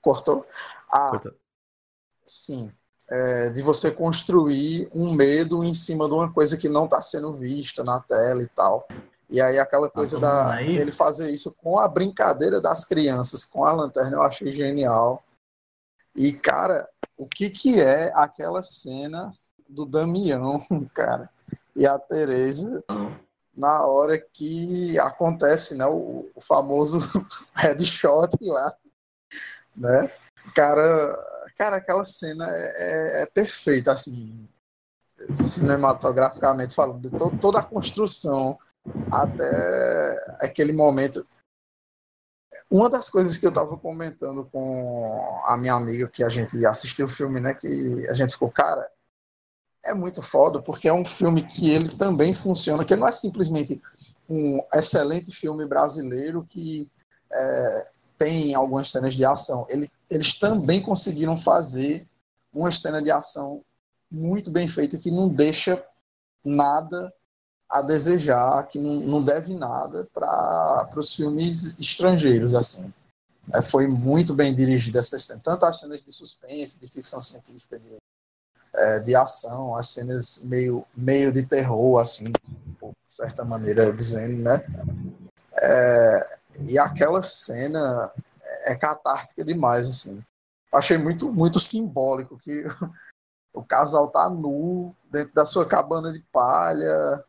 [0.02, 0.46] cortou?
[0.92, 1.34] Ah, Cortou.
[2.26, 2.72] sim.
[3.16, 7.32] É, de você construir um medo em cima de uma coisa que não está sendo
[7.36, 8.88] vista na tela e tal.
[9.30, 10.76] E aí aquela coisa todo mundo da, aí?
[10.76, 15.24] dele fazer isso com a brincadeira das crianças, com a lanterna, eu achei genial.
[16.16, 19.32] E, cara, o que que é aquela cena
[19.70, 20.58] do Damião,
[20.96, 21.30] cara,
[21.76, 22.84] e a Tereza
[23.56, 26.98] na hora que acontece, né, o, o famoso
[27.54, 28.76] headshot lá,
[29.76, 30.12] né?
[30.56, 31.16] Cara,
[31.58, 34.48] cara, aquela cena é, é- é perfeita, assim,
[35.36, 38.58] cinematograficamente falando, de to- toda a construção
[39.12, 41.26] até aquele momento.
[42.70, 47.06] Uma das coisas que eu tava comentando com a minha amiga que a gente assistiu
[47.06, 48.90] o filme, né, que a gente ficou, cara,
[49.86, 53.82] é muito foda, porque é um filme que ele também funciona, que não é simplesmente
[54.30, 56.90] um excelente filme brasileiro que
[57.32, 57.92] é,
[58.24, 59.68] tem algumas cenas de ação.
[59.70, 62.08] Ele, eles também conseguiram fazer
[62.54, 63.62] uma cena de ação
[64.10, 65.84] muito bem feita que não deixa
[66.46, 67.14] nada
[67.70, 72.94] a desejar, que não, não deve nada para os filmes estrangeiros, assim.
[73.54, 77.78] É, foi muito bem dirigida essa cena, tanto as cenas de suspense, de ficção científica,
[77.78, 77.98] de,
[78.76, 84.64] é, de ação, as cenas meio, meio de terror, assim, de certa maneira dizendo, né?
[85.56, 88.12] É, e aquela cena
[88.66, 90.24] é catártica demais, assim.
[90.74, 92.66] Achei muito, muito simbólico que
[93.54, 97.24] o casal tá nu dentro da sua cabana de palha,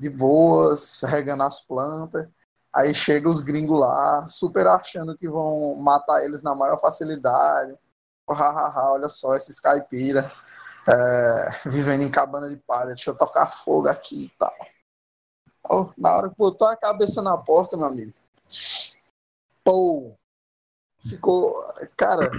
[0.00, 2.28] de boas, regando as plantas.
[2.72, 7.78] Aí chega os gringos lá, super achando que vão matar eles na maior facilidade.
[8.26, 10.32] Oh, hahaha, olha só esses caipira
[10.88, 12.94] é, vivendo em cabana de palha.
[12.94, 14.54] Deixa eu tocar fogo aqui e tal.
[15.70, 18.12] Oh, na hora que botou a cabeça na porta, meu amigo.
[19.62, 20.14] Pô,
[21.08, 21.54] ficou.
[21.96, 22.30] Cara,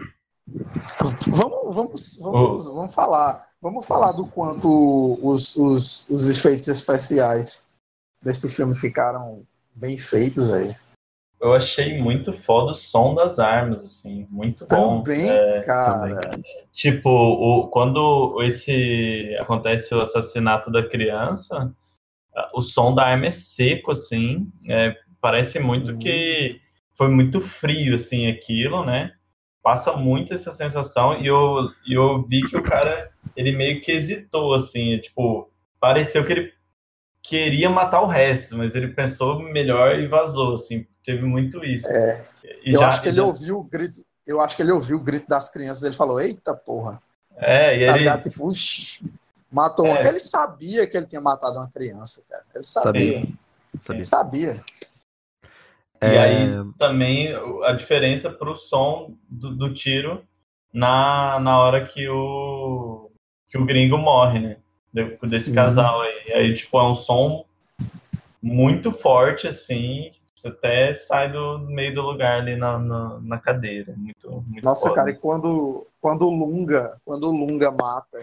[1.28, 3.42] vamos, vamos, vamos, vamos falar.
[3.62, 7.70] Vamos falar do quanto os, os, os efeitos especiais
[8.22, 10.76] desse filme ficaram bem feitos, velho.
[11.40, 15.02] Eu achei muito foda o som das armas, assim, muito bom.
[15.02, 16.20] Também, é, cara.
[16.72, 21.74] Tipo, o, quando esse acontece o assassinato da criança,
[22.54, 24.96] o som da arma é seco, assim, é,
[25.26, 25.66] parece Sim.
[25.66, 26.62] muito que
[26.94, 29.12] foi muito frio, assim, aquilo, né?
[29.64, 34.54] Passa muito essa sensação e eu, eu vi que o cara, ele meio que hesitou,
[34.54, 35.50] assim, tipo,
[35.80, 36.54] pareceu que ele
[37.24, 41.88] queria matar o resto, mas ele pensou melhor e vazou, assim, teve muito isso.
[41.88, 42.24] É.
[42.64, 43.24] E eu já, acho que ele já...
[43.24, 46.54] ouviu o grito, eu acho que ele ouviu o grito das crianças, ele falou, eita
[46.56, 47.02] porra.
[47.36, 47.98] É, e tá ele...
[47.98, 48.30] Ligado?
[48.30, 48.52] Tipo,
[49.52, 50.08] matou é.
[50.08, 52.44] Ele sabia que ele tinha matado uma criança, cara.
[52.54, 53.28] Ele sabia.
[53.82, 53.98] Sabia.
[53.98, 54.62] Ele sabia.
[56.02, 56.20] E é...
[56.20, 56.48] aí
[56.78, 60.24] também a diferença pro som do, do, tiro
[60.74, 63.10] na, na hora que o,
[63.48, 64.58] que o gringo morre, né?
[65.22, 65.56] Desse Sim.
[65.56, 66.34] casal aí.
[66.34, 67.46] Aí, tipo, é um som
[68.42, 73.94] muito forte, assim, você até sai do meio do lugar ali na, na, na cadeira.
[73.98, 74.96] Muito, muito Nossa, foda.
[74.96, 78.20] cara, e quando, quando o Lunga, quando o Lunga mata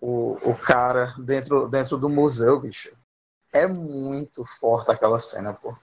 [0.00, 2.92] o, o cara dentro, dentro do museu, bicho,
[3.52, 5.74] é muito forte aquela cena, pô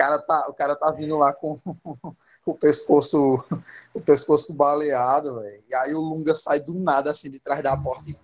[0.00, 1.58] cara tá, o cara tá vindo lá com
[2.46, 3.44] o pescoço
[3.92, 5.62] o pescoço baleado, velho.
[5.68, 8.14] E aí o Lunga sai do nada assim de trás da porta e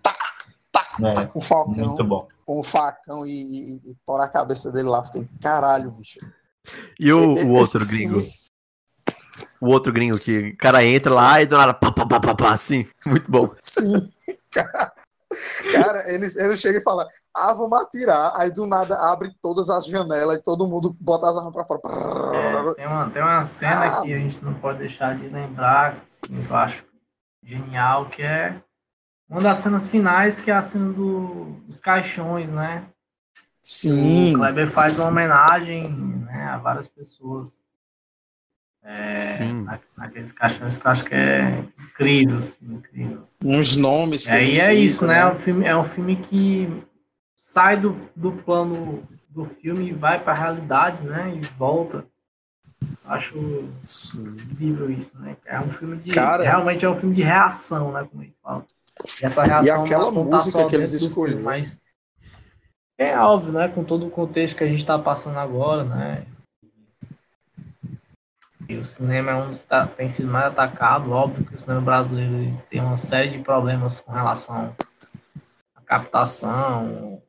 [0.00, 0.16] tá,
[0.70, 1.96] tá, é, tá com o facão,
[2.46, 5.02] com o facão e, e, e tora a cabeça dele lá.
[5.02, 6.20] Fiquei, caralho, bicho.
[7.00, 8.24] E o, o outro gringo?
[9.60, 12.34] O outro gringo que o cara entra lá e do nada pá, pá, pá, pá,
[12.34, 12.86] pá assim.
[13.04, 13.52] Muito bom.
[13.60, 14.12] Sim,
[14.52, 14.92] cara.
[15.72, 18.32] Cara, eles, eles chegam e falam, ah, vamos atirar.
[18.36, 22.36] Aí do nada abre todas as janelas e todo mundo bota as armas pra fora.
[22.36, 26.02] É, tem, uma, tem uma cena ah, que a gente não pode deixar de lembrar,
[26.04, 26.84] assim, eu acho
[27.42, 28.60] genial, que é
[29.28, 32.86] uma das cenas finais, que é a cena do, dos caixões, né?
[33.60, 34.34] Sim.
[34.34, 37.60] O Kleber faz uma homenagem né, a várias pessoas.
[38.88, 39.38] É,
[39.96, 43.26] naqueles caixões que eu acho que é incrível, assim, incrível.
[43.44, 45.14] Uns nomes que é, E é isso, né?
[45.14, 45.20] né?
[45.20, 46.84] É, um filme, é um filme que
[47.34, 51.34] sai do, do plano do filme e vai para a realidade, né?
[51.36, 52.06] E volta.
[53.04, 54.36] Acho Sim.
[54.52, 55.36] incrível isso, né?
[55.46, 56.12] É um filme de.
[56.12, 58.06] Cara, realmente é um filme de reação, né?
[58.08, 58.64] Como ele fala.
[59.20, 61.42] E essa reação e aquela tá música que eles escolheram.
[61.42, 61.80] Mas
[62.96, 63.66] é óbvio, né?
[63.66, 66.24] Com todo o contexto que a gente está passando agora, né?
[68.68, 69.50] E o cinema é um
[69.94, 71.12] tem sido mais atacado.
[71.12, 74.74] Óbvio que o cinema brasileiro tem uma série de problemas com relação
[75.74, 77.22] à captação,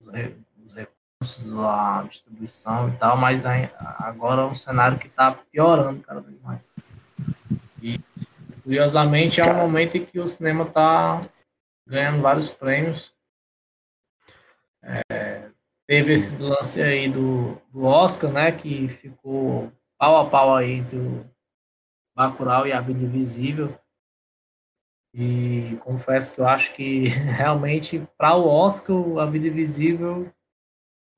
[0.00, 3.44] os recursos, a distribuição e tal, mas
[3.98, 6.60] agora é um cenário que está piorando cada vez mais.
[7.82, 8.00] E,
[8.62, 11.20] curiosamente, é um momento em que o cinema está
[11.86, 13.12] ganhando vários prêmios.
[14.82, 15.50] É,
[15.86, 16.34] teve Sim.
[16.34, 19.70] esse lance aí do, do Oscar, né, que ficou
[20.00, 21.26] pau a pau aí entre o
[22.16, 23.78] Bacurau e a Vida Invisível.
[25.12, 30.32] E confesso que eu acho que realmente para o Oscar a Vida Invisível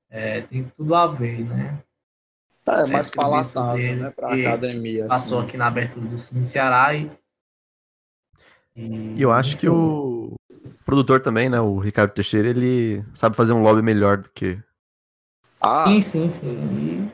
[0.09, 1.81] é, tem tudo a ver, né?
[2.67, 5.07] É mais palatável, né, para a academia.
[5.07, 5.47] Passou assim.
[5.47, 7.11] aqui na abertura do Cine Ceará e,
[8.75, 10.33] e eu acho que o
[10.85, 14.59] produtor também, né, o Ricardo Teixeira, ele sabe fazer um lobby melhor do que
[15.61, 16.57] ah, sim, sim, sim.
[16.57, 17.11] sim.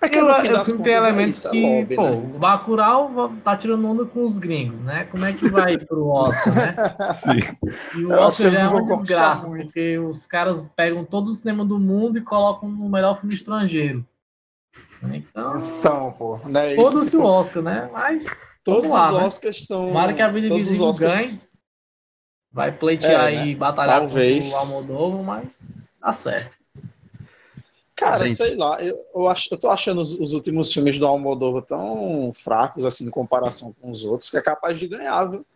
[0.00, 1.62] É que Eu, no fim eu das filme tem contas é elementos isso, é que,
[1.62, 2.10] lobby, pô, né?
[2.34, 5.04] o Bacurau tá tirando onda com os gringos, né?
[5.04, 6.74] Como é que vai pro Oscar, né?
[7.14, 7.98] Sim.
[8.00, 9.64] E o Eu que Oscar é uma desgraça, muito.
[9.66, 14.04] porque os caras pegam todo o cinema do mundo e colocam no melhor filme estrangeiro.
[15.02, 16.82] Então, Então, pô, não é isso.
[16.82, 17.88] foda-se o Oscar, né?
[17.92, 18.26] Mas
[18.62, 19.24] Todos lá, os né?
[19.26, 19.88] Oscars são.
[19.88, 21.14] Tomara que a Avenida todos os Vizinho Oscars.
[21.14, 21.32] ganhe.
[22.52, 23.46] vai pleitear É, né?
[23.46, 24.52] e batalhar Talvez.
[24.52, 25.64] com o Almodóvar, mas
[26.00, 26.50] dá certo.
[27.96, 28.36] Cara, Gente.
[28.36, 32.30] sei lá, eu, eu, acho, eu tô achando os, os últimos filmes do Almodóvar tão
[32.34, 35.46] fracos, assim, em comparação com os outros, que é capaz de ganhar, viu?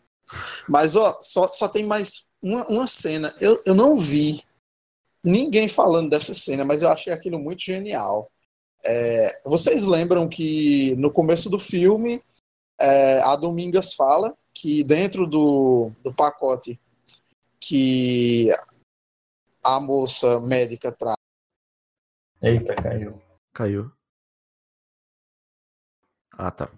[0.66, 3.34] Mas, ó, só, só tem mais uma, uma cena.
[3.40, 4.42] Eu, eu não vi
[5.22, 8.30] ninguém falando dessa cena, mas eu achei aquilo muito genial.
[8.82, 12.22] É, vocês lembram que no começo do filme,
[12.80, 16.80] é, a Domingas fala que dentro do, do pacote
[17.60, 18.48] que
[19.62, 21.19] a moça médica traz,
[22.42, 23.20] Eita, caiu.
[23.54, 23.92] Caiu.
[26.32, 26.70] Ah, tá.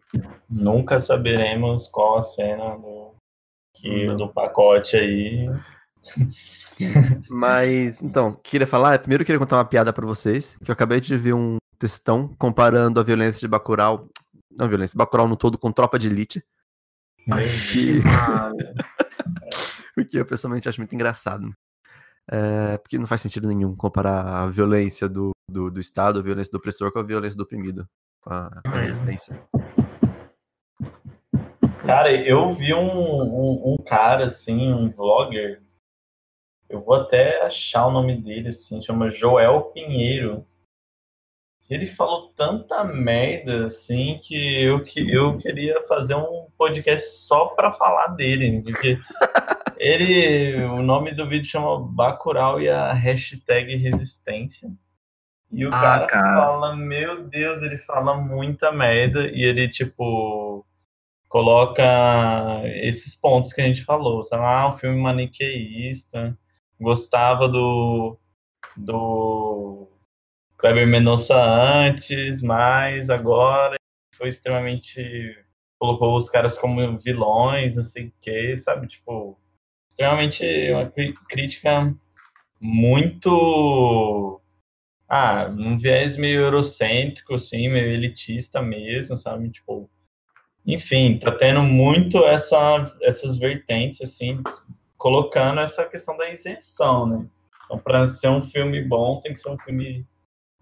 [0.50, 3.14] Nunca saberemos qual a cena do,
[3.74, 4.16] que, Não.
[4.16, 5.46] do pacote aí.
[7.30, 11.00] Mas, então, queria falar, primeiro eu queria contar uma piada pra vocês, que eu acabei
[11.00, 14.08] de ver um textão comparando a violência de Bacurau,
[14.58, 16.44] não violência, Bacurau no todo com Tropa de Elite,
[17.72, 18.00] que,
[19.96, 21.52] o que eu pessoalmente acho muito engraçado.
[22.30, 26.50] É, porque não faz sentido nenhum comparar a violência do, do, do Estado, a violência
[26.50, 27.88] do opressor com a violência do oprimido,
[28.20, 29.40] com a, com a resistência.
[31.84, 35.60] Cara, eu vi um, um, um cara, assim, um vlogger.
[36.68, 40.46] Eu vou até achar o nome dele, assim, chama Joel Pinheiro.
[41.68, 47.72] Ele falou tanta merda, assim, que eu, que eu queria fazer um podcast só pra
[47.72, 48.62] falar dele.
[48.62, 48.98] Porque
[49.76, 54.70] ele, o nome do vídeo chama Bacurau e a hashtag resistência.
[55.52, 56.34] E o Ah, cara, cara.
[56.36, 59.26] fala, meu Deus, ele fala muita merda.
[59.28, 60.66] E ele, tipo,
[61.28, 61.82] coloca
[62.82, 64.42] esses pontos que a gente falou, sabe?
[64.44, 66.36] Ah, um filme maniqueísta,
[66.80, 68.18] gostava do
[68.76, 69.88] do
[70.58, 73.76] Kleber Mendonça antes, mas agora
[74.14, 75.36] foi extremamente
[75.78, 78.86] colocou os caras como vilões, não sei o que, sabe?
[78.86, 79.38] Tipo,
[79.90, 80.90] extremamente uma
[81.28, 81.92] crítica
[82.60, 84.40] muito
[85.14, 89.50] ah, um viés meio eurocêntrico, assim, meio elitista mesmo, sabe?
[89.50, 89.90] Tipo,
[90.66, 94.42] enfim, tá tendo muito essa, essas vertentes, assim,
[94.96, 97.28] colocando essa questão da isenção, né?
[97.66, 100.06] Então, para ser um filme bom, tem que ser um filme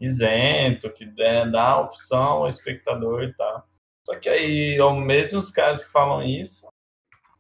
[0.01, 3.69] isento, que dê, dá opção ao espectador e tal.
[4.05, 6.67] Só que aí, ao mesmo os caras que falam isso,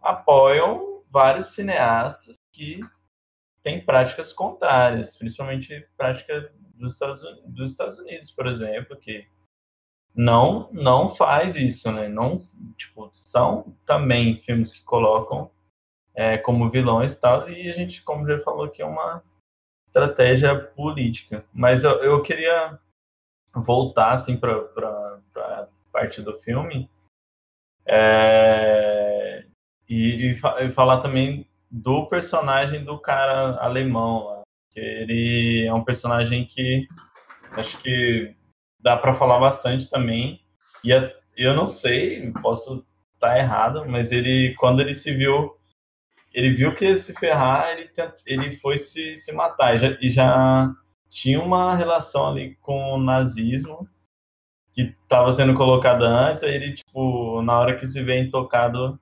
[0.00, 2.78] apoiam vários cineastas que
[3.62, 9.26] têm práticas contrárias, principalmente prática dos Estados, dos Estados Unidos, por exemplo, que
[10.14, 12.08] não não faz isso, né?
[12.08, 12.40] Não,
[12.76, 15.50] tipo, são também filmes que colocam
[16.14, 19.22] é, como vilões e tal, e a gente, como já falou, que é uma
[19.86, 21.44] estratégia política.
[21.52, 22.78] Mas eu, eu queria
[23.54, 24.54] voltar, assim, para
[25.36, 26.88] a parte do filme
[27.86, 29.44] é,
[29.88, 35.84] e, e e falar também do personagem do cara alemão lá, que ele é um
[35.84, 36.88] personagem que
[37.52, 38.34] acho que
[38.80, 40.40] dá para falar bastante também.
[40.84, 40.90] E
[41.36, 42.84] eu não sei, posso
[43.14, 45.54] estar errado, mas ele quando ele se viu,
[46.32, 47.90] ele viu que ia se ferrar, ele
[48.26, 50.72] ele foi se, se matar e já, e já
[51.08, 53.86] tinha uma relação ali com o nazismo
[54.72, 58.98] que estava sendo colocada antes, aí ele tipo na hora que se vê intocado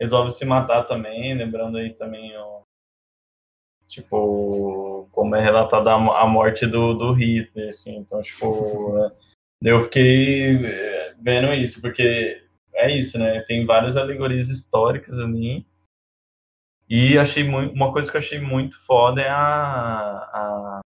[0.00, 2.62] resolve se matar também, lembrando aí também o
[3.88, 8.98] tipo como é relatada a mo- a morte do, do Hitler, assim, então tipo
[9.64, 12.42] é, eu fiquei é, vendo isso porque
[12.74, 13.40] é isso, né?
[13.42, 15.66] Tem várias alegorias históricas ali
[16.88, 20.80] e achei muito uma coisa que eu achei muito foda é a, a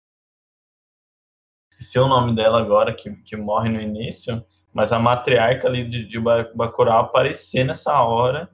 [1.70, 6.06] esqueci o nome dela agora que, que morre no início, mas a matriarca ali de,
[6.06, 8.50] de Ba- Bacurau aparecer nessa hora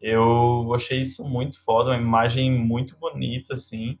[0.00, 3.98] eu achei isso muito foda, uma imagem muito bonita, assim.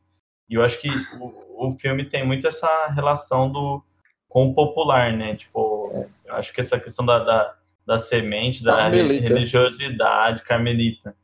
[0.48, 0.88] E eu acho que
[1.20, 3.82] o, o filme tem muito essa relação do
[4.28, 5.34] com o popular, né?
[5.36, 5.90] Tipo,
[6.24, 7.54] eu acho que essa questão da, da,
[7.86, 9.28] da semente, da Carmelita.
[9.28, 11.16] religiosidade carmelita.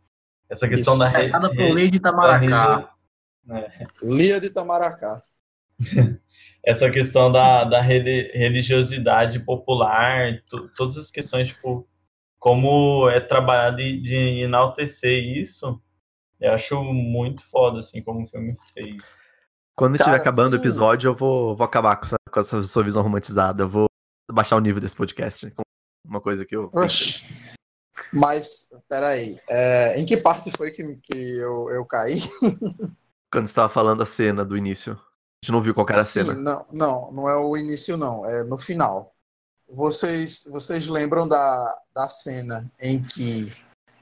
[0.49, 1.03] Essa questão Isso.
[1.03, 2.91] da, re, Cada re- polícia de Itamaracá.
[3.45, 3.71] né?
[4.03, 5.21] Lia de Itamaracá.
[6.65, 11.85] essa questão da, da reli- religiosidade popular, to- todas as questões, tipo,
[12.45, 15.81] como é trabalhado de, de enaltecer isso,
[16.39, 19.03] eu acho muito foda, assim, como o filme fez.
[19.75, 20.57] Quando estiver acabando o sim.
[20.57, 23.63] episódio, eu vou, vou acabar com essa, com essa sua visão romantizada.
[23.63, 23.87] Eu vou
[24.31, 25.55] baixar o nível desse podcast.
[26.07, 26.69] Uma coisa que eu.
[26.75, 27.25] Oxi.
[28.13, 32.21] Mas, peraí, é, em que parte foi que, que eu, eu caí?
[33.33, 34.93] Quando você tava falando a cena do início.
[34.93, 36.35] A gente não viu qual era a Sim, cena.
[36.35, 39.14] Não, não, não é o início, não, é no final.
[39.75, 43.53] Vocês, vocês lembram da, da cena em que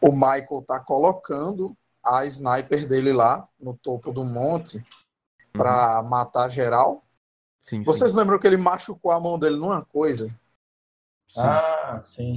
[0.02, 1.74] o Michael tá colocando
[2.04, 4.84] a sniper dele lá no topo do monte
[5.52, 7.02] pra matar geral?
[7.58, 7.84] Sim, sim.
[7.84, 10.28] Vocês lembram que ele machucou a mão dele numa coisa?
[11.26, 11.40] sim.
[11.40, 12.34] Ah, sim.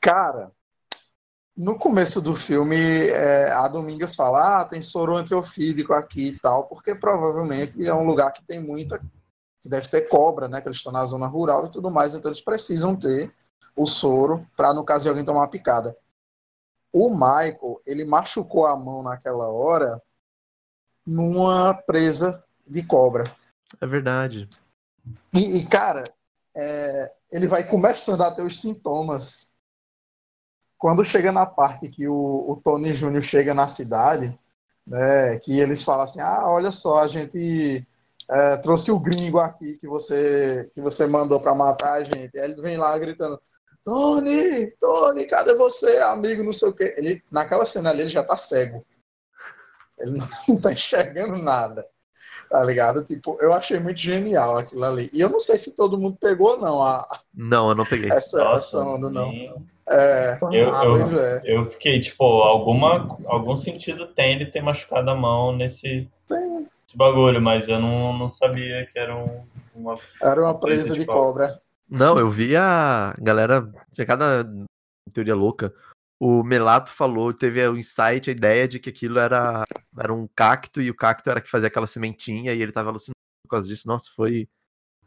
[0.00, 0.50] Cara,
[1.56, 6.66] no começo do filme, é, a Domingas fala: ah, tem soro antiofídico aqui e tal,
[6.66, 9.00] porque provavelmente é um lugar que tem muita.
[9.64, 10.60] Que deve ter cobra, né?
[10.60, 13.34] Que eles estão na zona rural e tudo mais, então eles precisam ter
[13.74, 15.96] o soro para, no caso de alguém tomar uma picada.
[16.92, 20.02] O Michael, ele machucou a mão naquela hora
[21.06, 23.24] numa presa de cobra.
[23.80, 24.50] É verdade.
[25.32, 26.04] E, e, cara,
[26.54, 29.54] é, ele vai começando a ter os sintomas.
[30.76, 34.38] Quando chega na parte que o, o Tony Júnior chega na cidade,
[34.86, 37.86] né, que eles falam assim, ah, olha só, a gente
[38.30, 42.38] é, trouxe o gringo aqui que você, que você mandou para matar a gente.
[42.38, 43.40] Aí ele vem lá gritando,
[43.84, 46.94] Tony, Tony, cadê você, amigo, não sei o quê.
[46.96, 48.84] Ele, naquela cena ali ele já tá cego.
[49.98, 50.18] Ele
[50.48, 51.86] não tá enxergando nada
[52.48, 53.04] tá ligado?
[53.04, 55.10] Tipo, eu achei muito genial aquilo ali.
[55.12, 58.10] E eu não sei se todo mundo pegou, não, a, Não, eu não peguei.
[58.12, 59.32] essa, Nossa, essa onda, não.
[59.88, 61.42] É, Eu, eu, é.
[61.44, 66.66] eu fiquei, tipo, alguma, algum sentido tem ele ter machucado a mão nesse, Tem.
[66.94, 69.44] Nesse bagulho, mas eu não, não sabia que era um,
[69.74, 69.98] uma.
[70.22, 71.60] Era uma presa de cobra.
[71.88, 73.70] Não, eu vi a galera.
[73.92, 74.46] Tinha cada
[75.12, 75.74] teoria louca.
[76.20, 79.64] O Melato falou, teve o insight, a ideia de que aquilo era,
[79.98, 83.14] era um cacto e o cacto era que fazia aquela sementinha e ele tava alucinando
[83.44, 83.86] por causa disso.
[83.86, 84.48] Nossa, foi.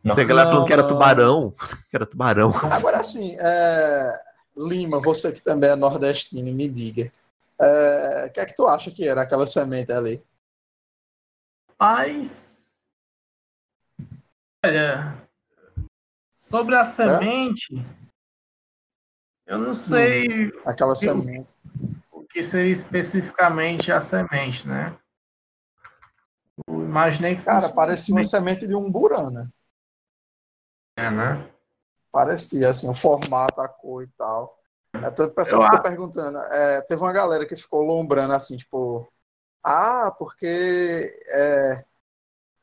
[0.03, 0.13] Não.
[0.13, 1.55] Tem a galera falando que era tubarão.
[1.89, 2.51] Que era tubarão.
[2.71, 4.11] Agora, assim, é,
[4.55, 7.11] Lima, você que também é nordestino, me diga.
[7.59, 10.23] é, O que é que tu acha que era aquela semente ali?
[11.79, 12.75] Mas.
[14.65, 15.27] Olha.
[16.33, 17.73] Sobre a semente.
[19.45, 21.55] Eu não sei Aquela semente.
[22.11, 24.97] o que seria especificamente a semente, né?
[26.67, 29.51] Eu imaginei que Cara, parecia uma semente de um burana.
[30.97, 31.49] É, né?
[32.11, 34.57] Parecia, assim, o formato, a cor e tal.
[34.93, 36.37] É, tanto que o pessoal Eu ficou perguntando.
[36.37, 39.07] é, teve uma galera que ficou lombrando assim, tipo,
[39.63, 40.47] ah, porque
[41.33, 41.85] é,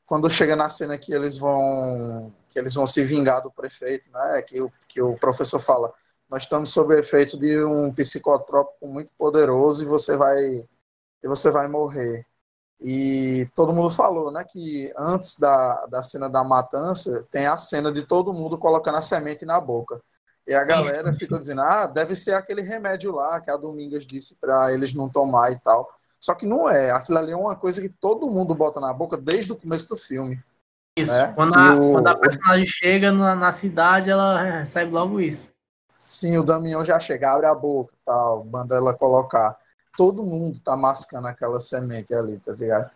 [0.06, 4.42] quando chega na cena que eles vão que eles vão se vingar do prefeito, né?
[4.42, 5.92] Que o, que o professor fala,
[6.30, 10.38] nós estamos sob o efeito de um psicotrópico muito poderoso e você vai
[11.22, 12.24] e você vai morrer.
[12.80, 17.90] E todo mundo falou, né, que antes da, da cena da matança, tem a cena
[17.90, 20.00] de todo mundo colocando a semente na boca.
[20.46, 24.36] E a galera ficou dizendo, ah, deve ser aquele remédio lá que a Domingas disse
[24.36, 25.88] para eles não tomar e tal.
[26.24, 26.90] Só que não é.
[26.90, 29.96] Aquilo ali é uma coisa que todo mundo bota na boca desde o começo do
[29.96, 30.42] filme.
[30.96, 31.12] Isso.
[31.12, 35.46] É, Quando, a, o- quando a personagem chega na, na cidade, ela recebe logo isso.
[35.98, 39.54] Sim, o Damião já chega, abre a boca e tal, manda ela colocar.
[39.98, 42.90] Todo mundo tá mascando aquela semente ali, tá ligado?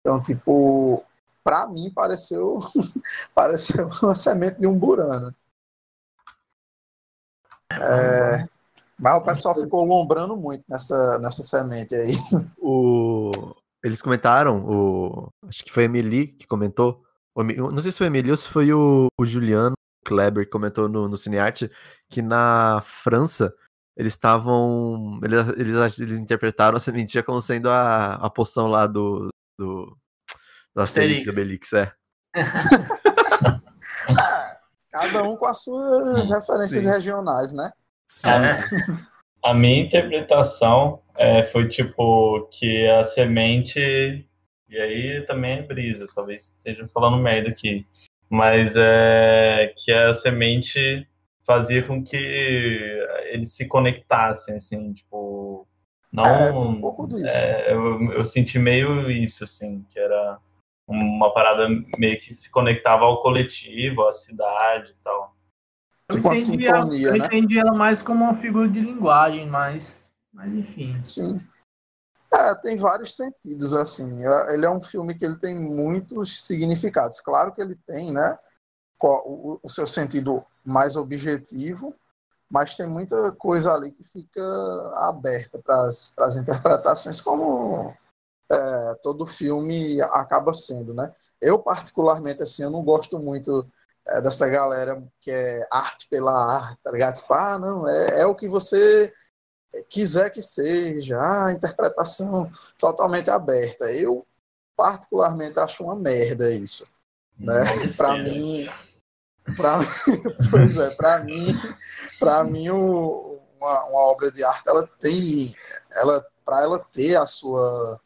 [0.00, 1.02] Então, tipo,
[1.42, 2.58] pra mim pareceu,
[3.34, 5.34] pareceu uma semente de um burano.
[7.70, 8.46] É,
[8.98, 12.14] mas o pessoal ficou lombrando muito nessa, nessa semente aí.
[12.58, 13.30] O...
[13.82, 15.28] Eles comentaram, o...
[15.46, 17.02] acho que foi a Emily que comentou.
[17.36, 20.88] Não sei se foi a Emily ou se foi o, o Juliano Kleber que comentou
[20.88, 21.70] no, no Cinearte
[22.08, 23.52] que na França
[23.96, 25.20] eles estavam.
[25.22, 29.28] Eles, eles, eles interpretaram a sementinha como sendo a, a poção lá do.
[29.58, 29.96] do,
[30.74, 31.92] do Asterix e Obelix, é.
[34.90, 36.90] Cada um com as suas referências Sim.
[36.90, 37.72] regionais, né?
[38.14, 39.14] Sim, É.
[39.42, 44.26] A minha interpretação é, foi tipo que a semente.
[44.68, 47.84] E aí também é brisa, talvez esteja falando merda aqui.
[48.30, 51.06] Mas é que a semente
[51.46, 52.16] fazia com que
[53.30, 55.68] eles se conectassem, assim, tipo.
[56.10, 56.24] Não.
[56.24, 57.36] É, tem um pouco disso.
[57.36, 60.38] É, eu, eu senti meio isso, assim, que era
[60.86, 61.68] uma parada
[61.98, 65.33] meio que se conectava ao coletivo, à cidade e tal.
[66.14, 67.26] Eu Tipo uma entendi, ela, sintonia, eu né?
[67.26, 71.02] entendi ela mais como uma figura de linguagem, mas, mas enfim.
[71.02, 71.40] Sim.
[72.32, 74.24] É, tem vários sentidos, assim.
[74.26, 77.20] É- Ele é um filme que ele tem muitos significados.
[77.20, 78.38] Claro que ele tem, né?
[79.00, 81.94] O, o seu sentido mais objetivo,
[82.50, 84.40] mas tem muita coisa ali que fica
[85.08, 87.94] aberta para as interpretações, como
[88.50, 91.12] é, todo filme acaba sendo, né?
[91.40, 93.66] Eu, particularmente, assim, eu não gosto muito
[94.06, 97.16] é, dessa galera que é arte pela arte, tá ligado?
[97.16, 99.12] Tipo, ah, não, é, é o que você
[99.88, 103.90] quiser que seja, ah, interpretação totalmente aberta.
[103.92, 104.26] Eu,
[104.76, 106.86] particularmente, acho uma merda isso.
[107.38, 107.62] Né?
[107.96, 108.68] Para mim,
[109.56, 109.78] pra,
[110.50, 111.54] pois é, para mim,
[112.18, 115.54] para mim o, uma, uma, obra de arte ela tem,
[115.92, 118.00] ela para ela ter a sua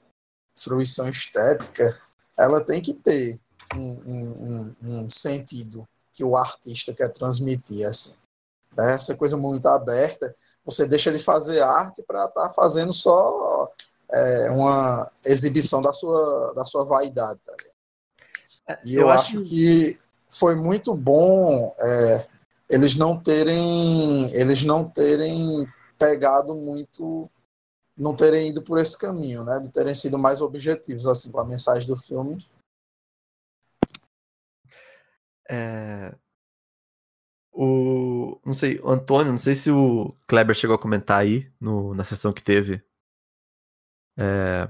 [0.58, 2.00] fruição estética,
[2.36, 3.40] ela tem que ter
[3.74, 8.14] um, um, um sentido que o artista quer transmitir, assim.
[8.76, 8.94] Né?
[8.94, 10.34] Essa coisa muito aberta,
[10.64, 13.70] você deixa de fazer arte para estar tá fazendo só
[14.10, 17.40] é, uma exibição da sua, da sua vaidade.
[17.44, 17.54] Tá?
[18.68, 19.38] É, e eu, eu acho...
[19.38, 19.98] acho que
[20.30, 22.26] foi muito bom é,
[22.68, 25.66] eles não terem eles não terem
[25.98, 27.30] pegado muito
[27.96, 29.58] não terem ido por esse caminho, né?
[29.58, 32.38] De terem sido mais objetivos assim com a mensagem do filme
[35.48, 36.14] é...
[37.52, 41.92] O, não sei, o Antônio, não sei se o Kleber chegou a comentar aí no,
[41.92, 42.80] na sessão que teve.
[44.16, 44.68] É,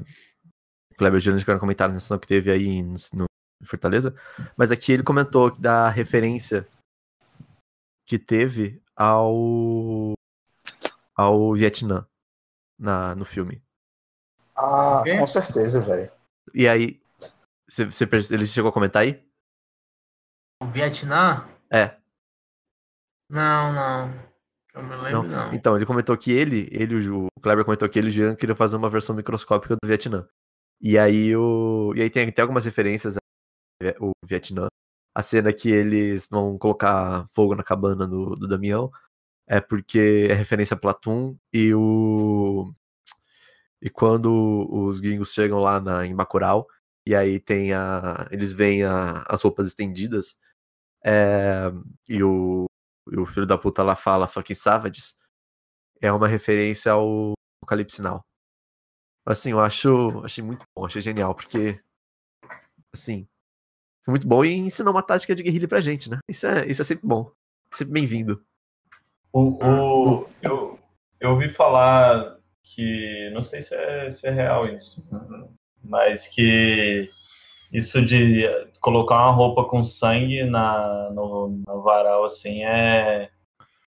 [0.93, 3.27] o Kleber e o Juliano chegaram a comentar na sessão que teve aí no, no
[3.65, 4.15] Fortaleza.
[4.57, 6.67] Mas aqui ele comentou da referência
[8.07, 10.15] que teve ao
[11.15, 12.07] ao Vietnã
[12.79, 13.63] na, no filme.
[14.57, 16.11] Ah, com certeza, velho.
[16.55, 17.01] E aí,
[17.69, 19.28] você, você, ele chegou a comentar aí?
[20.61, 21.49] O Vietnã?
[21.71, 21.97] É.
[23.31, 24.29] Não, não.
[24.75, 25.47] Eu me lembro, não.
[25.47, 25.53] não.
[25.53, 28.57] Então, ele comentou que ele, ele, o Kleber comentou que ele e o Jean queriam
[28.57, 30.27] fazer uma versão microscópica do Vietnã.
[30.81, 31.93] E aí o.
[31.97, 33.17] E aí tem, tem algumas referências
[33.99, 34.69] ao Vietnã.
[35.15, 38.91] A cena que eles vão colocar fogo na cabana do, do Damião
[39.49, 42.73] é porque é referência a Platum e o.
[43.83, 46.67] E quando os gringos chegam lá na, em Bacurau,
[47.07, 48.29] e aí tem a.
[48.31, 50.37] Eles veem a, as roupas estendidas,
[51.05, 51.70] é,
[52.09, 52.66] e, o,
[53.11, 55.16] e o filho da puta lá fala fucking savages,
[56.01, 57.35] é uma referência ao
[57.66, 58.20] Calypso Now.
[59.27, 61.81] Assim, eu acho, achei muito bom, achei genial, porque,
[62.95, 63.29] assim,
[64.05, 66.19] foi muito bom e ensinou uma tática de guerrilha pra gente, né?
[66.27, 67.31] Isso é, isso é sempre bom,
[67.75, 68.43] sempre bem-vindo.
[69.33, 70.79] O, o, eu,
[71.20, 75.07] eu ouvi falar que, não sei se é, se é real isso,
[75.83, 77.11] mas que
[77.73, 78.47] isso de
[78.81, 83.31] colocar uma roupa com sangue na, no, no varal, assim, é.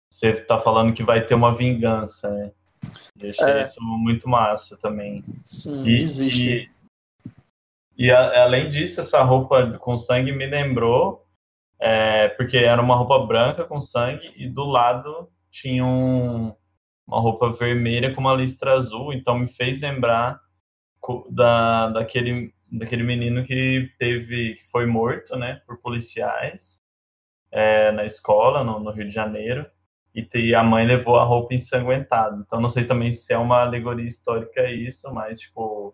[0.10, 2.52] Você tá falando que vai ter uma vingança, né?
[3.20, 3.66] Eu achei é.
[3.66, 5.22] isso muito massa também.
[5.44, 6.72] Sim, e, existe.
[7.98, 11.26] E, e a, além disso, essa roupa com sangue me lembrou,
[11.80, 16.54] é, porque era uma roupa branca com sangue e do lado tinha um,
[17.08, 20.40] uma roupa vermelha com uma listra azul, então me fez lembrar
[21.30, 26.80] da, daquele daquele menino que teve que foi morto, né, por policiais
[27.52, 29.66] é, na escola no, no, Rio de Janeiro
[30.16, 32.38] e, te, a mãe levou a roupa ensanguentada.
[32.38, 35.94] Então não sei também se é uma alegoria histórica isso, mas tipo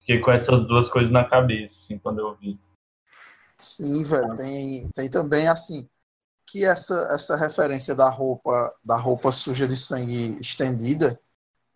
[0.00, 2.58] fiquei com essas duas coisas na cabeça assim quando eu vi.
[3.56, 5.88] Sim, velho, tem tem também assim
[6.44, 11.18] que essa essa referência da roupa da roupa suja de sangue estendida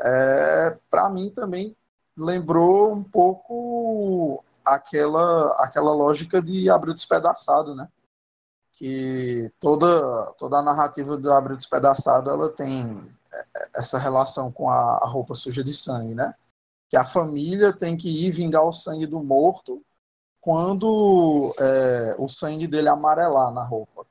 [0.02, 1.77] é, para mim também
[2.20, 7.88] lembrou um pouco aquela, aquela lógica de Abril Despedaçado, né?
[8.74, 13.10] Que toda, toda a narrativa do Abril Despedaçado ela tem
[13.74, 16.34] essa relação com a, a roupa suja de sangue, né?
[16.88, 19.82] Que a família tem que ir vingar o sangue do morto
[20.40, 24.06] quando é, o sangue dele amarelar na roupa,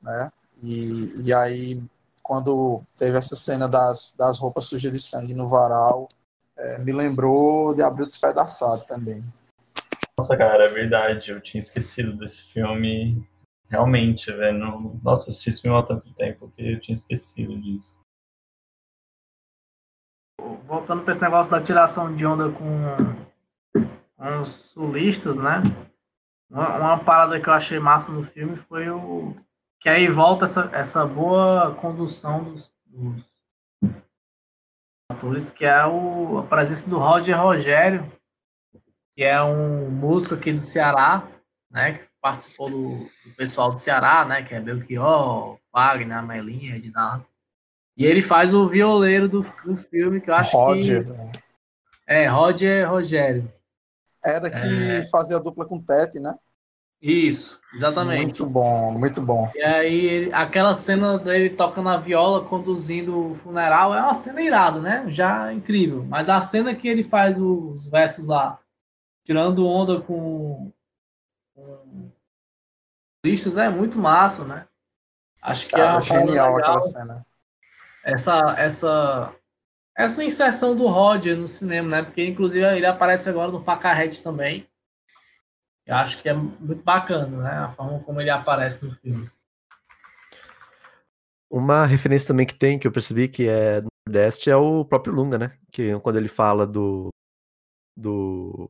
[0.00, 0.30] né?
[0.62, 1.88] E, e aí,
[2.22, 6.08] quando teve essa cena das, das roupas sujas de sangue no varal,
[6.58, 9.22] é, me lembrou de Abril Despedaçado também.
[10.18, 11.30] Nossa, cara, é verdade.
[11.30, 13.28] Eu tinha esquecido desse filme.
[13.68, 14.98] Realmente, velho.
[15.02, 17.98] Nossa, assisti esse filme há tanto tempo que eu tinha esquecido disso.
[20.66, 23.82] Voltando para esse negócio da tiração de onda com,
[24.16, 25.62] com os sulistas, né?
[26.50, 29.34] Uma, uma, parada que eu achei massa no filme foi o.
[29.80, 33.35] Que aí volta essa, essa boa condução dos, dos
[35.08, 38.10] atores, que é o, a presença do Roger Rogério,
[39.14, 41.26] que é um músico aqui do Ceará,
[41.70, 47.26] né, que participou do, do pessoal do Ceará, né, que é Belchior, Wagner, Amelinha, Ednardo.
[47.96, 51.04] E ele faz o violeiro do, do filme, que eu acho Roger.
[51.04, 51.40] que...
[52.06, 53.50] É, Roger Rogério.
[54.24, 55.02] Era que é...
[55.08, 56.34] fazia dupla com Tete, né?
[57.00, 58.24] Isso, exatamente.
[58.24, 59.50] Muito bom, muito bom.
[59.54, 64.80] E aí, aquela cena dele tocando a viola, conduzindo o funeral, é uma cena irada,
[64.80, 65.04] né?
[65.08, 66.04] Já incrível.
[66.04, 68.58] Mas a cena que ele faz os versos lá,
[69.24, 70.72] tirando onda com,
[71.54, 72.10] com
[73.24, 74.66] Listas é muito massa, né?
[75.42, 76.58] Acho que Cara, é parada genial legal.
[76.58, 77.26] aquela cena.
[78.04, 79.34] essa essa
[79.96, 82.02] essa inserção do Roger no cinema, né?
[82.02, 84.68] Porque inclusive ele aparece agora no Pacarrete também.
[85.86, 87.50] Eu acho que é muito bacana, né?
[87.58, 89.30] A forma como ele aparece no filme.
[91.48, 95.14] Uma referência também que tem, que eu percebi que é do Nordeste, é o próprio
[95.14, 95.56] Lunga, né?
[95.70, 97.08] Que quando ele fala do.
[97.96, 98.68] do.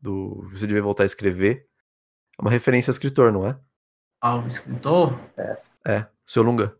[0.00, 0.48] do.
[0.50, 1.68] Você devia voltar a escrever.
[2.38, 3.60] É uma referência ao escritor, não é?
[4.22, 5.12] Ao escritor.
[5.86, 6.78] É, seu Lunga.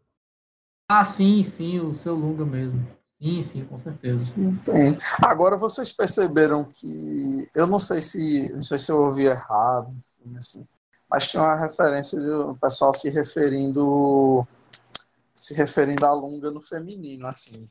[0.90, 2.97] Ah, sim, sim, o seu Lunga mesmo.
[3.20, 4.34] Sim, sim, com certeza.
[4.34, 4.96] Sim, tem.
[5.22, 10.36] Agora vocês perceberam que eu não sei se não sei se eu ouvi errado, enfim,
[10.36, 10.68] assim,
[11.10, 14.46] mas tinha uma referência de um pessoal se referindo
[15.34, 17.68] se referindo a Lunga no feminino, assim,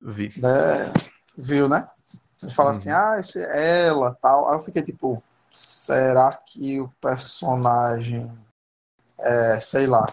[0.00, 0.32] Vi.
[0.36, 0.92] né?
[1.36, 1.88] Viu, né?
[2.42, 2.76] Ele fala Uhum.
[2.76, 4.48] assim, ah, esse é ela, tal.
[4.48, 5.22] Aí eu fiquei tipo,
[5.52, 8.30] será que o personagem
[9.18, 10.06] é, sei lá,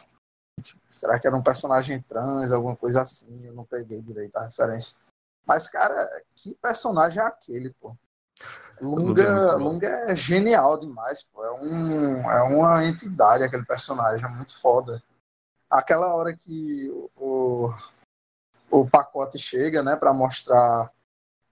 [0.94, 3.48] será que era um personagem trans, alguma coisa assim?
[3.48, 4.98] Eu não peguei direito a referência.
[5.46, 5.98] Mas, cara,
[6.36, 7.96] que personagem é aquele, pô?
[8.82, 9.56] Lunga é Lunga.
[9.56, 11.44] Lunga é genial demais, pô.
[11.44, 15.02] É, um, é uma entidade aquele personagem, é muito foda.
[15.70, 17.70] Aquela hora que o,
[18.70, 20.92] o pacote chega, né, pra mostrar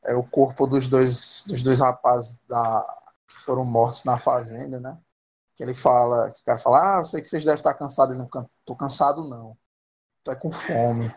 [0.03, 2.85] é, o corpo dos dois, dos dois rapazes da,
[3.27, 4.97] que foram mortos na fazenda, né?
[5.55, 8.13] Que ele fala, que o cara fala, ah, eu sei que vocês devem estar cansados.
[8.13, 9.57] Ele não can- tô cansado, não.
[10.23, 11.10] Tô é com fome.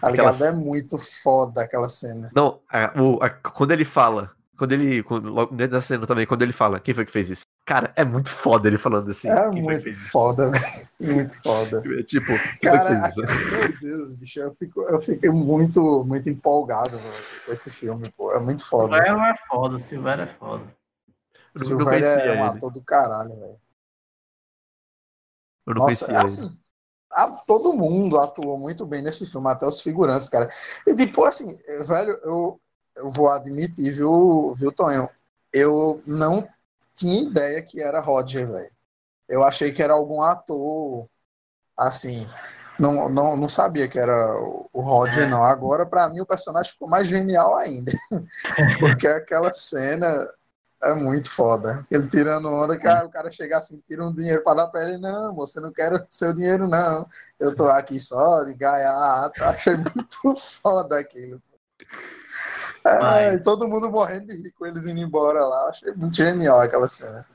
[0.00, 0.28] Tá ligado?
[0.28, 2.28] Aquelas- É muito foda aquela cena.
[2.34, 4.30] Não, a- o- a- quando ele fala.
[4.56, 5.02] Quando ele.
[5.02, 7.42] Quando, logo dentro da cena também, quando ele fala, quem foi que fez isso?
[7.64, 9.28] Cara, é muito foda ele falando assim.
[9.28, 10.88] é muito foda, velho.
[11.00, 11.80] Muito foda.
[12.06, 13.20] Tipo, foi que Cara, fez isso?
[13.56, 16.98] meu Deus, bicho, eu, fico, eu fiquei muito, muito empolgado
[17.46, 18.32] com esse filme, pô.
[18.32, 18.96] É muito foda.
[18.96, 20.76] Silvério é foda, Silvério é foda.
[21.56, 22.40] Silvério é um ele.
[22.56, 23.60] ator do caralho, velho.
[25.66, 26.24] Eu não Nossa, conhecia ele.
[26.48, 26.61] assim,
[27.12, 30.48] a- todo mundo atuou muito bem nesse filme, até os figurantes, cara.
[30.86, 32.60] E tipo, assim, velho, eu,
[32.96, 35.08] eu vou admitir, viu, viu, Tonho?
[35.52, 36.46] Eu não
[36.94, 38.70] tinha ideia que era Roger, velho.
[39.28, 41.06] Eu achei que era algum ator,
[41.76, 42.26] assim,
[42.78, 44.34] não, não, não sabia que era
[44.72, 45.26] o Roger, É.
[45.26, 45.42] não.
[45.44, 47.92] Agora, pra mim, o personagem ficou mais genial ainda.
[48.80, 50.28] Porque aquela cena
[50.82, 51.86] é muito foda.
[51.90, 54.98] Ele tirando onda, cara, o cara chega assim, tira um dinheiro pra dar pra ele.
[54.98, 57.06] Não, você não quero seu dinheiro, não.
[57.38, 59.42] Eu tô aqui só de gaiato.
[59.44, 61.40] Achei muito foda aquilo.
[62.84, 65.68] É, todo mundo morrendo de rir com eles indo embora lá.
[65.68, 67.26] Achei muito genial aquela cena.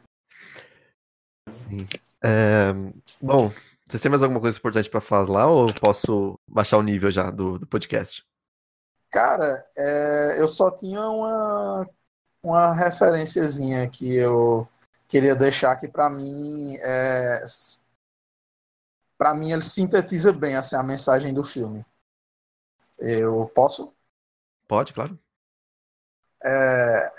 [1.50, 1.78] Sim.
[2.22, 2.74] É,
[3.22, 3.52] bom,
[3.88, 7.58] vocês têm mais alguma coisa importante pra falar ou posso baixar o nível já do,
[7.58, 8.26] do podcast?
[9.10, 11.88] Cara, é, eu só tinha uma,
[12.44, 14.68] uma referenciazinha que eu
[15.08, 17.44] queria deixar que pra mim é,
[19.18, 21.86] para mim ele sintetiza bem assim, a mensagem do filme.
[23.00, 23.94] Eu posso?
[24.68, 25.18] Pode, claro.
[26.44, 27.12] É,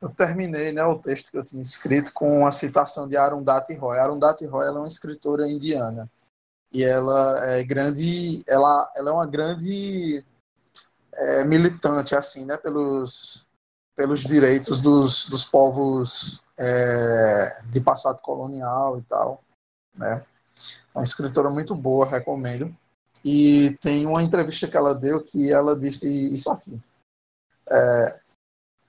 [0.00, 3.98] eu terminei né, o texto que eu tinha escrito com uma citação de Arundhati Roy.
[3.98, 6.10] Arundhati Roy ela é uma escritora indiana
[6.72, 10.24] e ela é grande, ela, ela é uma grande
[11.12, 13.46] é, militante assim, né, pelos
[13.94, 19.42] pelos direitos dos, dos povos é, de passado colonial e tal,
[19.96, 20.24] né?
[20.94, 22.74] É uma escritora muito boa, recomendo.
[23.24, 26.78] E tem uma entrevista que ela deu que ela disse isso aqui.
[27.68, 28.20] É,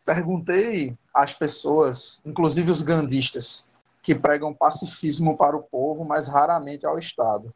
[0.06, 3.66] perguntei às pessoas, inclusive os gandistas,
[4.04, 7.54] que pregam pacifismo para o povo, mas raramente ao Estado.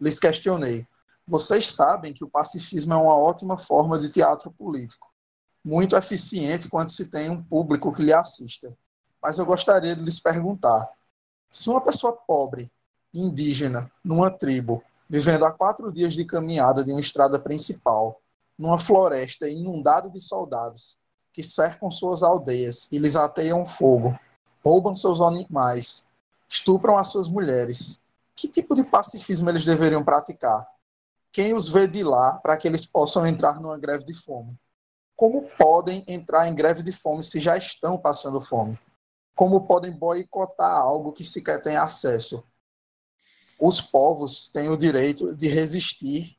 [0.00, 0.86] Lhes questionei:
[1.26, 5.11] vocês sabem que o pacifismo é uma ótima forma de teatro político,
[5.64, 8.76] muito eficiente quando se tem um público que lhe assista.
[9.22, 10.90] Mas eu gostaria de lhes perguntar:
[11.50, 12.72] se uma pessoa pobre,
[13.14, 18.20] indígena, numa tribo, vivendo a quatro dias de caminhada de uma estrada principal,
[18.58, 20.98] numa floresta inundada de soldados,
[21.32, 24.18] que cercam suas aldeias e lhes ateiam fogo,
[24.64, 26.06] roubam seus animais,
[26.48, 28.00] estupram as suas mulheres.
[28.34, 30.66] Que tipo de pacifismo eles deveriam praticar?
[31.30, 34.58] Quem os vê de lá para que eles possam entrar numa greve de fome?
[35.22, 38.76] Como podem entrar em greve de fome se já estão passando fome?
[39.36, 42.44] Como podem boicotar algo que sequer têm acesso?
[43.56, 46.36] Os povos têm o direito de resistir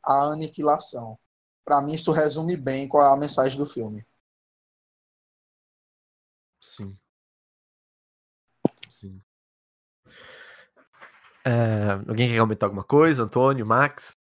[0.00, 1.18] à aniquilação.
[1.64, 4.06] Para mim, isso resume bem qual é a mensagem do filme.
[6.60, 6.96] Sim.
[8.88, 9.20] Sim.
[11.44, 13.24] É, alguém quer comentar alguma coisa?
[13.24, 14.16] Antônio, Max?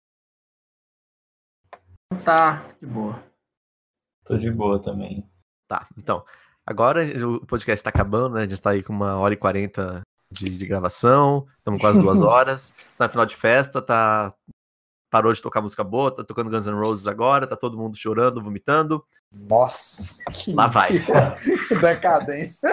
[2.25, 3.30] Tá, de boa.
[4.31, 5.29] Tô de boa também.
[5.67, 6.25] Tá, então.
[6.65, 8.43] Agora o podcast tá acabando, né?
[8.43, 12.23] A gente tá aí com uma hora e quarenta de, de gravação, estamos quase duas
[12.23, 14.33] horas, tá no final de festa, tá.
[15.11, 18.41] Parou de tocar música boa, tá tocando Guns N' Roses agora, tá todo mundo chorando,
[18.41, 19.05] vomitando.
[19.33, 20.91] Nossa, que Lá vai.
[21.81, 22.71] decadência.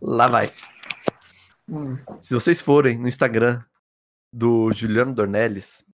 [0.00, 0.50] Lá vai.
[1.68, 3.62] Hum, Se vocês forem no Instagram
[4.32, 5.84] do Juliano Dornelles,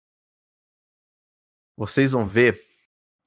[1.76, 2.67] vocês vão ver.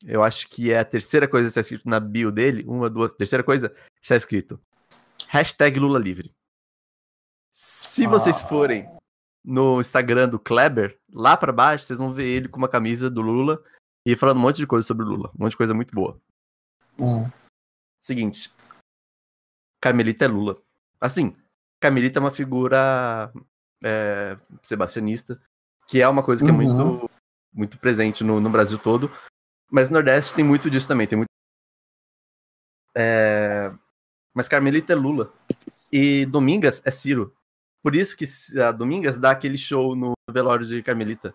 [0.05, 2.63] Eu acho que é a terceira coisa que está escrito na bio dele.
[2.67, 4.59] Uma, duas, terceira coisa está escrito.
[5.27, 6.33] Hashtag Lula Livre.
[7.53, 8.47] Se vocês Ah.
[8.47, 8.89] forem
[9.43, 13.21] no Instagram do Kleber, lá pra baixo, vocês vão ver ele com uma camisa do
[13.21, 13.63] Lula
[14.05, 15.29] e falando um monte de coisa sobre o Lula.
[15.35, 16.19] Um monte de coisa muito boa.
[16.99, 17.29] hum.
[18.01, 18.51] Seguinte.
[19.81, 20.61] Carmelita é Lula.
[20.99, 21.35] Assim,
[21.79, 23.31] Carmelita é uma figura
[23.83, 25.41] é, sebastianista,
[25.87, 26.57] que é uma coisa que é Uhum.
[26.93, 27.09] muito,
[27.53, 29.11] muito presente no, no Brasil todo.
[29.71, 31.07] Mas no Nordeste tem muito disso também.
[31.07, 31.29] Tem muito.
[32.95, 33.71] É,
[34.33, 35.31] mas Carmelita é Lula.
[35.91, 37.33] E Domingas é Ciro.
[37.81, 38.25] Por isso que
[38.59, 41.33] a Domingas dá aquele show no velório de Carmelita.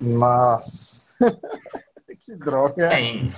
[0.00, 1.16] Nossa.
[2.20, 2.90] que droga.
[2.90, 3.28] Tem.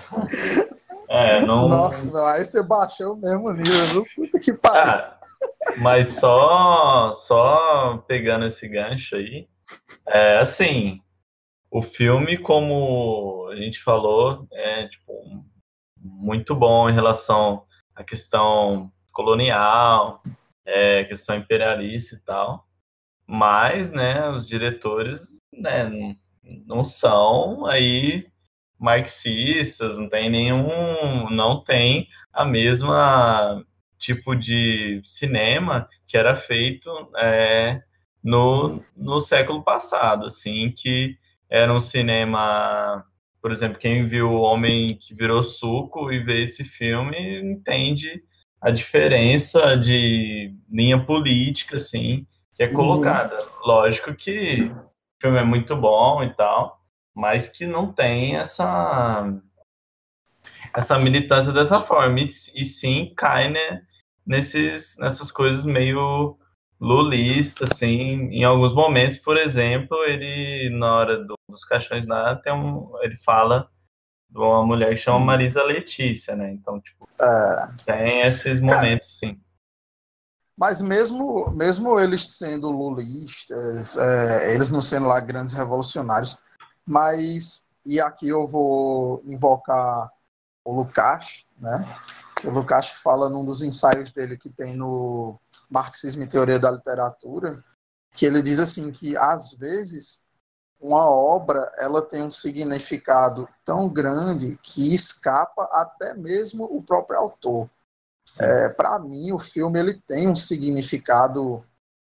[1.08, 1.68] É, não.
[1.68, 4.06] Nossa, não, aí você baixou o mesmo nível, viu?
[4.16, 4.92] Puta que pariu.
[4.92, 5.18] Ah,
[5.78, 9.46] mas só, só pegando esse gancho aí,
[10.08, 11.00] é assim,
[11.72, 15.12] o filme, como a gente falou, é tipo
[15.98, 17.64] muito bom em relação
[17.96, 20.22] à questão colonial,
[20.66, 22.66] é, questão imperialista e tal.
[23.26, 25.90] Mas, né, os diretores, né,
[26.66, 28.26] não- são aí
[28.78, 33.64] marxistas, não tem nenhum, não tem a mesma
[33.98, 37.82] tipo de cinema que era feito é,
[38.22, 41.16] no, no século passado, assim, que
[41.52, 43.04] era um cinema,
[43.42, 48.24] por exemplo, quem viu O Homem que Virou Suco e vê esse filme entende
[48.58, 52.72] a diferença de linha política, assim, que é Uhum.
[52.74, 53.34] colocada.
[53.66, 56.80] Lógico que o filme é muito bom e tal,
[57.14, 59.30] mas que não tem essa
[60.74, 62.24] essa militância dessa forma e,
[62.54, 63.82] e sim cai né,
[64.26, 66.38] nesses nessas coisas meio
[66.82, 69.16] lulistas assim em alguns momentos.
[69.18, 73.68] Por exemplo ele na hora do- dos caixões lá tem um ele fala
[74.28, 76.50] de uma mulher que chama Marisa Letícia né?
[76.52, 79.40] Então tipo É, tem esses momentos sim.
[80.56, 86.38] Mas mesmo, mesmo eles sendo lulistas, é, eles não sendo lá grandes revolucionários,
[86.86, 90.10] mas, e aqui eu vou invocar
[90.64, 91.84] o Lukács, né?
[92.44, 95.40] O Lukács fala num dos ensaios dele que tem no
[95.72, 97.64] Marxismo e Teoria da Literatura,
[98.12, 100.24] que ele diz assim que às vezes
[100.80, 107.70] uma obra ela tem um significado tão grande que escapa até mesmo o próprio autor.
[108.40, 111.64] É, para mim, o filme ele tem um significado,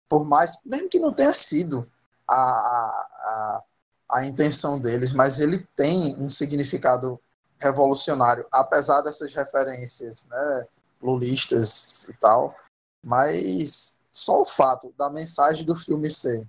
[0.09, 1.89] por mais, mesmo que não tenha sido
[2.27, 3.63] a, a, a,
[4.11, 7.21] a intenção deles, mas ele tem um significado
[7.59, 10.67] revolucionário, apesar dessas referências né,
[11.03, 12.57] lulistas e tal.
[13.05, 16.49] Mas só o fato da mensagem do filme ser: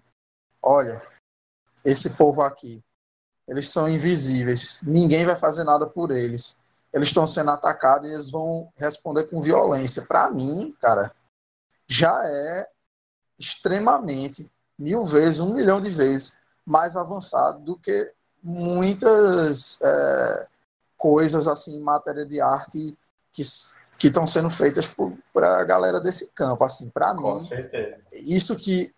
[0.61, 1.02] olha,
[1.84, 2.84] esse povo aqui,
[3.48, 6.60] eles são invisíveis, ninguém vai fazer nada por eles
[6.95, 10.03] eles estão sendo atacados e eles vão responder com violência.
[10.03, 11.14] Para mim, cara,
[11.86, 12.69] já é
[13.38, 14.49] extremamente,
[14.80, 20.48] mil vezes, um milhão de vezes mais avançado do que muitas é,
[20.98, 22.98] coisas assim em matéria de arte
[23.34, 23.44] que
[23.98, 24.90] que estão sendo feitas
[25.34, 26.64] para a galera desse campo.
[26.64, 28.92] Assim, para com mim, certeza isso que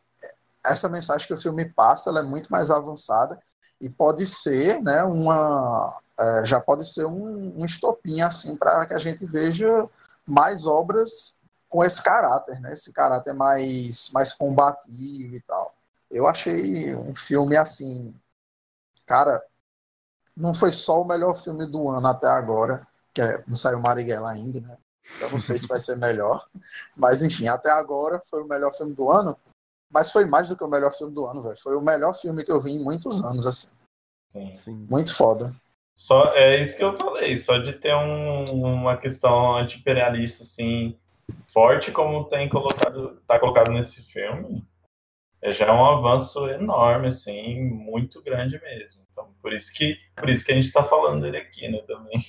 [0.65, 3.39] essa mensagem que o filme passa, ela é muito mais avançada
[3.79, 8.93] e pode ser, né, uma é, já pode ser um, um estopim assim para que
[8.93, 9.87] a gente veja
[10.25, 15.73] mais obras com esse caráter, né, esse caráter mais mais combativo e tal.
[16.09, 18.13] Eu achei um filme assim,
[19.05, 19.43] cara,
[20.35, 24.31] não foi só o melhor filme do ano até agora, que é, não saiu Marighella
[24.31, 24.77] ainda, né?
[25.21, 26.45] Eu não sei se vai ser melhor,
[26.95, 29.37] mas enfim, até agora foi o melhor filme do ano.
[29.89, 31.57] Mas foi mais do que o melhor filme do ano, velho.
[31.57, 33.69] Foi o melhor filme que eu vi em muitos anos, assim.
[34.33, 34.53] sim.
[34.53, 34.87] Sim.
[34.89, 35.55] Muito foda.
[35.95, 40.95] Só é isso que eu falei, só de ter um- uma questão anti-imperialista assim
[41.47, 44.63] forte como tem colocado, tá colocado nesse filme,
[45.41, 49.01] é já um avanço enorme assim, muito grande mesmo.
[49.11, 52.21] Então, por isso que por isso que a gente tá falando dele aqui, né, também.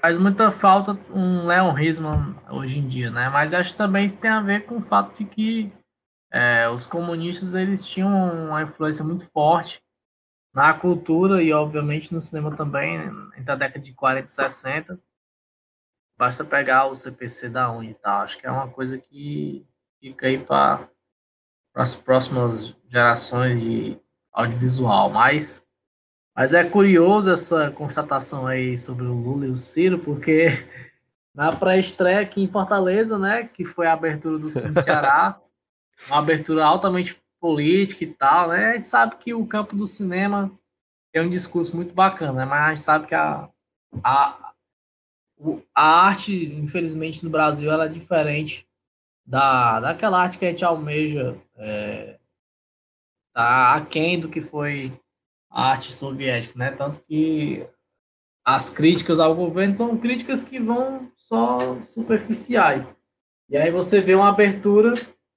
[0.00, 3.28] Faz muita falta um Leon Risman hoje em dia, né?
[3.28, 5.72] Mas acho que também isso tem a ver com o fato de que
[6.30, 8.10] é, os comunistas eles tinham
[8.46, 9.82] uma influência muito forte
[10.52, 13.12] na cultura e, obviamente, no cinema também, né?
[13.36, 15.00] entre a década de 40 e 60.
[16.16, 18.22] Basta pegar o CPC da ONU e tal.
[18.22, 19.64] Acho que é uma coisa que
[20.00, 20.88] fica aí para
[21.74, 24.00] as próximas gerações de
[24.32, 25.10] audiovisual.
[25.10, 25.64] Mas,
[26.38, 30.46] mas é curioso essa constatação aí sobre o Lula e o Ciro, porque
[31.34, 35.40] na pré-estreia aqui em Fortaleza, né, que foi a abertura do Cine Ceará,
[36.06, 40.48] uma abertura altamente política e tal, né, a gente sabe que o campo do cinema
[41.12, 43.48] tem um discurso muito bacana, né, mas a gente sabe que a,
[44.04, 44.52] a,
[45.74, 48.64] a arte, infelizmente, no Brasil, ela é diferente
[49.26, 52.16] da, daquela arte que a gente almeja é,
[53.34, 54.92] tá aquém do que foi
[55.58, 56.70] arte soviética, né?
[56.70, 57.66] Tanto que
[58.44, 62.94] as críticas ao governo são críticas que vão só superficiais.
[63.48, 64.94] E aí você vê uma abertura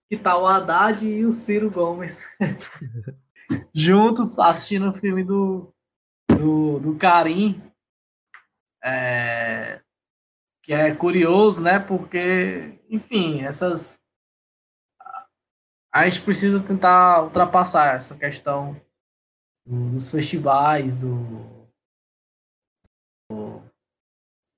[0.08, 2.24] que tá o Haddad e o Ciro Gomes
[3.74, 5.74] juntos assistindo o filme do,
[6.30, 7.62] do, do Karim.
[8.84, 9.82] É,
[10.62, 11.80] que é curioso, né?
[11.80, 14.00] Porque, enfim, essas.
[15.94, 18.80] A gente precisa tentar ultrapassar essa questão
[19.66, 21.18] dos festivais, do.
[23.30, 23.62] do...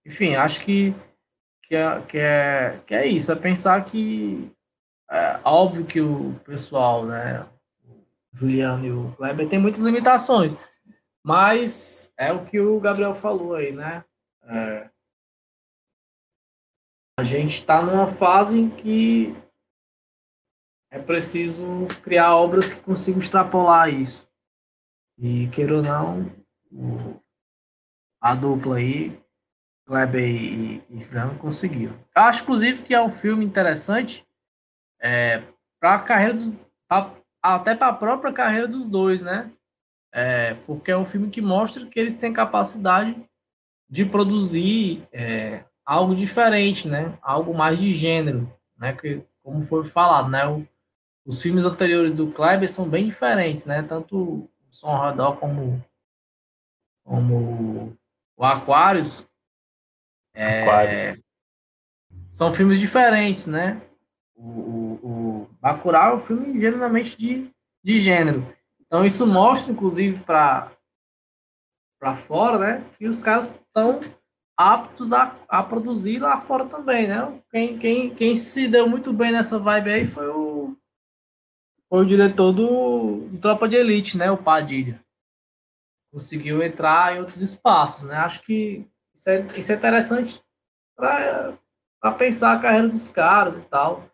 [0.05, 0.93] Enfim, acho que,
[1.63, 4.51] que, é, que, é, que é isso, é pensar que
[5.09, 7.47] é óbvio que o pessoal, né?
[7.85, 10.57] O Juliano e o Kleber tem muitas limitações,
[11.23, 14.03] mas é o que o Gabriel falou aí, né?
[14.43, 14.89] É,
[17.17, 19.35] a gente está numa fase em que
[20.91, 24.27] é preciso criar obras que consigam extrapolar isso.
[25.17, 26.31] E, queira ou não,
[28.19, 29.17] a dupla aí,
[29.85, 31.93] Kleber e, e Fernando conseguiram.
[32.15, 34.25] Eu acho, inclusive, que é um filme interessante
[35.01, 35.43] é,
[35.79, 36.53] para a carreira dos.
[36.87, 37.11] Pra,
[37.41, 39.51] até para a própria carreira dos dois, né?
[40.13, 43.21] É, porque é um filme que mostra que eles têm capacidade
[43.89, 47.17] de produzir é, algo diferente, né?
[47.21, 48.93] Algo mais de gênero, né?
[48.93, 50.47] Que, como foi falado, né?
[50.47, 50.65] O,
[51.25, 53.81] os filmes anteriores do Kleber são bem diferentes, né?
[53.83, 55.85] Tanto Som Radar como,
[57.05, 57.95] como
[58.35, 59.23] o Aquarius,
[60.33, 61.15] é,
[62.31, 63.79] são filmes diferentes, né?
[64.35, 67.51] O, o, o Bacurau é um filme genuinamente de,
[67.83, 68.43] de gênero.
[68.81, 70.71] Então isso mostra, inclusive, para
[71.99, 72.83] para fora, né?
[72.97, 73.99] Que os caras estão
[74.57, 77.41] aptos a, a produzir lá fora também, né?
[77.51, 80.75] Quem, quem, quem se deu muito bem nessa vibe aí foi o,
[81.93, 84.31] foi o diretor do, do Tropa de Elite, né?
[84.31, 84.99] O Padilha.
[86.11, 88.15] Conseguiu entrar em outros espaços, né?
[88.15, 90.43] Acho que isso é, isso é interessante
[90.95, 94.09] para pensar a carreira dos caras e tal.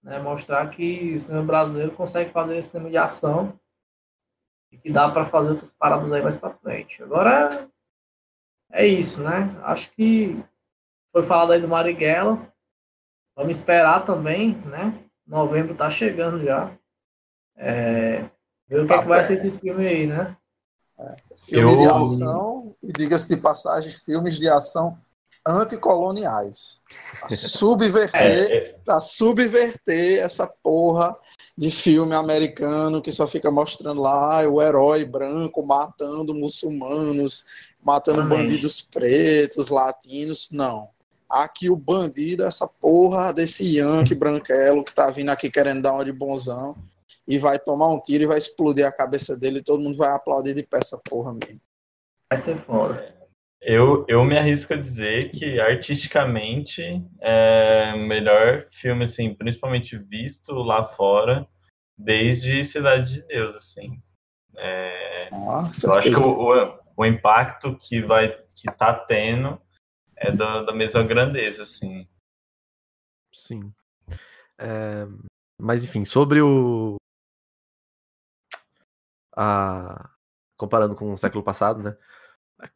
[0.00, 0.20] Né?
[0.20, 3.58] Mostrar que o cinema brasileiro consegue fazer esse cinema de ação
[4.70, 7.02] e que dá para fazer outras paradas aí mais para frente.
[7.02, 7.68] Agora
[8.70, 9.60] é isso, né?
[9.64, 10.40] Acho que
[11.10, 12.38] foi falado aí do Marighella.
[13.34, 15.04] Vamos esperar também, né?
[15.26, 16.78] Novembro tá chegando já.
[17.58, 18.30] É,
[18.68, 20.36] ver o que, é que vai ser esse filme aí, né?
[20.98, 21.78] É, filme Eu...
[21.78, 24.96] de ação, e diga-se de passagem, filmes de ação
[25.46, 26.82] anticoloniais.
[27.18, 28.78] Pra subverter, é, é.
[28.84, 31.16] Pra subverter essa porra
[31.56, 38.38] de filme americano que só fica mostrando lá o herói branco matando muçulmanos, matando Amém.
[38.38, 40.50] bandidos pretos, latinos.
[40.52, 40.90] Não.
[41.28, 45.92] Aqui o bandido é essa porra desse Yankee branquelo que tá vindo aqui querendo dar
[45.92, 46.74] uma de bonzão
[47.28, 50.10] e vai tomar um tiro e vai explodir a cabeça dele e todo mundo vai
[50.10, 51.60] aplaudir de pé essa porra mesmo.
[52.30, 53.14] Vai ser foda.
[53.60, 56.82] Eu, eu me arrisco a dizer que artisticamente
[57.20, 61.46] é o melhor filme, assim, principalmente visto lá fora,
[61.96, 64.00] desde Cidade de Deus, assim.
[64.56, 69.60] É, Nossa, eu acho que o, o, impacto que vai que tá tendo
[70.16, 72.08] é da, da mesma grandeza, assim.
[73.32, 73.72] Sim.
[74.58, 75.06] É,
[75.60, 76.96] mas enfim, sobre o.
[79.40, 80.10] A,
[80.56, 81.96] comparando com o século passado, né?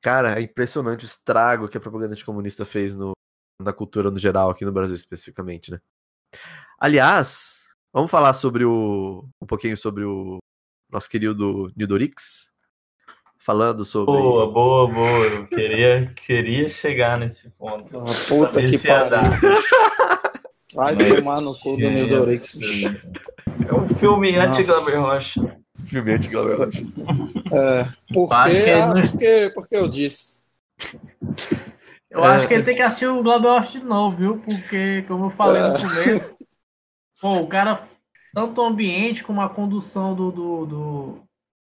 [0.01, 3.12] Cara, é impressionante o estrago que a propaganda comunista fez no,
[3.60, 5.80] na cultura no geral, aqui no Brasil especificamente, né?
[6.78, 9.28] Aliás, vamos falar sobre o.
[9.40, 10.39] um pouquinho sobre o
[10.90, 12.51] nosso querido Nildorix.
[13.39, 14.12] Falando sobre.
[14.12, 15.26] Boa, boa, boa.
[15.26, 17.98] Eu queria, queria chegar nesse ponto.
[17.98, 19.18] Ah, puta que pariu.
[20.74, 22.56] Vai Mas, tomar no cu do Nildorix,
[23.68, 25.61] É um filme anti-Glauber Rocha.
[25.84, 26.82] Filme anti-Glauber Rocha.
[27.52, 30.42] É, porque, ah, porque, porque eu disse.
[32.10, 34.38] Eu é, acho que ele tem que assistir o Glauber Rocha de novo, viu?
[34.38, 35.68] Porque, como eu falei é.
[35.68, 36.36] no começo,
[37.20, 37.82] pô, o cara,
[38.32, 41.20] tanto o ambiente como a condução do, do, do,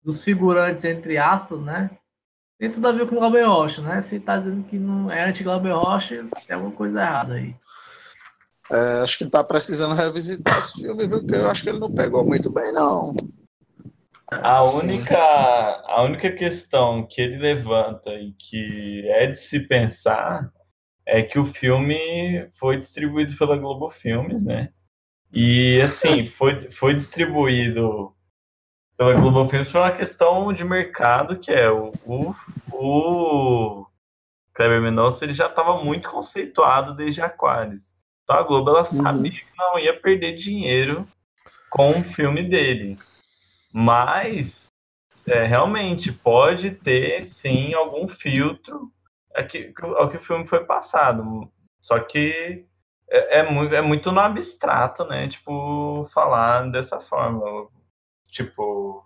[0.03, 1.91] dos figurantes, entre aspas, né?
[2.59, 4.01] Tem tudo a ver com o Glauber Rocha, né?
[4.01, 6.17] Se tá dizendo que não é anti-Glauber Rocha,
[6.47, 7.55] tem alguma coisa errada aí.
[8.71, 11.21] É, acho que ele tá precisando revisitar esse filme, viu?
[11.21, 13.15] Porque eu acho que ele não pegou muito bem, não.
[14.31, 20.53] A única, a única questão que ele levanta e que é de se pensar
[21.07, 24.71] é que o filme foi distribuído pela Globo Filmes, né?
[25.33, 28.15] E assim, foi, foi distribuído
[28.99, 32.35] pela Globo Filmes por uma questão de mercado, que é o, o,
[32.71, 33.87] o
[34.53, 37.95] Kleber Mendonça ele já estava muito conceituado desde Aquarius.
[38.25, 41.09] Então a Globo ela sabia que não ia perder dinheiro
[41.71, 42.97] com o filme dele.
[43.73, 44.67] Mas
[45.27, 48.91] é, realmente pode ter sim algum filtro
[49.97, 51.51] ao que o filme foi passado.
[51.81, 52.65] Só que
[53.11, 55.29] é, é, muito, é muito no abstrato, né?
[55.29, 57.69] Tipo, falar dessa forma.
[58.29, 59.05] Tipo,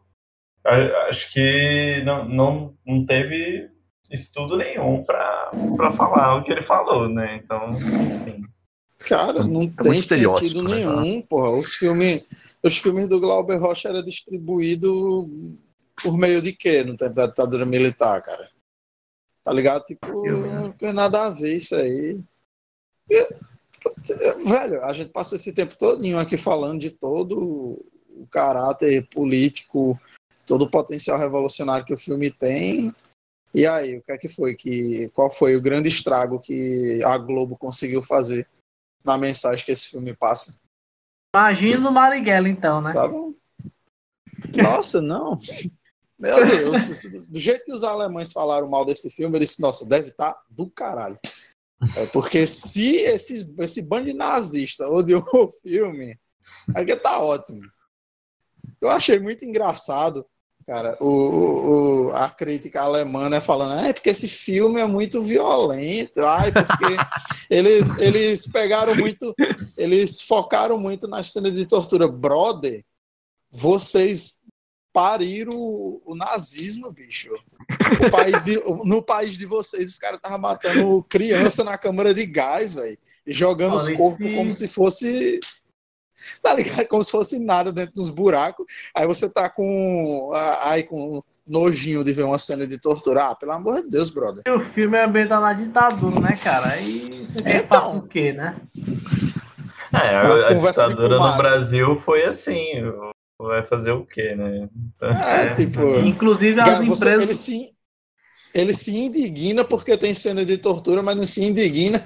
[1.09, 3.71] acho que não, não, não teve
[4.11, 7.41] estudo nenhum para falar o que ele falou, né?
[7.43, 8.43] Então, enfim.
[8.99, 10.77] Cara, não é tem sentido né?
[10.77, 11.51] nenhum, porra.
[11.51, 12.25] Os filmes,
[12.63, 14.93] os filmes do Glauber Rocha eram distribuídos
[16.03, 18.51] por meio de quê no tempo da ditadura militar, cara?
[19.45, 19.85] Tá ligado?
[19.85, 22.21] Tipo, não tem nada a ver isso aí.
[23.11, 23.29] E,
[24.49, 29.99] velho, a gente passou esse tempo todinho aqui falando de todo o caráter político,
[30.47, 32.95] todo o potencial revolucionário que o filme tem.
[33.55, 34.55] E aí, o que é que foi?
[34.55, 38.49] Que, qual foi o grande estrago que a Globo conseguiu fazer
[39.05, 40.62] na mensagem que esse filme passa?
[41.35, 42.91] Imagina o Marighella, então, né?
[42.91, 43.15] Sabe?
[44.57, 45.39] Nossa, não.
[46.19, 50.11] Meu Deus, do jeito que os alemães falaram mal desse filme, eu disse, nossa, deve
[50.11, 51.19] estar tá do caralho.
[51.97, 56.17] É porque se esse, esse bando de nazista odiou o filme,
[56.77, 57.63] aqui tá ótimo.
[58.81, 60.25] Eu achei muito engraçado,
[60.67, 61.07] cara, o,
[62.09, 66.97] o, a crítica alemã né, falando, é porque esse filme é muito violento, ai, porque
[67.51, 69.35] eles, eles pegaram muito,
[69.77, 72.09] eles focaram muito na cena de tortura.
[72.09, 72.85] Brother,
[73.51, 74.41] vocês
[74.93, 77.33] pariram o, o nazismo, bicho.
[78.07, 82.27] O país de, no país de vocês, os caras estavam matando criança na câmara de
[82.27, 82.99] gás, velho.
[83.27, 84.37] Jogando Olha os corpos esse...
[84.37, 85.41] como se fosse.
[86.43, 86.87] Tá ligado?
[86.89, 88.67] Como se fosse nada dentro dos buracos.
[88.95, 90.31] Aí você tá com.
[90.65, 93.27] Aí com nojinho de ver uma cena de tortura.
[93.27, 94.43] Ah, pelo amor de Deus, brother.
[94.55, 96.69] O filme é ambientado na ditadura, né, cara?
[96.69, 98.57] Aí você então, o quê, né?
[99.93, 102.83] É, a, a ditadura no Brasil foi assim
[103.47, 104.69] vai fazer o quê, né?
[104.97, 105.99] Então, é, é, tipo.
[105.99, 107.23] Inclusive as você, empresas.
[107.23, 107.71] Ele se,
[108.55, 112.01] ele se indigna porque tem cena de tortura, mas não se indigna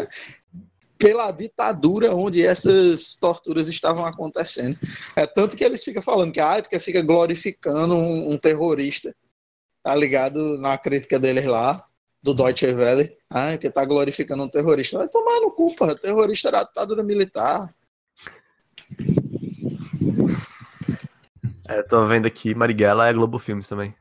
[1.06, 4.76] pela ditadura onde essas torturas estavam acontecendo.
[5.14, 9.14] É tanto que eles ficam falando que ah, é porque fica glorificando um, um terrorista,
[9.84, 11.86] tá ligado na crítica deles lá,
[12.20, 13.16] do Deutsche Welle.
[13.30, 14.98] Ah, porque tá glorificando um terrorista.
[14.98, 15.94] Vai tomar no cu, porra.
[15.94, 17.72] Terrorista era a ditadura militar.
[21.68, 23.94] É, tô vendo aqui, Marighella é Globo Filmes também.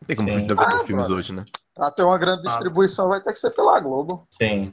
[0.00, 1.44] Não tem como fugir da Globo ah, Filmes hoje, né?
[1.74, 4.24] Pra ter uma grande distribuição vai ter que ser pela Globo.
[4.30, 4.72] Sim.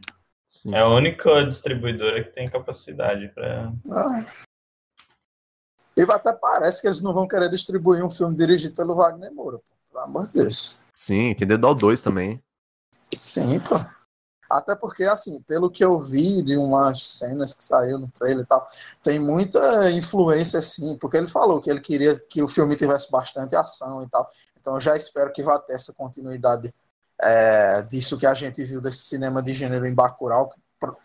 [0.52, 0.76] Sim.
[0.76, 3.72] É a única distribuidora que tem capacidade para.
[3.90, 4.26] Ah.
[5.96, 9.60] E até parece que eles não vão querer distribuir um filme dirigido pelo Wagner Moura,
[9.60, 9.74] pô.
[9.90, 10.78] Pelo amor de Deus.
[10.94, 12.44] Sim, tem Dedo 2 também.
[13.18, 13.76] Sim, pô.
[14.50, 18.48] Até porque, assim, pelo que eu vi de umas cenas que saiu no trailer e
[18.48, 18.68] tal,
[19.02, 23.56] tem muita influência, assim, porque ele falou que ele queria que o filme tivesse bastante
[23.56, 24.28] ação e tal.
[24.60, 26.74] Então eu já espero que vá ter essa continuidade
[27.24, 30.54] é, disso que a gente viu desse cinema de gênero em Bacurau,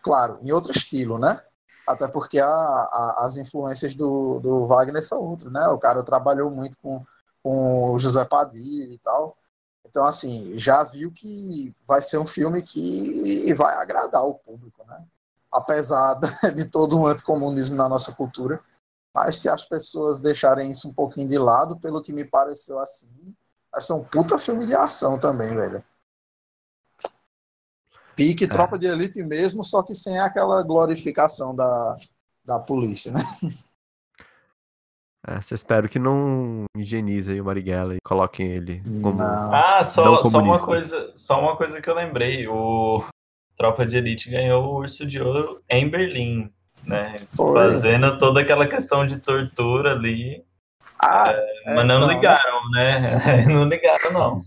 [0.01, 1.41] claro, em outro estilo, né?
[1.87, 5.67] Até porque a, a, as influências do, do Wagner são outras, né?
[5.67, 7.05] O cara trabalhou muito com,
[7.41, 9.37] com o José Padilha e tal.
[9.85, 15.03] Então, assim, já viu que vai ser um filme que vai agradar o público, né?
[15.51, 16.19] Apesar
[16.53, 18.61] de todo o anticomunismo na nossa cultura.
[19.13, 23.11] Mas se as pessoas deixarem isso um pouquinho de lado, pelo que me pareceu assim,
[23.71, 25.83] vai ser um puta filme de ação também, velho.
[28.17, 28.47] Pique é.
[28.47, 31.95] tropa de elite mesmo, só que sem aquela glorificação da,
[32.43, 33.21] da polícia, né?
[35.27, 39.19] É, espero que não higienize aí o Marighella e coloquem ele como.
[39.19, 39.53] Não.
[39.53, 42.47] Ah, só, só, uma coisa, só uma coisa que eu lembrei.
[42.47, 43.03] O
[43.55, 46.51] Tropa de Elite ganhou o Urso de Ouro em Berlim,
[46.87, 47.15] né?
[47.35, 47.53] Foi.
[47.53, 50.43] Fazendo toda aquela questão de tortura ali.
[51.03, 53.45] Ah, é, mas não, não, ligaram, né?
[53.47, 54.41] Não ligaram, não.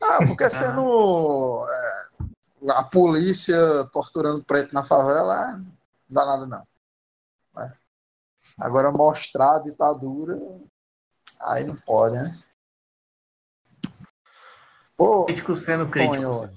[0.00, 2.07] Ah, porque sendo é,
[2.70, 3.56] a polícia
[3.92, 5.66] torturando preto na favela, não
[6.08, 6.66] dá nada não.
[8.58, 10.36] Agora mostrar a ditadura,
[11.42, 12.36] aí não pode, né?
[14.96, 16.16] Pô, crítico sendo crítico.
[16.16, 16.50] Tonho,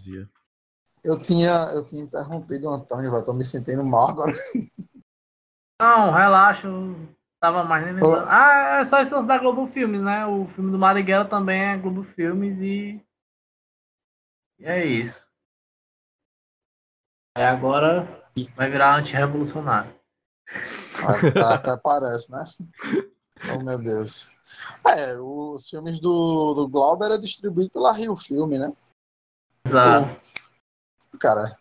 [1.04, 3.24] eu tinha, eu tinha interrompido o Antônio, velho.
[3.24, 4.34] Tô me sentindo mal agora.
[5.80, 7.10] Não, relaxa, eu
[7.40, 8.28] tava mais nem lembrando.
[8.30, 10.26] Ah, é só esse lance da Globo Filmes, né?
[10.26, 13.04] O filme do Marighella também é Globo Filmes e.
[14.60, 15.31] E é isso.
[17.36, 18.08] Aí agora
[18.56, 19.94] vai virar anti-revolucionário.
[21.04, 22.46] Até, até parece, né?
[23.54, 24.32] Oh, meu Deus.
[24.86, 28.72] É, os filmes do, do Glauber é distribuído pela Rio Filme, né?
[29.66, 29.88] Exato.
[29.88, 31.58] Então, cara,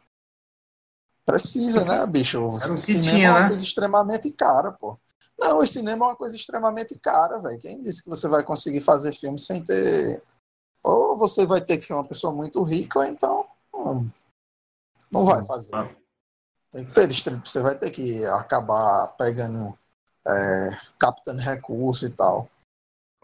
[1.24, 2.38] precisa, né, bicho?
[2.60, 3.46] Era o cinema tinha, é uma né?
[3.46, 4.98] coisa extremamente cara, pô.
[5.38, 7.60] Não, o cinema é uma coisa extremamente cara, velho.
[7.60, 10.22] Quem disse que você vai conseguir fazer filme sem ter.
[10.82, 13.46] Ou você vai ter que ser uma pessoa muito rica, ou então.
[13.74, 14.10] hum,
[15.10, 15.72] Não vai fazer.
[16.70, 17.46] Tem que ter distribuição.
[17.46, 19.76] Você vai ter que acabar pegando.
[20.26, 22.48] É, captando recurso e tal.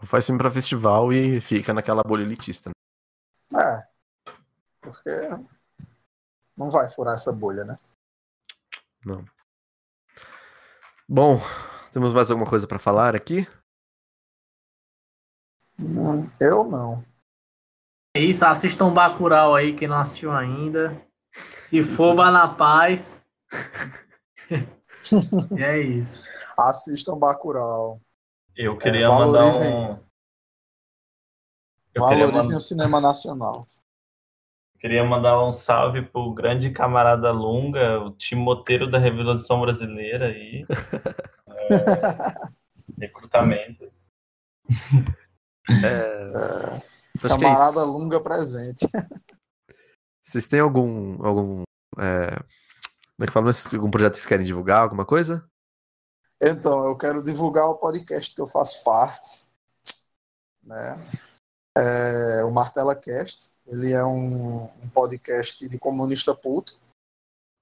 [0.03, 2.71] Faz filme pra festival e fica naquela bolha elitista.
[3.51, 3.61] né?
[3.61, 3.87] É.
[4.81, 5.09] Porque.
[6.57, 7.75] Não vai furar essa bolha, né?
[9.05, 9.23] Não.
[11.07, 11.39] Bom,
[11.91, 13.47] temos mais alguma coisa pra falar aqui?
[15.79, 17.05] Hum, Eu não.
[18.15, 21.06] É isso, assistam Bacurau aí, quem não assistiu ainda.
[21.69, 23.21] Se for, vá na paz.
[25.51, 26.23] e é isso.
[26.57, 28.01] Assistam Bacurau.
[28.55, 29.73] Eu queria É, mandar valorizem.
[29.73, 29.99] um.
[31.93, 33.61] Eu queria, Valorizem man- o cinema nacional.
[34.79, 40.65] queria mandar um salve pro grande camarada Lunga, o timoteiro da Revolução Brasileira aí.
[42.99, 43.83] É, recrutamento.
[45.69, 46.79] É,
[47.19, 47.83] que é Camarada.
[47.83, 48.87] Lunga presente.
[50.27, 51.25] Vocês têm algum.
[51.25, 51.63] algum
[51.97, 53.51] é, Como é que fala?
[53.73, 54.81] Algum projeto que vocês querem divulgar?
[54.81, 55.47] Alguma coisa?
[56.41, 59.45] Então, eu quero divulgar o podcast que eu faço parte,
[60.61, 60.99] né?
[61.77, 63.53] É, o Martela Cast.
[63.65, 66.79] Ele é um, um podcast de comunista puto,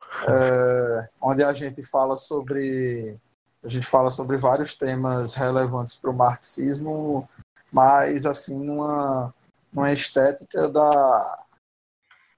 [0.27, 3.19] é, onde a gente fala sobre
[3.63, 7.27] a gente fala sobre vários temas relevantes para o marxismo,
[7.71, 9.33] mas assim numa,
[9.73, 11.44] numa estética da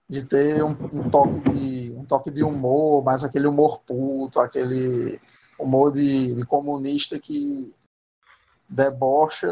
[0.09, 5.19] de ter um, um toque de um toque de humor, mas aquele humor puto, aquele
[5.59, 7.75] humor de, de comunista que
[8.69, 9.49] debocha,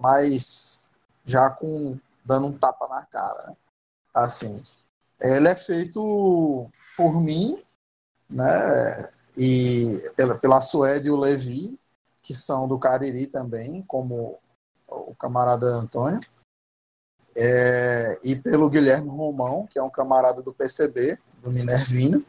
[0.00, 0.92] mas
[1.24, 3.48] já com dando um tapa na cara.
[3.48, 3.56] né?
[4.14, 4.62] Assim,
[5.20, 7.62] ele é feito por mim,
[8.28, 9.10] né?
[9.36, 11.78] E pela, pela Suede e o Levi,
[12.22, 14.38] que são do Cariri também, como
[14.88, 16.20] o camarada Antônio.
[17.36, 22.22] É, e pelo Guilherme Romão, que é um camarada do PCB, do Minervina.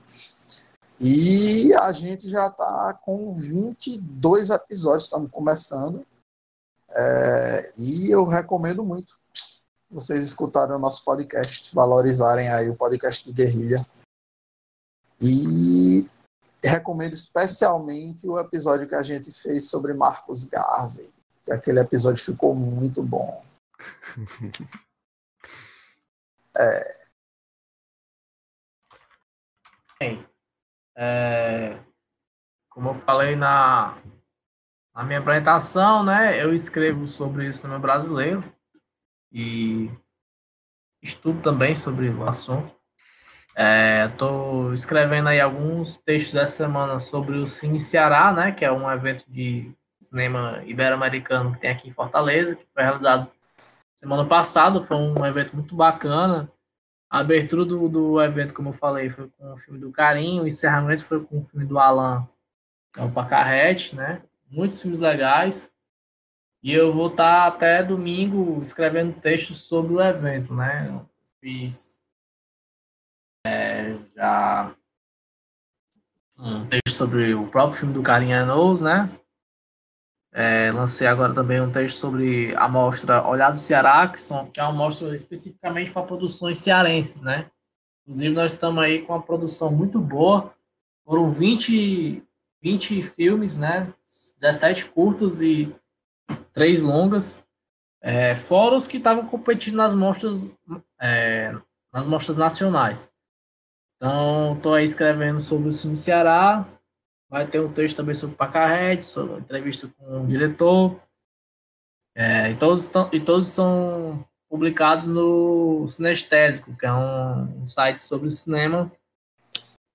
[0.99, 6.05] E a gente já está com 22 episódios, estamos começando.
[6.89, 9.17] É, e eu recomendo muito
[9.89, 13.85] vocês escutarem o nosso podcast, valorizarem aí o podcast de guerrilha.
[15.21, 16.05] E
[16.63, 21.13] recomendo especialmente o episódio que a gente fez sobre Marcos Garvey,
[21.43, 23.43] que aquele episódio ficou muito bom.
[29.99, 30.25] Bem,
[30.95, 31.77] é,
[32.69, 33.97] como eu falei na,
[34.93, 38.43] na minha apresentação, né, eu escrevo sobre isso no brasileiro
[39.31, 39.91] e
[41.01, 42.73] estudo também sobre o assunto.
[44.09, 48.89] Estou escrevendo aí alguns textos essa semana sobre o Cine Ceará, né, que é um
[48.89, 53.31] evento de cinema ibero-americano que tem aqui em Fortaleza, que foi realizado
[54.05, 56.51] semana passada, foi um evento muito bacana.
[57.09, 60.47] A abertura do, do evento, como eu falei, foi com o filme do Carinho, o
[60.47, 62.27] encerramento foi com o filme do Alan,
[62.93, 64.21] que é o Pacarrete, né?
[64.47, 65.73] Muitos filmes legais.
[66.61, 70.87] E eu vou estar até domingo escrevendo textos sobre o evento, né?
[70.87, 71.09] Eu
[71.39, 71.99] fiz
[73.45, 74.75] é, já
[76.37, 79.09] um texto sobre o próprio filme do Carinha Knows, né?
[80.37, 84.59] É, lancei agora também um texto sobre a mostra Olhar do Ceará, que, são, que
[84.59, 87.49] é uma mostra especificamente para produções cearenses, né?
[88.01, 90.53] Inclusive, nós estamos aí com uma produção muito boa.
[91.05, 92.21] Foram 20,
[92.61, 93.87] 20 filmes, né?
[94.41, 95.73] 17 curtas e
[96.51, 97.41] 3 longas.
[98.01, 100.45] É, fora os que estavam competindo nas mostras,
[100.99, 101.55] é,
[101.93, 103.09] nas mostras nacionais.
[103.95, 106.67] Então, estou aí escrevendo sobre o Cine Ceará.
[107.29, 110.99] Vai ter um texto também sobre Pacarrete, sobre entrevista com o diretor.
[112.15, 118.29] É, e, todos, e todos são publicados no Sinestésico, que é um, um site sobre
[118.31, 118.89] cinema,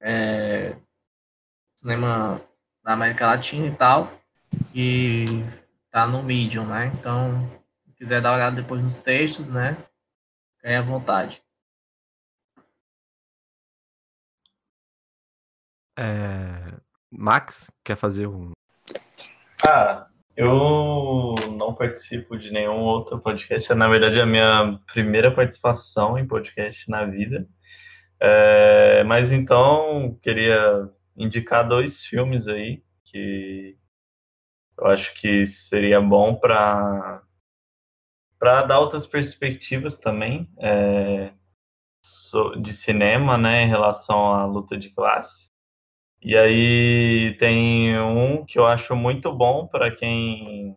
[0.01, 0.77] é,
[1.77, 2.43] cinema
[2.85, 4.12] da América Latina e tal,
[4.74, 5.24] e
[5.90, 6.93] tá no Medium, né?
[6.98, 7.48] Então,
[7.86, 9.77] se quiser dar uma olhada depois nos textos, né?
[10.57, 11.43] Fique à vontade.
[15.98, 16.60] É,
[17.11, 18.53] Max, quer fazer um.
[19.66, 20.07] Ah,
[20.37, 23.74] eu não participo de nenhum outro podcast.
[23.74, 27.49] Na verdade, é a minha primeira participação em podcast na vida.
[28.20, 33.77] É, mas então, queria indicar dois filmes aí que
[34.78, 37.23] eu acho que seria bom para
[38.39, 41.31] para dar outras perspectivas também é,
[42.62, 45.49] de cinema, né, em relação à luta de classe.
[46.22, 50.76] E aí tem um que eu acho muito bom para quem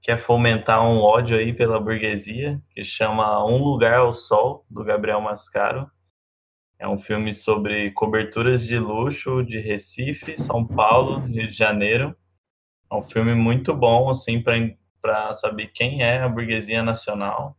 [0.00, 5.20] quer fomentar um ódio aí pela burguesia, que chama Um Lugar ao Sol, do Gabriel
[5.20, 5.88] Mascaro.
[6.76, 12.16] É um filme sobre coberturas de luxo de Recife, São Paulo, Rio de Janeiro.
[12.90, 17.56] É um filme muito bom, assim, para saber quem é a burguesia nacional.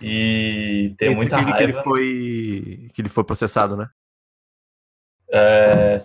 [0.00, 1.66] E tem Esse muita aquele raiva.
[1.66, 3.88] Que ele, foi, que ele foi processado, né?
[5.32, 5.96] É,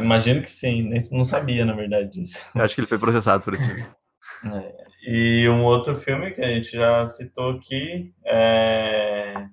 [0.00, 2.38] imagino que sim, nem não sabia, na verdade, disso.
[2.54, 3.86] Eu acho que ele foi processado por esse filme.
[4.44, 9.48] É, e um outro filme que a gente já citou aqui é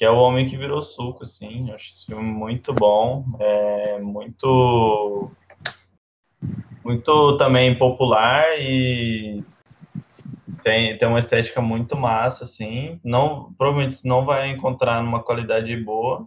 [0.00, 1.68] que é o Homem que Virou Suco, assim.
[1.68, 5.30] Eu acho esse filme muito bom, é muito
[6.82, 9.44] muito também popular e
[10.62, 12.98] tem, tem uma estética muito massa, assim.
[13.04, 16.26] Não, provavelmente não vai encontrar numa qualidade boa,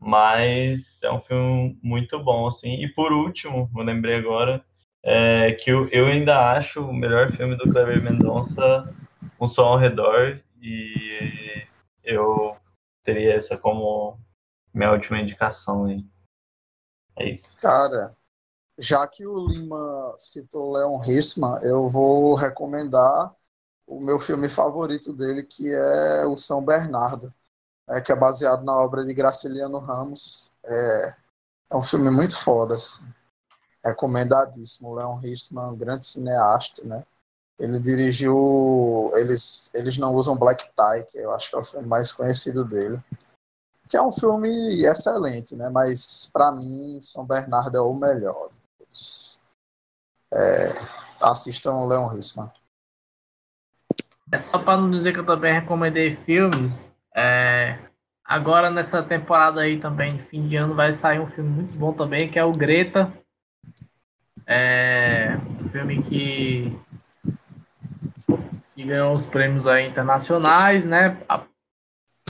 [0.00, 2.82] mas é um filme muito bom, assim.
[2.82, 4.64] E por último, eu lembrei agora,
[5.02, 8.92] é, que eu, eu ainda acho o melhor filme do Kleber Mendonça,
[9.38, 11.66] Um Som ao Redor, e
[12.02, 12.56] eu
[13.04, 14.18] teria essa como
[14.74, 16.02] minha última indicação aí.
[17.16, 17.60] É isso.
[17.60, 18.16] Cara,
[18.78, 23.34] já que o Lima citou Leon Hirschman, eu vou recomendar
[23.86, 27.34] o meu filme favorito dele, que é o São Bernardo,
[27.90, 30.52] é, que é baseado na obra de Graciliano Ramos.
[30.64, 31.14] É,
[31.70, 33.04] é um filme muito foda, assim.
[33.84, 34.94] recomendadíssimo.
[34.94, 37.04] Leon Hirschman, um grande cineasta, né?
[37.58, 39.12] Ele dirigiu.
[39.16, 42.64] Eles, eles não usam Black Tie, que eu acho que é o filme mais conhecido
[42.64, 43.02] dele.
[43.88, 45.68] Que é um filme excelente, né?
[45.68, 48.50] Mas para mim, São Bernardo é o melhor.
[50.32, 50.72] É,
[51.20, 52.50] assistam o Leon Hirschman.
[54.32, 56.89] É só para não dizer que eu também recomendei filmes.
[57.14, 57.78] É,
[58.24, 61.92] agora nessa temporada aí também, de fim de ano, vai sair um filme muito bom
[61.92, 63.12] também, que é o Greta.
[64.46, 66.76] É um filme que,
[68.74, 71.16] que ganhou os prêmios aí internacionais, né?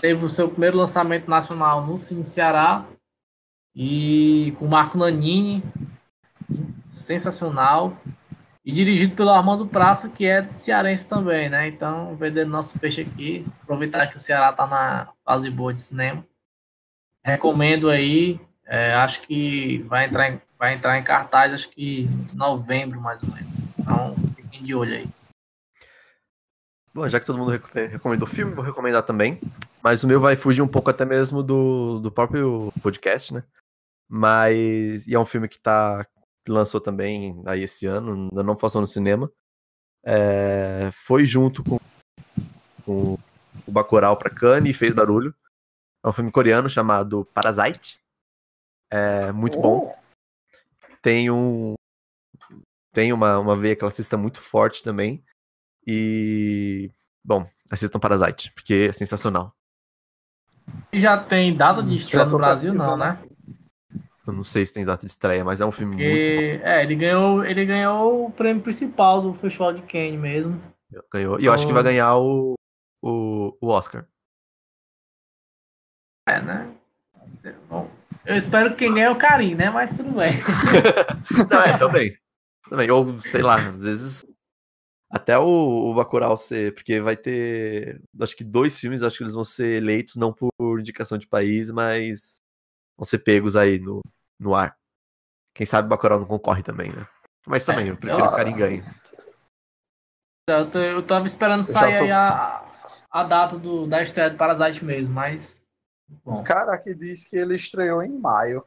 [0.01, 2.86] Teve o seu primeiro lançamento nacional no Cine Ceará
[3.74, 5.62] e com o Marco Nanini,
[6.85, 7.97] sensacional.
[8.64, 11.68] E dirigido pelo Armando Praça, que é cearense também, né?
[11.68, 16.24] Então, vendendo nosso peixe aqui, aproveitar que o Ceará tá na fase boa de cinema.
[17.24, 22.36] Recomendo aí, é, acho que vai entrar, em, vai entrar em cartaz, acho que em
[22.36, 23.56] novembro, mais ou menos.
[23.78, 25.08] Então, fiquem de olho aí.
[26.92, 29.40] Bom, já que todo mundo recomendou o filme, vou recomendar também.
[29.82, 33.42] Mas o meu vai fugir um pouco até mesmo do, do próprio podcast, né?
[34.08, 35.06] Mas.
[35.06, 36.04] E é um filme que tá.
[36.48, 39.30] Lançou também aí esse ano, ainda não passou no cinema.
[40.04, 41.78] É, foi junto com,
[42.84, 43.18] com
[43.66, 45.34] o Bacurau pra Cannes e fez barulho.
[46.02, 47.98] É um filme coreano chamado Parasite.
[48.90, 49.94] É muito bom.
[51.02, 51.74] Tem um.
[52.92, 55.22] Tem uma, uma veia classista muito forte também.
[55.86, 56.90] E.
[57.22, 59.54] Bom, assistam Parasite, porque é sensacional.
[60.92, 63.16] Já tem data de estreia no Brasil, não, né?
[64.31, 66.69] Eu não sei se tem data de estreia, mas é um filme Porque, muito bom.
[66.69, 70.62] É, ele ganhou, ele ganhou o prêmio principal do Festival de Cannes mesmo.
[71.12, 71.40] Ganhou.
[71.40, 72.55] E eu acho que vai ganhar o,
[73.02, 74.07] o, o Oscar.
[76.28, 76.73] É, né?
[77.69, 77.90] Bom,
[78.24, 79.69] eu espero que quem ganhe é o Karim, né?
[79.69, 80.32] Mas tudo bem.
[81.51, 82.16] não, é, também.
[82.69, 82.90] também.
[82.90, 84.24] Ou, sei lá, às vezes
[85.11, 89.35] até o, o Bacurau ser, porque vai ter, acho que dois filmes, acho que eles
[89.35, 92.36] vão ser eleitos não por indicação de país, mas
[92.97, 94.01] vão ser pegos aí no,
[94.40, 94.74] no ar.
[95.54, 97.06] Quem sabe o Bacurau não concorre também, né?
[97.46, 98.84] Mas também, eu prefiro que o Karim ganhe.
[100.48, 102.04] Eu, tô, eu tava esperando sair tô...
[102.04, 102.64] aí a,
[103.10, 105.62] a data do, da estreia do Parasite mesmo, mas.
[106.24, 106.42] Bom.
[106.42, 108.64] Cara, aqui diz que ele estreou em maio.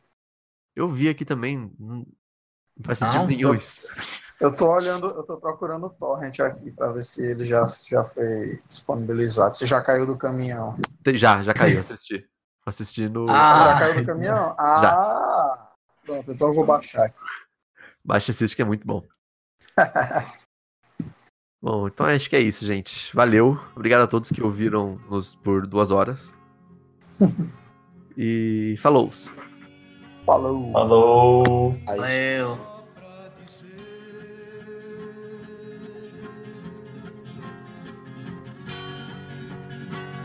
[0.75, 1.73] Eu vi aqui também.
[1.79, 2.05] Não
[2.83, 3.87] faz sentido nenhum isso.
[4.39, 8.03] Eu tô olhando, eu tô procurando o torrent aqui para ver se ele já, já
[8.03, 9.55] foi disponibilizado.
[9.55, 10.77] Se já caiu do caminhão.
[11.13, 12.27] Já, já caiu, assisti.
[12.65, 13.23] Assisti no.
[13.29, 14.55] Ah, já caiu do caminhão?
[14.57, 14.81] Ah!
[14.81, 15.62] Já.
[16.05, 17.19] Pronto, então eu vou baixar aqui.
[18.03, 19.03] Baixa assiste que é muito bom.
[21.61, 23.15] bom, então acho que é isso, gente.
[23.15, 23.57] Valeu.
[23.75, 26.33] Obrigado a todos que ouviram nos por duas horas.
[28.17, 29.09] e falou.
[30.25, 30.71] Falou.
[30.71, 31.75] Falou.
[31.87, 32.73] Aí, Valeu.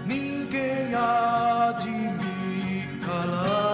[0.06, 3.67] ninguém há de me calar.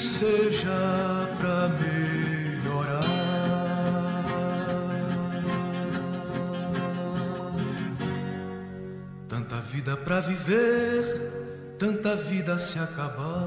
[0.00, 0.70] Seja
[1.38, 3.00] pra melhorar.
[9.28, 13.44] Tanta vida pra viver, tanta vida se acabar.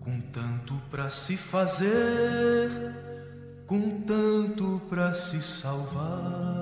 [0.00, 2.70] Com tanto pra se fazer,
[3.66, 6.58] com tanto pra se salvar.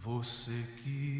[0.00, 1.15] Você que.